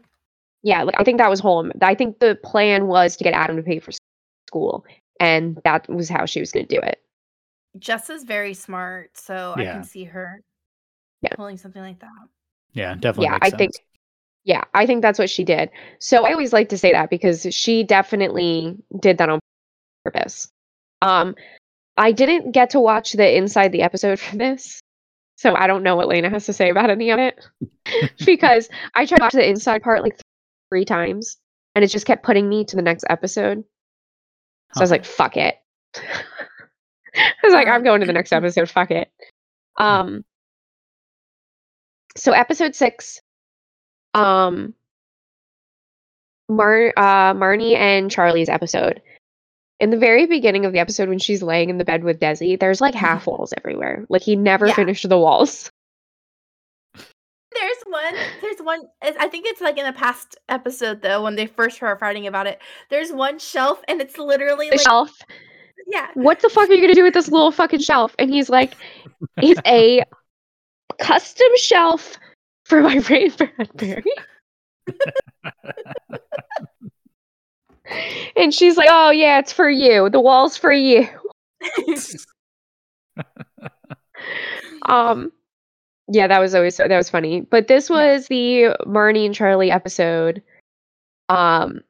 [0.63, 1.71] Yeah, like I think that was whole.
[1.81, 3.91] I think the plan was to get Adam to pay for
[4.49, 4.85] school,
[5.19, 7.01] and that was how she was going to do it.
[7.79, 10.43] Jessa's very smart, so I can see her
[11.23, 11.35] Yeah.
[11.35, 12.11] pulling something like that.
[12.75, 12.95] Yeah.
[12.95, 13.25] Definitely.
[13.25, 13.73] yeah, makes I think.
[14.45, 15.71] Yeah, I think that's what she did.
[15.99, 19.39] So I always like to say that because she definitely did that on
[20.05, 20.49] purpose.
[21.03, 21.35] Um,
[21.97, 24.81] I didn't get to watch the inside the episode for this,
[25.37, 27.39] so I don't know what Lena has to say about any of it
[28.25, 30.19] because I tried to watch the inside part like
[30.71, 31.37] three times,
[31.75, 33.63] and it just kept putting me to the next episode.
[34.75, 35.57] So I was like, fuck it.
[35.97, 38.71] I was like, I'm going to the next episode.
[38.71, 39.11] Fuck it.
[39.77, 40.25] Um.
[42.17, 43.21] So episode six,
[44.15, 44.75] um,
[46.49, 49.01] Mar uh Marnie and Charlie's episode.
[49.79, 52.59] In the very beginning of the episode, when she's laying in the bed with Desi,
[52.61, 54.05] there's like half walls everywhere.
[54.11, 54.75] Like he never Yeah.
[54.75, 55.71] finished the walls.
[57.53, 58.15] There's one.
[58.43, 58.83] There's one.
[59.03, 62.47] I think it's like in a past episode though, when they first were fighting about
[62.47, 62.61] it.
[62.91, 65.11] There's one shelf, and it's literally The like shelf.
[65.89, 66.09] yeah.
[66.15, 68.15] What the fuck are you gonna do with this little fucking shelf?
[68.21, 68.75] And he's like,
[69.39, 70.05] it's a
[71.01, 72.17] custom shelf
[72.71, 74.05] for my Ray Bradbury.
[78.37, 80.09] and she's like, "Oh yeah, it's for you.
[80.09, 81.07] The wall's for you."
[84.87, 85.31] Um,
[86.09, 87.43] yeah, that was always that was funny.
[87.43, 90.43] But this was the Marnie and Charlie episode.
[91.29, 91.83] Um,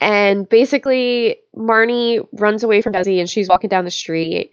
[0.00, 4.50] and basically, Marnie runs away from Desi, and she's walking down the street,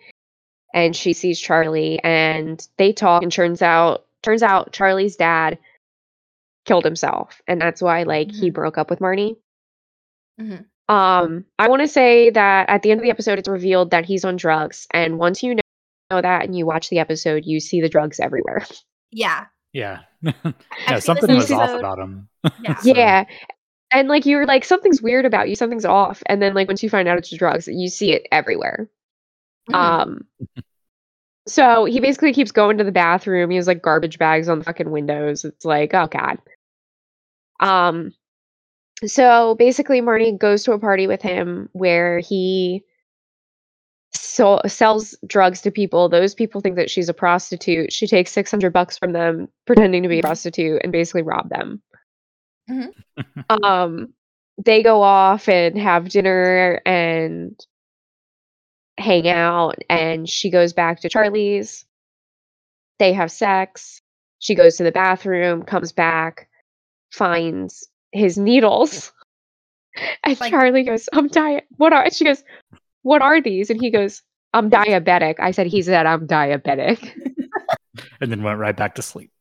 [0.74, 5.58] and she sees Charlie, and they talk, and turns out turns out Charlie's dad
[6.66, 9.36] killed himself, and that's why like he broke up with Marnie.
[10.40, 10.66] Mhm.
[10.90, 14.06] Um, I want to say that at the end of the episode, it's revealed that
[14.06, 15.62] he's on drugs, and once you know,
[16.12, 18.66] know that and you watch the episode, you see the drugs everywhere.
[19.12, 19.46] yeah.
[19.72, 20.00] Yeah.
[20.22, 20.32] yeah.
[20.88, 22.28] seen Something this was off about him.
[22.62, 22.76] Yeah.
[22.76, 23.26] So- Yeah.
[23.92, 26.90] and like you're like something's weird about you, something's off, and then like once you
[26.90, 28.88] find out it's drugs, you see it everywhere.
[29.70, 29.76] Mhm.
[29.76, 30.28] Um,
[31.48, 33.50] so he basically keeps going to the bathroom.
[33.50, 35.44] He has like garbage bags on the fucking windows.
[35.46, 36.38] It's like, oh god.
[37.60, 38.14] Um,
[39.06, 42.84] so basically, Marnie goes to a party with him where he
[44.14, 46.08] so sells drugs to people.
[46.10, 47.92] Those people think that she's a prostitute.
[47.92, 51.50] She takes six hundred bucks from them, pretending to be a prostitute, and basically rob
[51.50, 51.82] them.
[52.70, 52.94] Mhm.
[53.64, 54.14] Um,
[54.64, 57.60] they go off and have dinner and
[58.98, 61.86] hang out, and she goes back to Charlie's.
[63.00, 64.02] They have sex.
[64.40, 66.50] She goes to the bathroom, comes back,
[67.12, 69.12] finds his needles.
[70.24, 71.66] And Like- Charlie goes, I'm diet.
[71.78, 72.44] What are she goes,
[73.04, 73.70] What are these?
[73.70, 75.36] And he goes, I'm diabetic.
[75.40, 77.12] I said, he said, I'm diabetic.
[78.22, 79.32] and then went right back to sleep.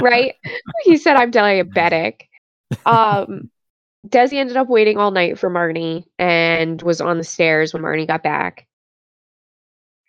[0.00, 0.36] right?
[0.84, 2.22] he said, I'm diabetic.
[2.86, 3.50] Um,
[4.08, 8.06] Desi ended up waiting all night for Marnie and was on the stairs when Marnie
[8.06, 8.66] got back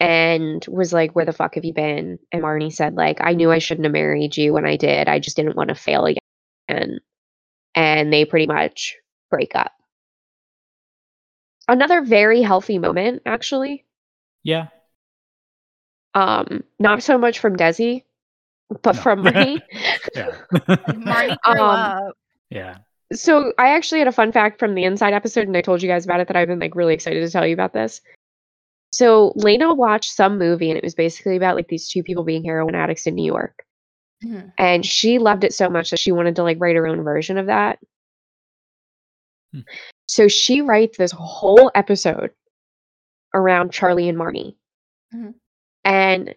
[0.01, 2.17] and was like, Where the fuck have you been?
[2.31, 5.07] And Marnie said, like, I knew I shouldn't have married you when I did.
[5.07, 6.99] I just didn't want to fail again.
[7.75, 8.95] And they pretty much
[9.29, 9.71] break up.
[11.67, 13.85] Another very healthy moment, actually.
[14.43, 14.67] Yeah.
[16.13, 18.03] Um, not so much from Desi,
[18.81, 19.01] but No.
[19.01, 19.61] from Marnie.
[20.15, 20.35] Yeah.
[20.53, 22.17] Marnie grew Um, up.
[22.49, 22.77] yeah.
[23.13, 25.87] So I actually had a fun fact from the inside episode, and I told you
[25.89, 28.01] guys about it that I've been like really excited to tell you about this.
[28.93, 32.43] So Lena watched some movie, and it was basically about like these two people being
[32.43, 33.65] heroin addicts in New York,
[34.23, 34.51] Mhm.
[34.57, 37.37] and she loved it so much that she wanted to like write her own version
[37.37, 37.79] of that.
[39.53, 39.61] Hmm.
[40.07, 42.31] So she writes this whole episode
[43.33, 44.55] around Charlie and Marnie,
[45.13, 45.35] Mhm.
[45.85, 46.35] and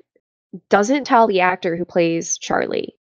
[0.68, 2.96] doesn't tell the actor who plays Charlie.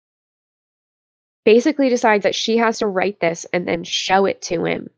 [1.43, 4.89] Basically decides that she has to write this and then show it to him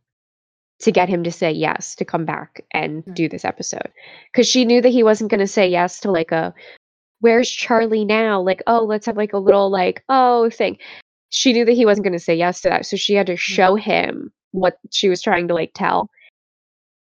[0.81, 3.13] to get him to say yes to come back and Hmm.
[3.13, 3.89] do this episode.
[4.31, 6.53] Because she knew that he wasn't going to say yes to like a
[7.19, 8.41] where's charlie now?
[8.41, 10.77] Like oh let's have like a little like oh thing.
[11.29, 13.37] She knew that he wasn't going to say yes to that so she had to
[13.37, 16.09] show him what she was trying to like tell.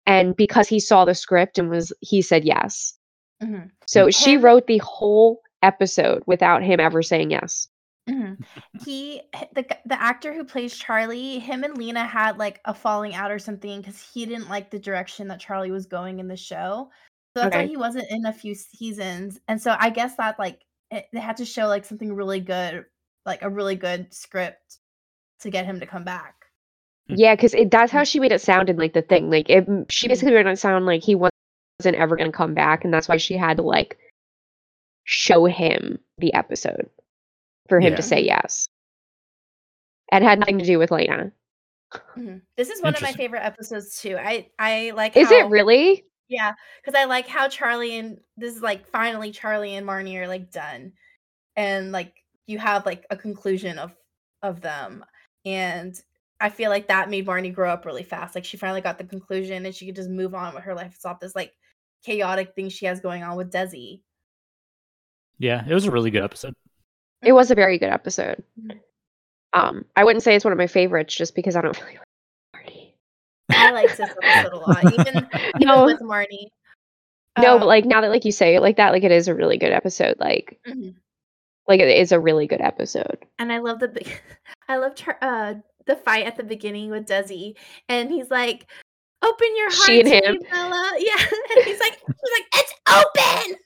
[0.06, 2.94] And because he saw the script and was he said yes.
[3.42, 3.70] Mhm.
[3.86, 7.68] so she wrote the whole episode without him ever saying yes
[8.10, 8.44] Mhm.
[8.84, 9.22] He,
[9.54, 13.38] the the actor who plays Charlie, him and Lena had like a falling out or
[13.38, 16.90] something because he didn't like the direction that Charlie was going in the show.
[17.36, 19.38] So that's why he wasn't in a few seasons.
[19.46, 20.60] And so I guess that like
[20.90, 22.84] it, they had to show like something really good,
[23.24, 24.78] like a really good script
[25.40, 26.34] to get him to come back.
[27.08, 27.14] Hmm.
[27.16, 28.10] Yeah, because that's how mm.
[28.10, 29.30] she made it sound in like the thing.
[29.30, 30.12] Like it, she mm-hmm.
[30.12, 31.32] basically made it sound like he wasn't
[31.84, 33.98] ever going to come back, and that's why she had to like
[35.04, 36.88] show him the episode
[37.70, 37.96] for him Yeah.
[37.96, 38.68] to say yes.
[40.12, 41.32] And had nothing to do with Lena.
[42.16, 42.42] Mhm.
[42.56, 44.16] This is one of my favorite episodes too.
[44.18, 45.16] I I like.
[45.16, 46.04] Is how- it really?
[46.28, 50.28] Yeah, because I like how Charlie and this is like finally Charlie and Marnie are
[50.28, 50.92] like done,
[51.56, 52.14] and like
[52.46, 53.92] you have like a conclusion of
[54.42, 55.04] of them,
[55.44, 56.00] and
[56.40, 58.34] I feel like that made Marnie grow up really fast.
[58.36, 60.94] Like she finally got the conclusion, and she could just move on with her life.
[60.96, 61.52] Stop this like
[62.04, 64.00] chaotic thing she has going on with Desi.
[65.38, 65.64] Yeah.
[65.68, 66.54] It was a really good episode.
[67.22, 68.42] It was a very good episode.
[68.60, 68.80] Mhm.
[69.52, 72.64] Um, I wouldn't say it's one of my favorites just because I don't really like
[72.66, 72.92] Marnie.
[73.50, 75.84] I liked this episode a lot, even even No.
[75.84, 76.48] with Marnie.
[77.38, 79.28] No, Um, but like now that like you say it like that, like it is
[79.28, 80.16] a really good episode.
[80.18, 80.94] Like, mhm.
[81.66, 83.18] like it is a really good episode.
[83.38, 84.20] And I love the big,
[84.68, 85.54] I loved her, uh
[85.86, 87.56] the fight at the beginning with Desi,
[87.88, 88.70] and he's like,
[89.22, 90.38] "Open your heart, She and to him.
[90.50, 91.16] Bella." Yeah,
[91.56, 93.56] and he's like, "She's like, it's open."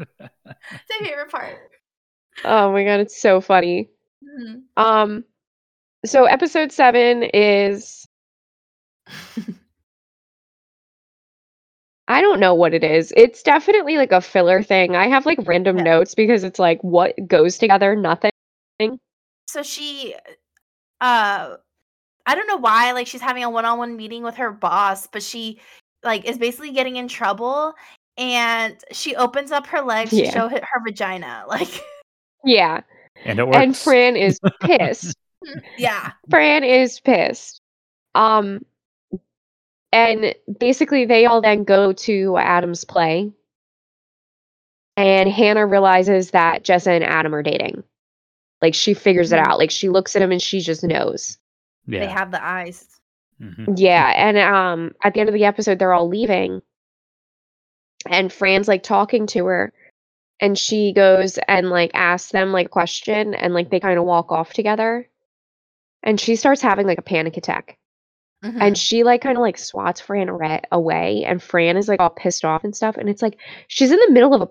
[0.00, 1.70] it's my favorite part.
[2.42, 3.90] Oh my god, it's so funny.
[4.22, 4.62] Mhm.
[4.76, 5.24] Um,
[6.04, 8.06] so episode seven is
[12.08, 13.12] I don't know what it is.
[13.16, 14.94] It's definitely like a filler thing.
[14.94, 15.84] I have like random Yeah.
[15.84, 18.30] notes because it's like what goes together, nothing.
[19.48, 20.14] So she,
[21.00, 21.56] uh,
[22.26, 25.60] I don't know why, like she's having a one-on-one meeting with her boss, but she,
[26.02, 27.74] like, is basically getting in trouble,
[28.18, 30.26] and she opens up her legs Yeah.
[30.26, 31.82] to show her vagina, like,
[32.44, 32.80] Yeah.
[33.24, 33.58] And it works.
[33.58, 35.16] And Fran is pissed.
[35.78, 36.12] yeah.
[36.30, 37.60] Fran is pissed.
[38.14, 38.64] Um
[39.92, 43.32] and basically they all then go to Adam's play.
[44.96, 47.82] And Hannah realizes that Jessa and Adam are dating.
[48.62, 49.46] Like she figures it Mhm.
[49.46, 49.58] out.
[49.58, 51.38] Like she looks at him and she just knows.
[51.86, 52.88] They have the eyes.
[53.42, 53.74] Mhm.
[53.78, 56.62] Yeah, and um at the end of the episode they're all leaving.
[58.08, 59.72] And Fran's like talking to her
[60.40, 64.04] and she goes and like asks them like a question and like they kind of
[64.04, 65.08] walk off together.
[66.02, 67.78] and she starts having like a panic attack.
[68.44, 68.58] Mhm.
[68.60, 72.10] And she like kind of like swats Fran ara- away, and Fran is like all
[72.10, 72.96] pissed off and stuff.
[72.98, 73.38] And it's like
[73.68, 74.48] she's in the middle of a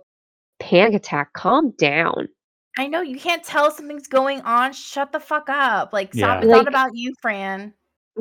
[0.60, 1.34] panic attack.
[1.34, 2.27] Calm down.
[2.76, 4.73] I know you can't tell something's going on.
[4.73, 5.93] Shut the fuck up.
[5.93, 6.38] Like, stop.
[6.38, 6.38] Yeah.
[6.39, 7.72] It's Like- not about you, Fran.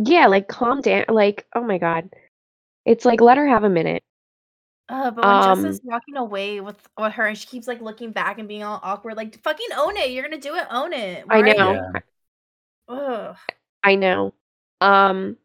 [0.05, 1.05] Yeah, like calm down.
[1.09, 2.11] Like oh my god,
[2.85, 4.03] it's like let her have a minute.
[4.89, 7.81] Uh, but when Um, Jess is walking away with, with her and she keeps like
[7.81, 10.11] looking back and being all awkward, like fucking own it.
[10.11, 11.25] You're gonna do it, own it.
[11.31, 12.01] I Why are know.
[12.89, 13.35] Yeah.
[13.85, 14.35] I know.
[14.81, 15.37] Um,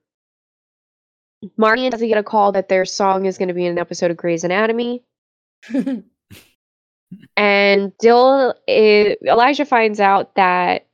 [1.57, 4.11] Marnie doesn't get a call that their song is going to be in an episode
[4.11, 5.03] of Grey's Anatomy.
[7.37, 10.87] And Dill, i Elijah finds out that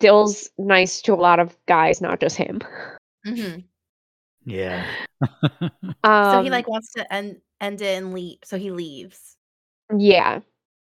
[0.00, 2.60] Dill's nice to a lot of guys, not just him.
[3.26, 3.64] Mhm.
[4.50, 4.84] Yeah.
[5.22, 5.70] Um,
[6.04, 8.38] So he like wants to end end it and leave.
[8.44, 9.36] So he leaves.
[9.96, 10.40] yeah.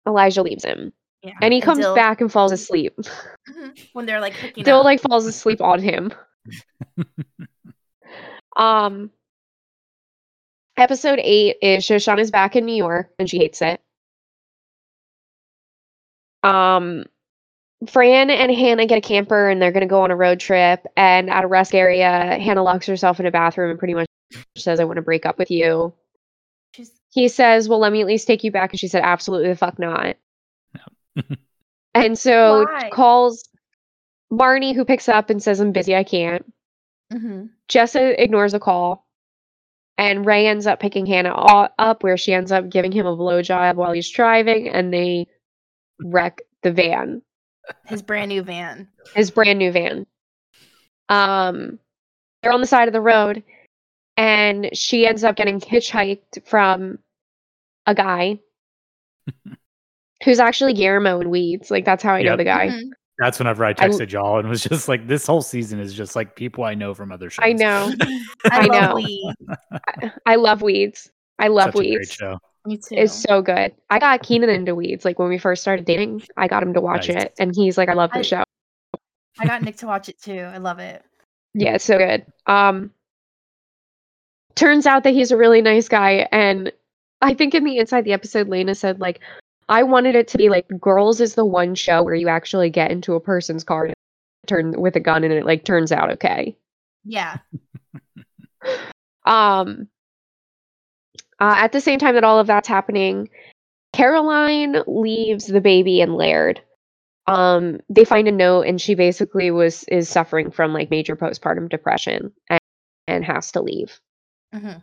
[0.07, 0.93] Elijah leaves him,
[1.23, 1.35] Yeah.
[1.41, 2.97] and he comes Dill- back and falls asleep.
[3.49, 3.89] Mhm.
[3.93, 4.85] when they're like hooking Dill up.
[4.85, 6.13] like falls asleep on him.
[8.57, 9.11] um,
[10.77, 13.81] episode eight is Shoshanna's back in New York and she hates it.
[16.43, 17.05] Um,
[17.89, 20.87] Fran and Hannah get a camper and they're gonna go on a road trip.
[20.97, 24.07] And at a rest area, Hannah locks herself in a bathroom and pretty much
[24.57, 25.93] says, "I want to break up with you."
[26.75, 29.49] She's He says, "Well, let me at least take you back," and she said, "Absolutely
[29.49, 30.17] the fuck not."
[31.95, 32.91] and so Why?
[32.91, 33.49] calls
[34.33, 36.51] Marnie, who picks up and says, "I'm busy, I can't."
[37.13, 37.51] Mhm.
[37.69, 39.07] Jessa ignores the call,
[39.99, 43.75] and Ray ends up picking Hannah up, where she ends up giving him a blowjob
[43.75, 45.27] while he's driving, and they
[46.01, 47.21] wreck the van,
[47.87, 48.89] his brand new van.
[49.15, 50.07] his brand new van.
[51.09, 51.79] Um,
[52.43, 53.43] they're on the side of the road,
[54.17, 56.99] and she ends up getting hitchhiked from
[57.87, 58.39] a guy
[60.25, 61.71] who's actually Guillermo in Weeds.
[61.71, 62.69] Like that's how I know the guy.
[62.69, 62.91] Mhm.
[63.19, 66.17] That's whenever I I- texted y'all and was just like, this whole season is just
[66.17, 67.45] like people I know from other shows.
[67.45, 67.93] I know.
[68.51, 68.95] I, I know.
[68.97, 69.35] Weed.
[70.27, 71.11] I love Weeds.
[71.39, 72.13] I love Such a great Weeds.
[72.13, 72.39] show.
[72.65, 72.95] Me too.
[72.97, 73.75] It's so good.
[73.91, 75.05] I got Keenan into Weeds.
[75.05, 77.25] Like when we first started dating, I got him to watch Nice.
[77.25, 78.45] it, and he's like, "I love the show."
[79.39, 80.39] I got Nick to watch it too.
[80.41, 81.03] I love it.
[81.55, 82.25] Yeah, it's so good.
[82.47, 82.93] Um,
[84.55, 86.73] turns out that he's a really nice guy, and
[87.21, 89.21] I think in the inside the episode, Lena said like,
[89.69, 92.91] "I wanted it to be like Girls is the one show where you actually get
[92.93, 93.95] into a person's car and
[94.47, 96.57] turn with a gun, and it like turns out okay."
[97.05, 97.39] Yeah.
[99.25, 99.87] Um,
[101.43, 103.29] uh, at the same time that all of that's happening,
[103.93, 106.61] Caroline leaves the baby in Laird.
[107.27, 111.69] Um, they find a note, and she basically was is suffering from like major postpartum
[111.69, 112.61] depression and,
[113.09, 113.99] and has to leave.
[114.55, 114.75] hmm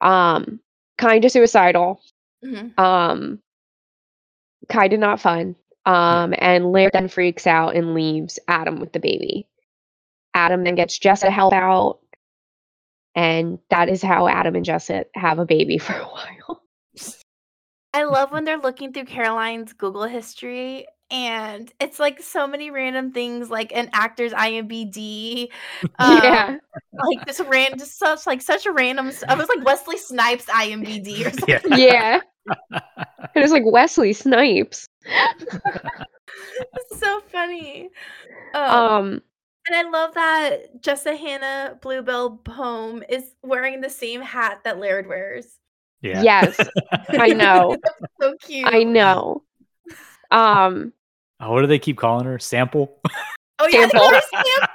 [0.00, 0.60] Um,
[0.96, 2.00] kind of suicidal.
[2.42, 3.40] hmm Um,
[4.70, 5.54] kind of not fun.
[5.84, 9.46] Um, and Laird then freaks out and leaves Adam with the baby.
[10.34, 11.98] Adam then gets Jessa to help out,
[13.14, 16.62] and that is how Adam and Jessa have a baby for a while.
[17.94, 23.12] I love when they're looking through Caroline's Google history and it's like so many random
[23.12, 25.48] things like an actor's IMBD.
[25.98, 26.56] um, yeah,
[26.92, 31.26] Like this random just such like such a random I was like Wesley Snipes IMBD
[31.26, 31.78] or something.
[31.78, 32.20] Yeah.
[32.70, 32.80] yeah.
[33.34, 34.86] it was like Wesley Snipes.
[36.96, 37.88] So funny.
[38.54, 39.22] Um, Um,
[39.68, 45.06] and I love that Jessa Hannah Bluebell Home is wearing the same hat that Laird
[45.06, 45.58] wears.
[46.00, 46.22] Yeah.
[46.22, 46.58] yes,
[47.10, 47.76] I know,
[48.20, 48.66] So cute.
[48.72, 49.42] I know.
[50.30, 50.92] Um,
[51.40, 52.38] Oh, what do they keep calling her?
[52.40, 53.00] Sample?
[53.60, 54.00] Oh yeah, Sample.
[54.10, 54.20] they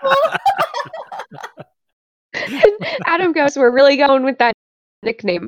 [0.04, 0.38] call her
[2.34, 2.96] Sample.
[3.06, 4.54] Adam goes, "We're really going with that
[5.04, 5.48] nickname,"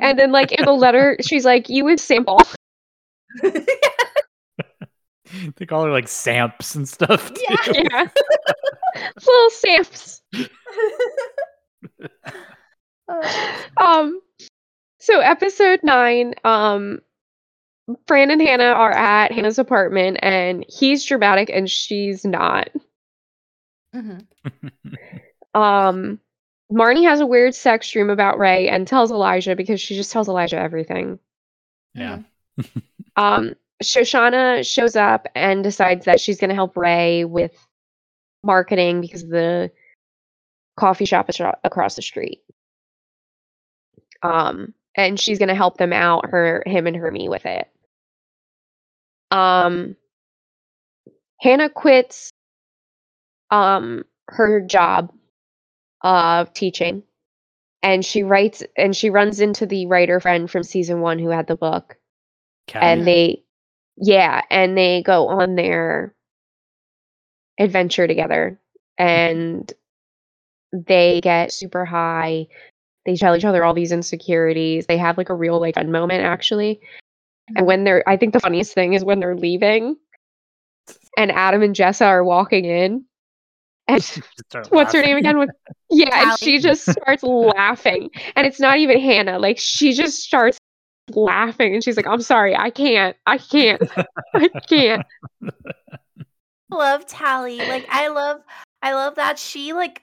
[0.00, 2.40] and then like in the letter, she's like, "You would sample."
[5.56, 7.32] they call her like Samps and stuff.
[7.32, 7.42] too.
[7.48, 7.56] Yeah.
[7.72, 8.06] yeah,
[9.26, 10.22] little Samps.
[13.76, 14.20] Um,
[15.00, 17.00] so episode nine, um,
[18.06, 22.68] Fran and Hannah are at Hannah's apartment, and he's dramatic and she's not.
[23.94, 24.26] mhm.
[25.52, 26.20] Um,
[26.72, 30.28] Marnie has a weird sex dream about Ray and tells Elijah because she just tells
[30.28, 31.18] Elijah everything.
[31.94, 32.20] Yeah.
[33.16, 37.52] Um, Shoshanna shows up and decides that she's going to help Ray with
[38.42, 39.70] marketing because the
[40.78, 42.40] coffee shop is across the street.
[44.22, 47.68] Um, and she's going to help them out, her, him, and her me with it.
[49.30, 49.96] Um,
[51.40, 52.32] Hannah quits
[53.50, 55.12] um her job
[56.02, 57.02] of teaching,
[57.82, 61.46] and she writes and she runs into the writer friend from season one who had
[61.46, 61.96] the book
[62.82, 63.44] and they
[63.96, 66.14] yeah and they go on their
[67.60, 68.58] adventure together
[68.98, 69.72] and
[70.72, 72.48] they get super high.
[73.06, 74.86] They tell each other all these insecurities.
[74.86, 76.80] They have like a real like fun moment actually.
[77.56, 79.96] And when they're I think the funniest thing is when they're leaving
[81.16, 83.04] and Adam and Jessa are walking in
[83.88, 84.22] and
[84.70, 85.38] what's her name again?
[85.38, 85.50] With
[85.90, 88.10] Yeah, and she just starts laughing.
[88.36, 89.38] And it's not even Hannah.
[89.38, 90.58] Like she just starts
[91.14, 93.16] laughing and she's like, I'm sorry, I can't.
[93.26, 93.82] I can't.
[94.34, 95.06] I can't.
[96.70, 97.58] love Tally.
[97.58, 98.40] Like I love
[98.82, 100.02] I love that she like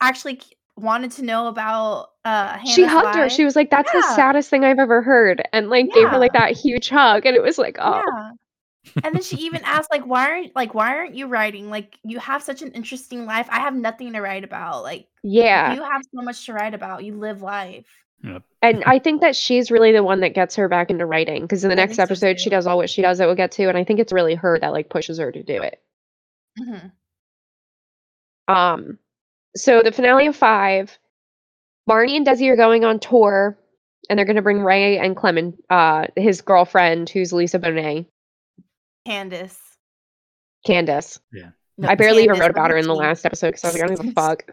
[0.00, 0.40] actually
[0.76, 3.28] wanted to know about uh she Hannah's hugged her.
[3.28, 5.42] She was like, That's the saddest thing I've ever heard.
[5.52, 7.26] And like gave her like that huge hug.
[7.26, 8.30] And it was like, oh Yeah.
[9.04, 11.70] And then she even asked like why aren't like why aren't you writing?
[11.70, 13.46] Like you have such an interesting life.
[13.50, 14.82] I have nothing to write about.
[14.82, 15.74] Like yeah.
[15.74, 17.04] you have so much to write about.
[17.04, 17.86] You live life.
[18.62, 21.64] And I think that she's really the one that gets her back into writing because
[21.64, 23.34] in the I next think so, episode she does all what she does that we'll
[23.34, 23.68] get to.
[23.68, 25.82] And I think it's really her that like pushes her to do it.
[26.58, 26.88] Hmm
[28.48, 28.98] Um,
[29.56, 30.98] so the finale of five,
[31.88, 33.56] Marnie and Desi are going on tour,
[34.10, 38.06] and they're going to bring Ray and Clement, uh, his girlfriend, who's Lisa Bonet,
[39.06, 39.58] Candace.
[40.66, 41.18] Candace.
[41.78, 42.98] No, I barely even Candace wrote about her in the T.
[43.00, 44.44] last episode because I was like, I don't give a fuck.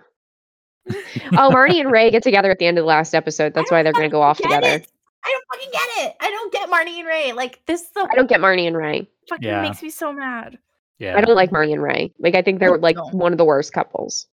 [1.37, 3.53] oh, Marnie and Ray get together at the end of the last episode.
[3.53, 4.83] That's I why don't they're going to go fucking off get together.
[4.83, 4.87] it.
[5.23, 6.15] I don't fucking get it.
[6.19, 7.31] I don't get Marnie and Ray.
[7.33, 9.07] Like this so I don't get Marnie and Ray.
[9.29, 9.61] fucking Yeah.
[9.61, 10.57] makes me so mad.
[10.99, 11.17] Yeah.
[11.17, 12.13] I don't like Marnie and Ray.
[12.19, 13.13] Like, I think they're like don't.
[13.13, 14.27] one of the worst couples.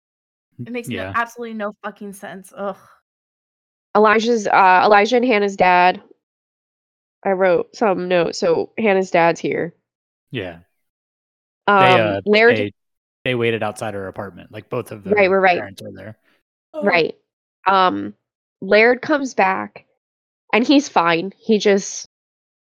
[0.64, 2.52] It makes no, absolutely no fucking sense.
[2.56, 2.76] Ugh.
[3.96, 6.00] Elijah's uh Elijah and Hannah's dad.
[7.24, 8.38] I wrote some notes.
[8.38, 9.74] So Hannah's dad's here.
[10.30, 10.60] Yeah.
[11.66, 12.72] Um, They uh Laird, they,
[13.24, 14.52] they waited outside her apartment.
[14.52, 15.14] Like both of them.
[15.14, 15.58] Right, right, right.
[15.58, 16.18] parents are there.
[16.82, 17.16] right.
[17.66, 18.14] Um,
[18.60, 19.86] Laird comes back,
[20.52, 21.32] and he's fine.
[21.38, 22.08] He just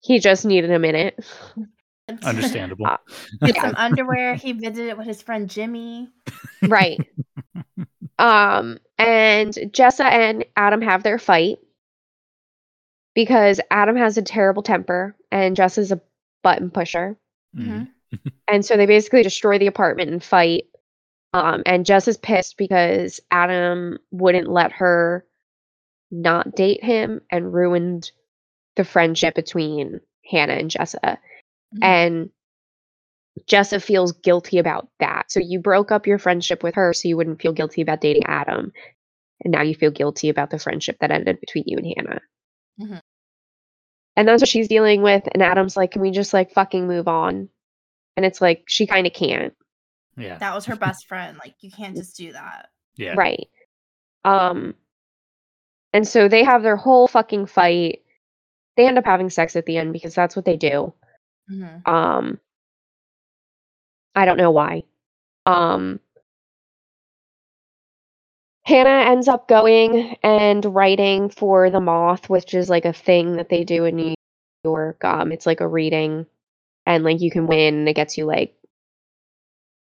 [0.02, 1.20] he just needed a minute.
[2.24, 2.86] Understandable.
[2.86, 2.98] Uh,
[3.46, 4.36] Get Yeah, some underwear.
[4.36, 6.10] He visited with his friend Jimmy.
[6.68, 7.00] right.
[8.20, 11.60] Um, and Jessa and Adam have their fight
[13.16, 16.02] because Adam has a terrible temper and Jessa's a
[16.44, 17.18] button pusher.
[17.56, 17.90] Mhm.
[18.48, 20.66] And so they basically destroy the apartment and fight.
[21.34, 25.26] Um, and Jess is pissed because Adam wouldn't let her
[26.12, 28.12] not date him and ruined
[28.76, 30.00] the friendship between
[30.30, 31.18] Hannah and Jessa.
[31.74, 31.84] Mhm.
[31.84, 32.30] And
[33.50, 35.32] Jessa feels guilty about that.
[35.32, 38.26] So you broke up your friendship with her so you wouldn't feel guilty about dating
[38.28, 38.72] Adam.
[39.44, 42.22] And now you feel guilty about the friendship that ended between you and Hannah.
[42.80, 43.02] Mhm.
[44.16, 45.24] And that's what she's dealing with.
[45.34, 47.50] And Adam's like, can we just like fucking move on?
[48.16, 49.54] And it's like, she kind of can't.
[50.16, 50.38] Yeah.
[50.38, 51.38] That was her best friend.
[51.38, 52.70] Like you can't just do that.
[52.96, 53.16] Yeah.
[53.18, 53.48] Right.
[54.24, 54.76] Um
[55.92, 58.04] and so they have their whole fucking fight.
[58.78, 60.94] They end up having sex at the end because that's what they do.
[61.50, 61.82] Mhm.
[61.88, 62.40] Um
[64.16, 64.84] I don't know why.
[65.46, 66.00] Um
[68.66, 73.50] Hannah ends up going and writing for the Moth, which is like a thing that
[73.50, 74.16] they do in New
[74.64, 75.04] York.
[75.04, 76.26] Um it's like a reading
[76.86, 78.56] and like you can win and it gets you like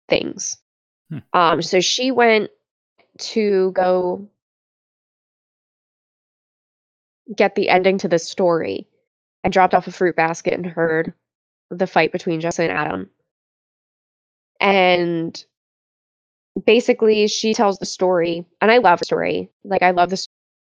[0.09, 0.59] things.
[1.11, 1.19] Hmm.
[1.33, 2.51] Um so she went
[3.19, 4.29] to go
[7.35, 8.87] get the ending to this story
[9.45, 11.13] and dropped off a fruit basket and heard
[11.71, 13.11] the fight between Jessa and Adam.
[14.61, 15.45] And
[16.65, 19.51] basically she tells the story and I love the story.
[19.65, 20.17] Like I love the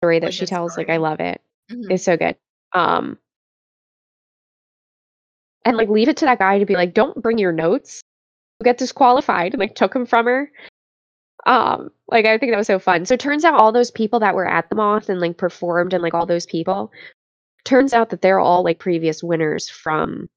[0.01, 0.77] story that Like she tells.
[0.77, 0.89] Like.
[0.89, 1.41] I love it.
[1.71, 1.91] Mhm.
[1.91, 2.35] It's so good.
[2.73, 3.17] Um
[5.65, 8.01] and like leave it to that guy to be like, don't bring your notes.
[8.59, 10.51] You'll get disqualified and like took him from her.
[11.45, 13.05] Um, like I think that was so fun.
[13.05, 15.93] So it turns out all those people that were at the moth and like performed
[15.93, 16.91] and like all those people,
[17.65, 20.29] turns out that they're all like previous winners from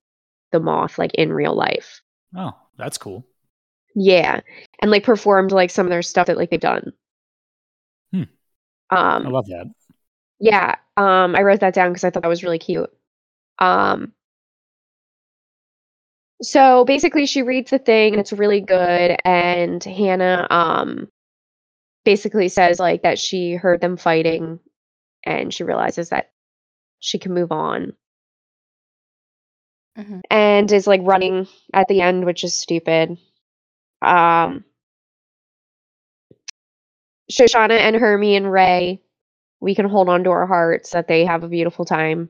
[0.52, 2.00] the moth, like in real life.
[2.36, 3.26] Oh, that's cool.
[3.94, 4.40] Yeah.
[4.80, 6.92] And like performed like some of their stuff that like they've done.
[8.12, 8.22] Hmm.
[8.90, 9.66] Um I love that.
[10.38, 12.90] Yeah, um, I wrote that down because I thought that was really cute.
[13.58, 14.12] Um,
[16.42, 19.16] so basically, she reads the thing and it's really good.
[19.24, 21.08] And Hannah, um,
[22.04, 24.60] basically says like that she heard them fighting,
[25.24, 26.30] and she realizes that
[27.00, 27.94] she can move on.
[29.96, 30.20] Mhm.
[30.30, 33.16] And is like running at the end, which is stupid.
[34.02, 34.64] Um,
[37.30, 39.02] Shoshanna and Hermie and Ray
[39.60, 42.28] we can hold on to our hearts that they have a beautiful time.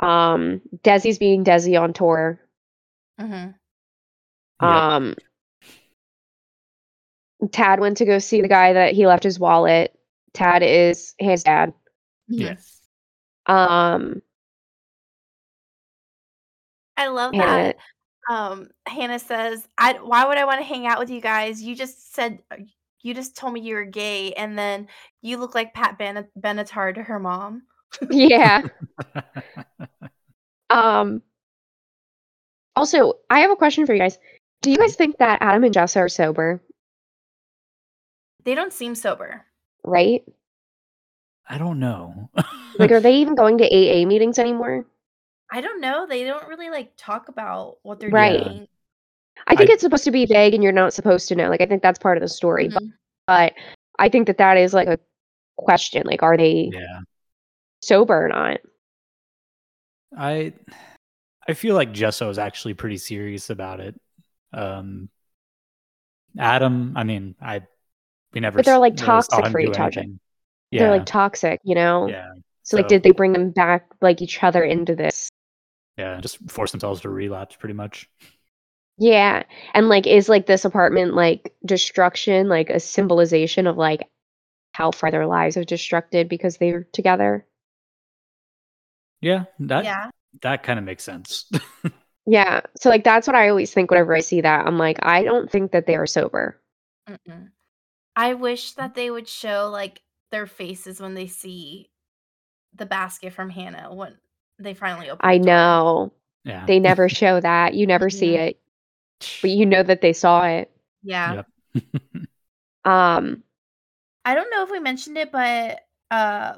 [0.00, 2.40] Um, Desi's being Desi on tour.
[3.20, 3.54] Mhm.
[4.62, 4.96] Yeah.
[4.96, 5.14] Um,
[7.52, 9.94] Tad went to go see the guy that he left his wallet.
[10.32, 11.74] Tad is his dad.
[12.28, 12.80] Yes.
[13.46, 14.22] Um,
[17.00, 17.72] I love Hannah,
[18.28, 18.34] that.
[18.34, 21.62] um, Hannah says, "I why would I want to hang out with you guys?
[21.62, 22.56] You just said uh,
[23.00, 24.86] you just told me you were gay, and then
[25.22, 27.62] you look like Pat ben- Benatar to her mom."
[28.10, 28.62] Yeah.
[30.68, 31.20] Um.
[32.76, 34.20] Also, I have a question for you guys.
[34.62, 36.62] Do you guys think that Adam and Jess are sober?
[38.44, 39.44] They don't seem sober.
[39.82, 40.22] Right?
[41.48, 42.30] I don't know.
[42.78, 44.86] Like, are they even going to AA meetings anymore?
[45.52, 46.06] I don't know.
[46.06, 48.42] They don't really like talk about what they're Right.
[48.42, 48.68] doing.
[49.46, 51.48] I think I- it's supposed to be vague, and you're not supposed to know.
[51.48, 52.68] Like, I think that's part of the story.
[52.68, 52.92] But, Mhm.
[53.26, 53.54] but
[53.98, 54.98] I think that that is like a
[55.56, 56.06] question.
[56.06, 57.00] Like, are they yeah.
[57.82, 58.60] sober or not?
[60.16, 60.52] I
[61.48, 63.98] I feel like Jessa is actually pretty serious about it.
[64.52, 65.08] Um
[66.38, 67.62] Adam, I mean, I
[68.32, 70.04] we never But they're, like, toxic him for each other.
[70.70, 70.78] Yeah.
[70.82, 72.06] They're like toxic, you know.
[72.06, 72.30] yeah.
[72.62, 75.28] So, like, did they bring them back like each other into this?
[76.00, 78.08] Yeah, just force themselves to relapse pretty much.
[78.96, 79.42] Yeah.
[79.74, 84.08] And like is like this apartment like destruction like a symbolization of like
[84.72, 87.46] how far their lives have destructed because they're together?
[89.20, 90.10] Yeah, that yeah.
[90.40, 91.50] that kind of makes sense.
[92.26, 92.60] Yeah.
[92.76, 94.64] So like that's what I always think whenever I see that.
[94.64, 96.60] I'm like, I don't think that they are sober.
[97.08, 97.48] Mm-mm.
[98.14, 100.00] I wish that they would show like
[100.30, 101.90] their faces when they see
[102.74, 104.16] the basket from Hannah when
[104.60, 105.20] they finally open.
[105.28, 106.12] I know.
[106.44, 106.64] yeah.
[106.66, 107.74] They never show that.
[107.74, 108.48] You never see Mhm.
[108.48, 108.60] it.
[109.42, 110.70] But you know that they saw it.
[111.02, 111.42] Yeah.
[111.74, 111.84] Yep.
[112.84, 113.42] Um
[114.24, 115.80] I don't know if we mentioned it, but
[116.10, 116.54] uh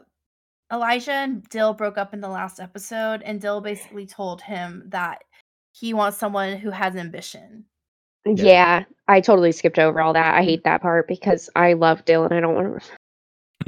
[0.72, 5.22] Elijah and Dill broke up in the last episode, and Dill basically told him that
[5.72, 7.64] he wants someone who has ambition.
[8.24, 8.34] Yeah.
[8.44, 8.84] yeah.
[9.08, 10.34] I totally skipped over all that.
[10.34, 12.32] I hate that part because I love Dylan.
[12.32, 12.82] I don't want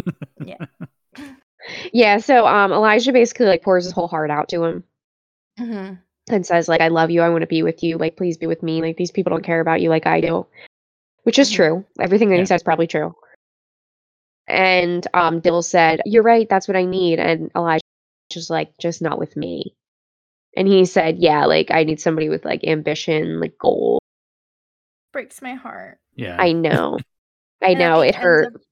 [0.04, 0.14] to
[0.46, 0.64] Yeah.
[1.92, 4.84] Yeah, so um Elijah basically like pours his whole heart out to him.
[5.58, 5.98] Mhm.
[6.30, 8.46] and says like i love you i want to be with you like please be
[8.46, 10.46] with me like these people don't care about you like i do
[11.24, 11.54] which is Mhm.
[11.56, 12.40] true everything that Yeah.
[12.40, 13.14] he says is probably true
[14.48, 17.82] and um dill said you're right that's what i need and elijah
[18.30, 19.74] just like just not with me
[20.56, 24.00] and he said yeah like i need somebody with like ambition like goal
[25.12, 25.98] Breaks my heart.
[26.16, 26.36] yeah.
[26.40, 26.98] i know
[27.62, 28.62] i know it hurt of-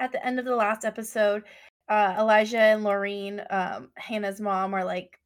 [0.00, 1.44] at the end of the last episode,
[1.88, 5.18] uh, Elijah and Loreen, um, Hannah's mom, are like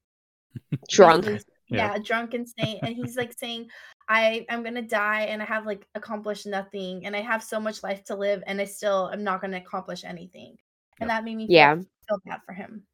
[0.88, 1.38] drunk Yeah.
[1.68, 3.68] yeah, drunk and saying, and he's like saying,
[4.08, 7.82] "I I'm gonna die, and I have like accomplished nothing, and I have so much
[7.82, 10.56] life to live, and I still am not gonna accomplish anything."
[11.00, 11.74] And that made me feel, Yeah.
[11.74, 12.84] feel bad for him.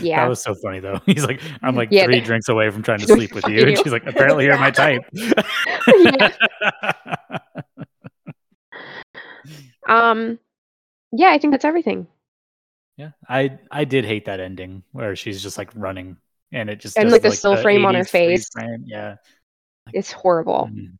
[0.00, 1.00] yeah That was so funny though.
[1.06, 3.66] He's like, I'm like Yeah, three the- drinks away from trying to sleep with you.
[3.66, 5.02] And she's like, apparently you're my type.
[9.88, 10.38] um
[11.16, 12.06] yeah i think that's everything
[12.96, 13.10] yeah.
[13.28, 16.16] I I did hate that ending where she's just like running
[16.52, 18.48] and it just And, like, the still frame on her face.
[18.50, 18.84] frame.
[18.86, 19.16] Yeah.
[19.92, 20.92] it's horrible Mhm.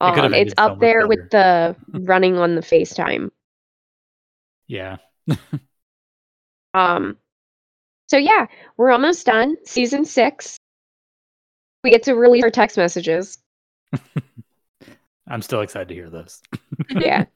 [0.00, 3.30] It um it's so up much there with the running on the facetime
[4.66, 4.96] Yeah.
[6.74, 7.16] Um,
[8.08, 8.46] so yeah,
[8.76, 9.56] we're almost done.
[9.64, 10.58] Season six.
[11.82, 13.38] We get to release our text messages.
[15.28, 16.42] I'm still excited to hear this.
[16.90, 17.24] Yeah.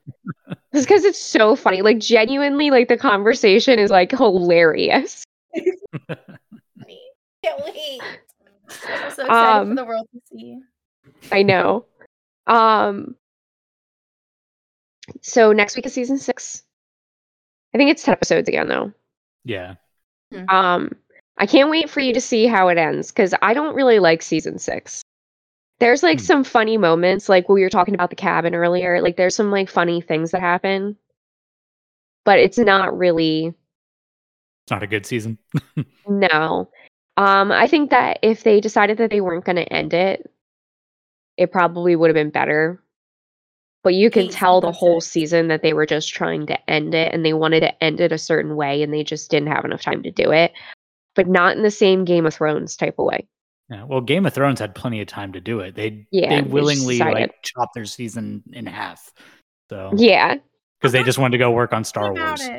[0.73, 1.81] Just because it's so funny.
[1.81, 5.23] Like genuinely, like the conversation is like hilarious.
[7.43, 8.01] Can't wait.
[8.01, 10.59] I'm so excited Um, for the world to see.
[11.31, 11.85] I know.
[12.47, 13.15] Um
[15.21, 16.63] so next week is season six.
[17.73, 18.91] I think it's ten episodes again though.
[19.43, 19.75] Yeah.
[20.49, 20.91] Um
[21.37, 24.21] I can't wait for you to see how it ends because I don't really like
[24.21, 25.01] season six.
[25.79, 26.25] There's like Hmm.
[26.25, 29.01] some funny moments, like we were talking about the cabin earlier.
[29.01, 30.97] Like there's some like funny things that happen,
[32.25, 33.53] but it's not really
[34.65, 35.37] It's not a good season.
[36.07, 36.69] no.
[37.17, 40.29] Um, I think that if they decided that they weren't going to end it,
[41.37, 42.81] it probably would have been better.
[43.83, 47.13] But you can tell the whole season that they were just trying to end it
[47.13, 49.81] and they wanted to end it a certain way and they just didn't have enough
[49.81, 50.51] time to do it.
[51.15, 53.27] But not in the same Game of Thrones type of way.
[53.69, 53.83] Yeah.
[53.83, 55.75] Well, Game of Thrones had plenty of time to do it.
[55.75, 57.19] They Yeah, they they willingly decided.
[57.21, 59.11] like chopped their season in half.
[59.69, 60.37] So Yeah.
[60.79, 62.49] because they just wanted to go work on Star About Wars.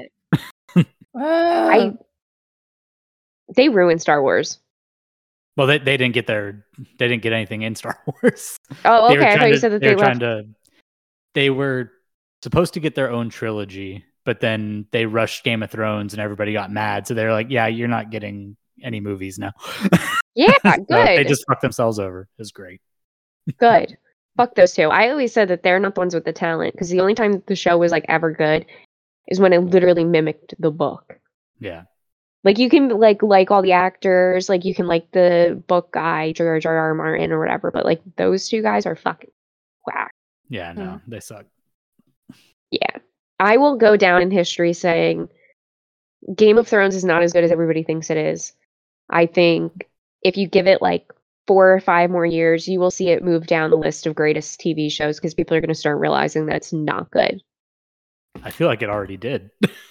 [0.77, 0.87] it.
[1.16, 1.93] I
[3.55, 4.61] they ruined Star Wars.
[5.57, 6.65] Well, they, they didn't get their
[6.99, 8.57] they didn't get anything in Star Wars.
[8.85, 9.19] Oh, okay.
[9.27, 10.20] I thought trying you said that they they, were left.
[10.20, 10.49] trying to.
[11.35, 11.91] They were
[12.43, 16.53] supposed to get their own trilogy, but then they rushed Game of Thrones, and everybody
[16.53, 17.07] got mad.
[17.09, 19.52] So they're like, "Yeah, you're not getting any movies now."
[20.35, 21.19] Yeah, So good.
[21.19, 22.23] they just fucked themselves over.
[22.23, 22.81] It was great.
[23.59, 23.97] good.
[24.36, 24.89] Fuck those two.
[24.89, 27.43] I always said that they're not the ones with the talent because the only time
[27.47, 28.65] the show was like ever good
[29.28, 31.19] is when it literally mimicked the book.
[31.59, 31.82] Yeah,
[32.43, 36.32] Like you can like like all the actors, like you can like the book guy,
[36.32, 36.77] George R.
[36.77, 36.94] R.
[36.94, 39.31] Martin or whatever, but like those two guys are fucking
[39.86, 40.12] whack.
[40.48, 41.02] Yeah, no, mm.
[41.07, 41.44] they suck.
[42.70, 42.97] Yeah.
[43.39, 45.28] I will go down in history saying
[46.35, 48.52] Game of Thrones is not as good as everybody thinks it is.
[49.11, 49.89] I think
[50.23, 51.11] if you give it like
[51.47, 54.61] four or five more years, you will see it move down the list of greatest
[54.61, 57.43] TV shows because people are going to start realizing that it's not good.
[58.45, 59.51] I feel like it already did.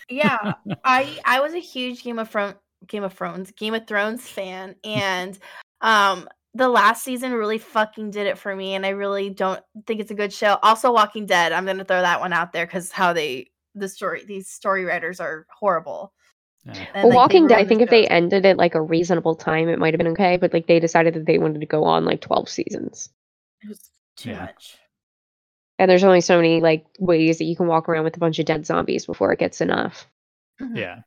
[0.10, 2.56] yeah, I I was a huge Game of Thrones
[2.88, 5.38] Game of Thrones Game of Thrones fan, and
[5.82, 10.00] um the last season really fucking did it for me, and I really don't think
[10.00, 10.58] it's a good show.
[10.64, 14.24] Also, Walking Dead, I'm gonna throw that one out there because how they the story
[14.26, 16.14] these story writers are horrible.
[16.65, 16.88] Yeah.
[17.03, 18.10] Well, Walking Dead, I think if they show.
[18.10, 21.14] ended at like a reasonable time, it might have been okay, but like they decided
[21.15, 23.10] that they wanted to go on like 12 seasons.
[23.61, 24.41] it was too Yeah.
[24.45, 24.77] much.
[25.80, 28.38] And there's only so many like ways that you can walk around with a bunch
[28.40, 30.07] of dead zombies before it gets enough.
[30.61, 30.76] Mhm.
[30.77, 31.02] Yeah.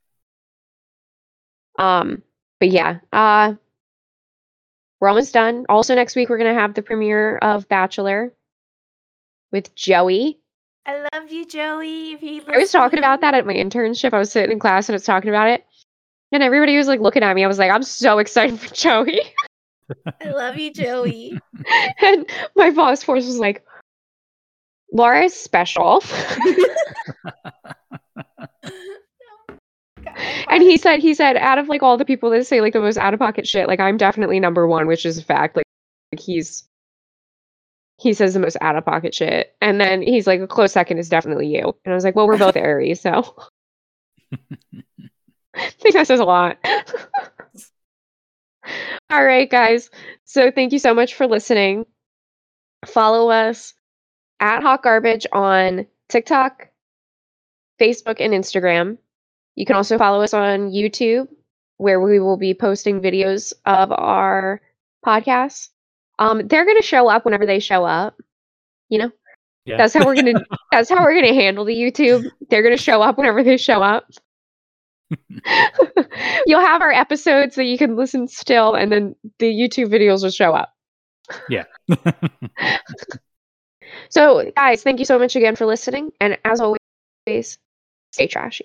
[1.79, 2.23] Um,
[2.59, 3.55] but yeah, uh
[5.01, 5.67] we're almost done.
[5.69, 8.33] Also next week we're gonna have the premiere of Bachelor
[9.51, 10.39] with Joey.
[10.85, 12.13] I love you, Joey.
[12.13, 14.13] If you I was talking about that at my internship.
[14.13, 15.65] I was sitting in class and I was talking about it.
[16.33, 17.45] And everybody was like looking at me.
[17.45, 19.21] I was like, I'm so excited for Joey.
[20.23, 21.39] I love you, Joey.
[22.03, 22.27] and
[22.57, 23.65] my boss force was like,
[24.93, 26.03] Laura is special.
[30.49, 32.81] and he said, he said, out of like all the people that say like the
[32.81, 35.57] most out of pocket shit, like I'm definitely number one, which is a fact.
[35.57, 35.67] Like,
[36.13, 36.65] like he's
[37.99, 39.55] he says the most out of pocket shit.
[39.61, 41.77] And then he's like, a close second is definitely you.
[41.85, 43.35] And I was like, well, we're both Aries, so
[45.55, 46.59] I think that says a lot.
[49.11, 49.91] All right, guys.
[50.25, 51.85] So thank you so much for listening.
[52.87, 53.75] Follow us
[54.41, 56.69] at Hot Garbage on TikTok,
[57.81, 58.99] Facebook, and Instagram.
[59.55, 61.29] You can also follow us on YouTube,
[61.77, 64.61] where we will be posting videos of our
[65.05, 65.69] podcasts.
[66.19, 68.17] Um, they're going to show up whenever they show up.
[68.89, 69.11] You know,
[69.65, 69.77] Yeah.
[69.79, 70.45] that's how we're gonna.
[70.73, 72.25] that's how we're gonna handle the YouTube.
[72.51, 74.09] They're going to show up whenever they show up.
[76.47, 80.31] You'll have our episodes that you can listen still, and then the YouTube videos will
[80.31, 80.73] show up.
[81.49, 81.65] yeah.
[84.09, 86.13] So, guys, thank you so much again for listening.
[86.21, 87.59] And as always,
[88.13, 88.65] stay trashy.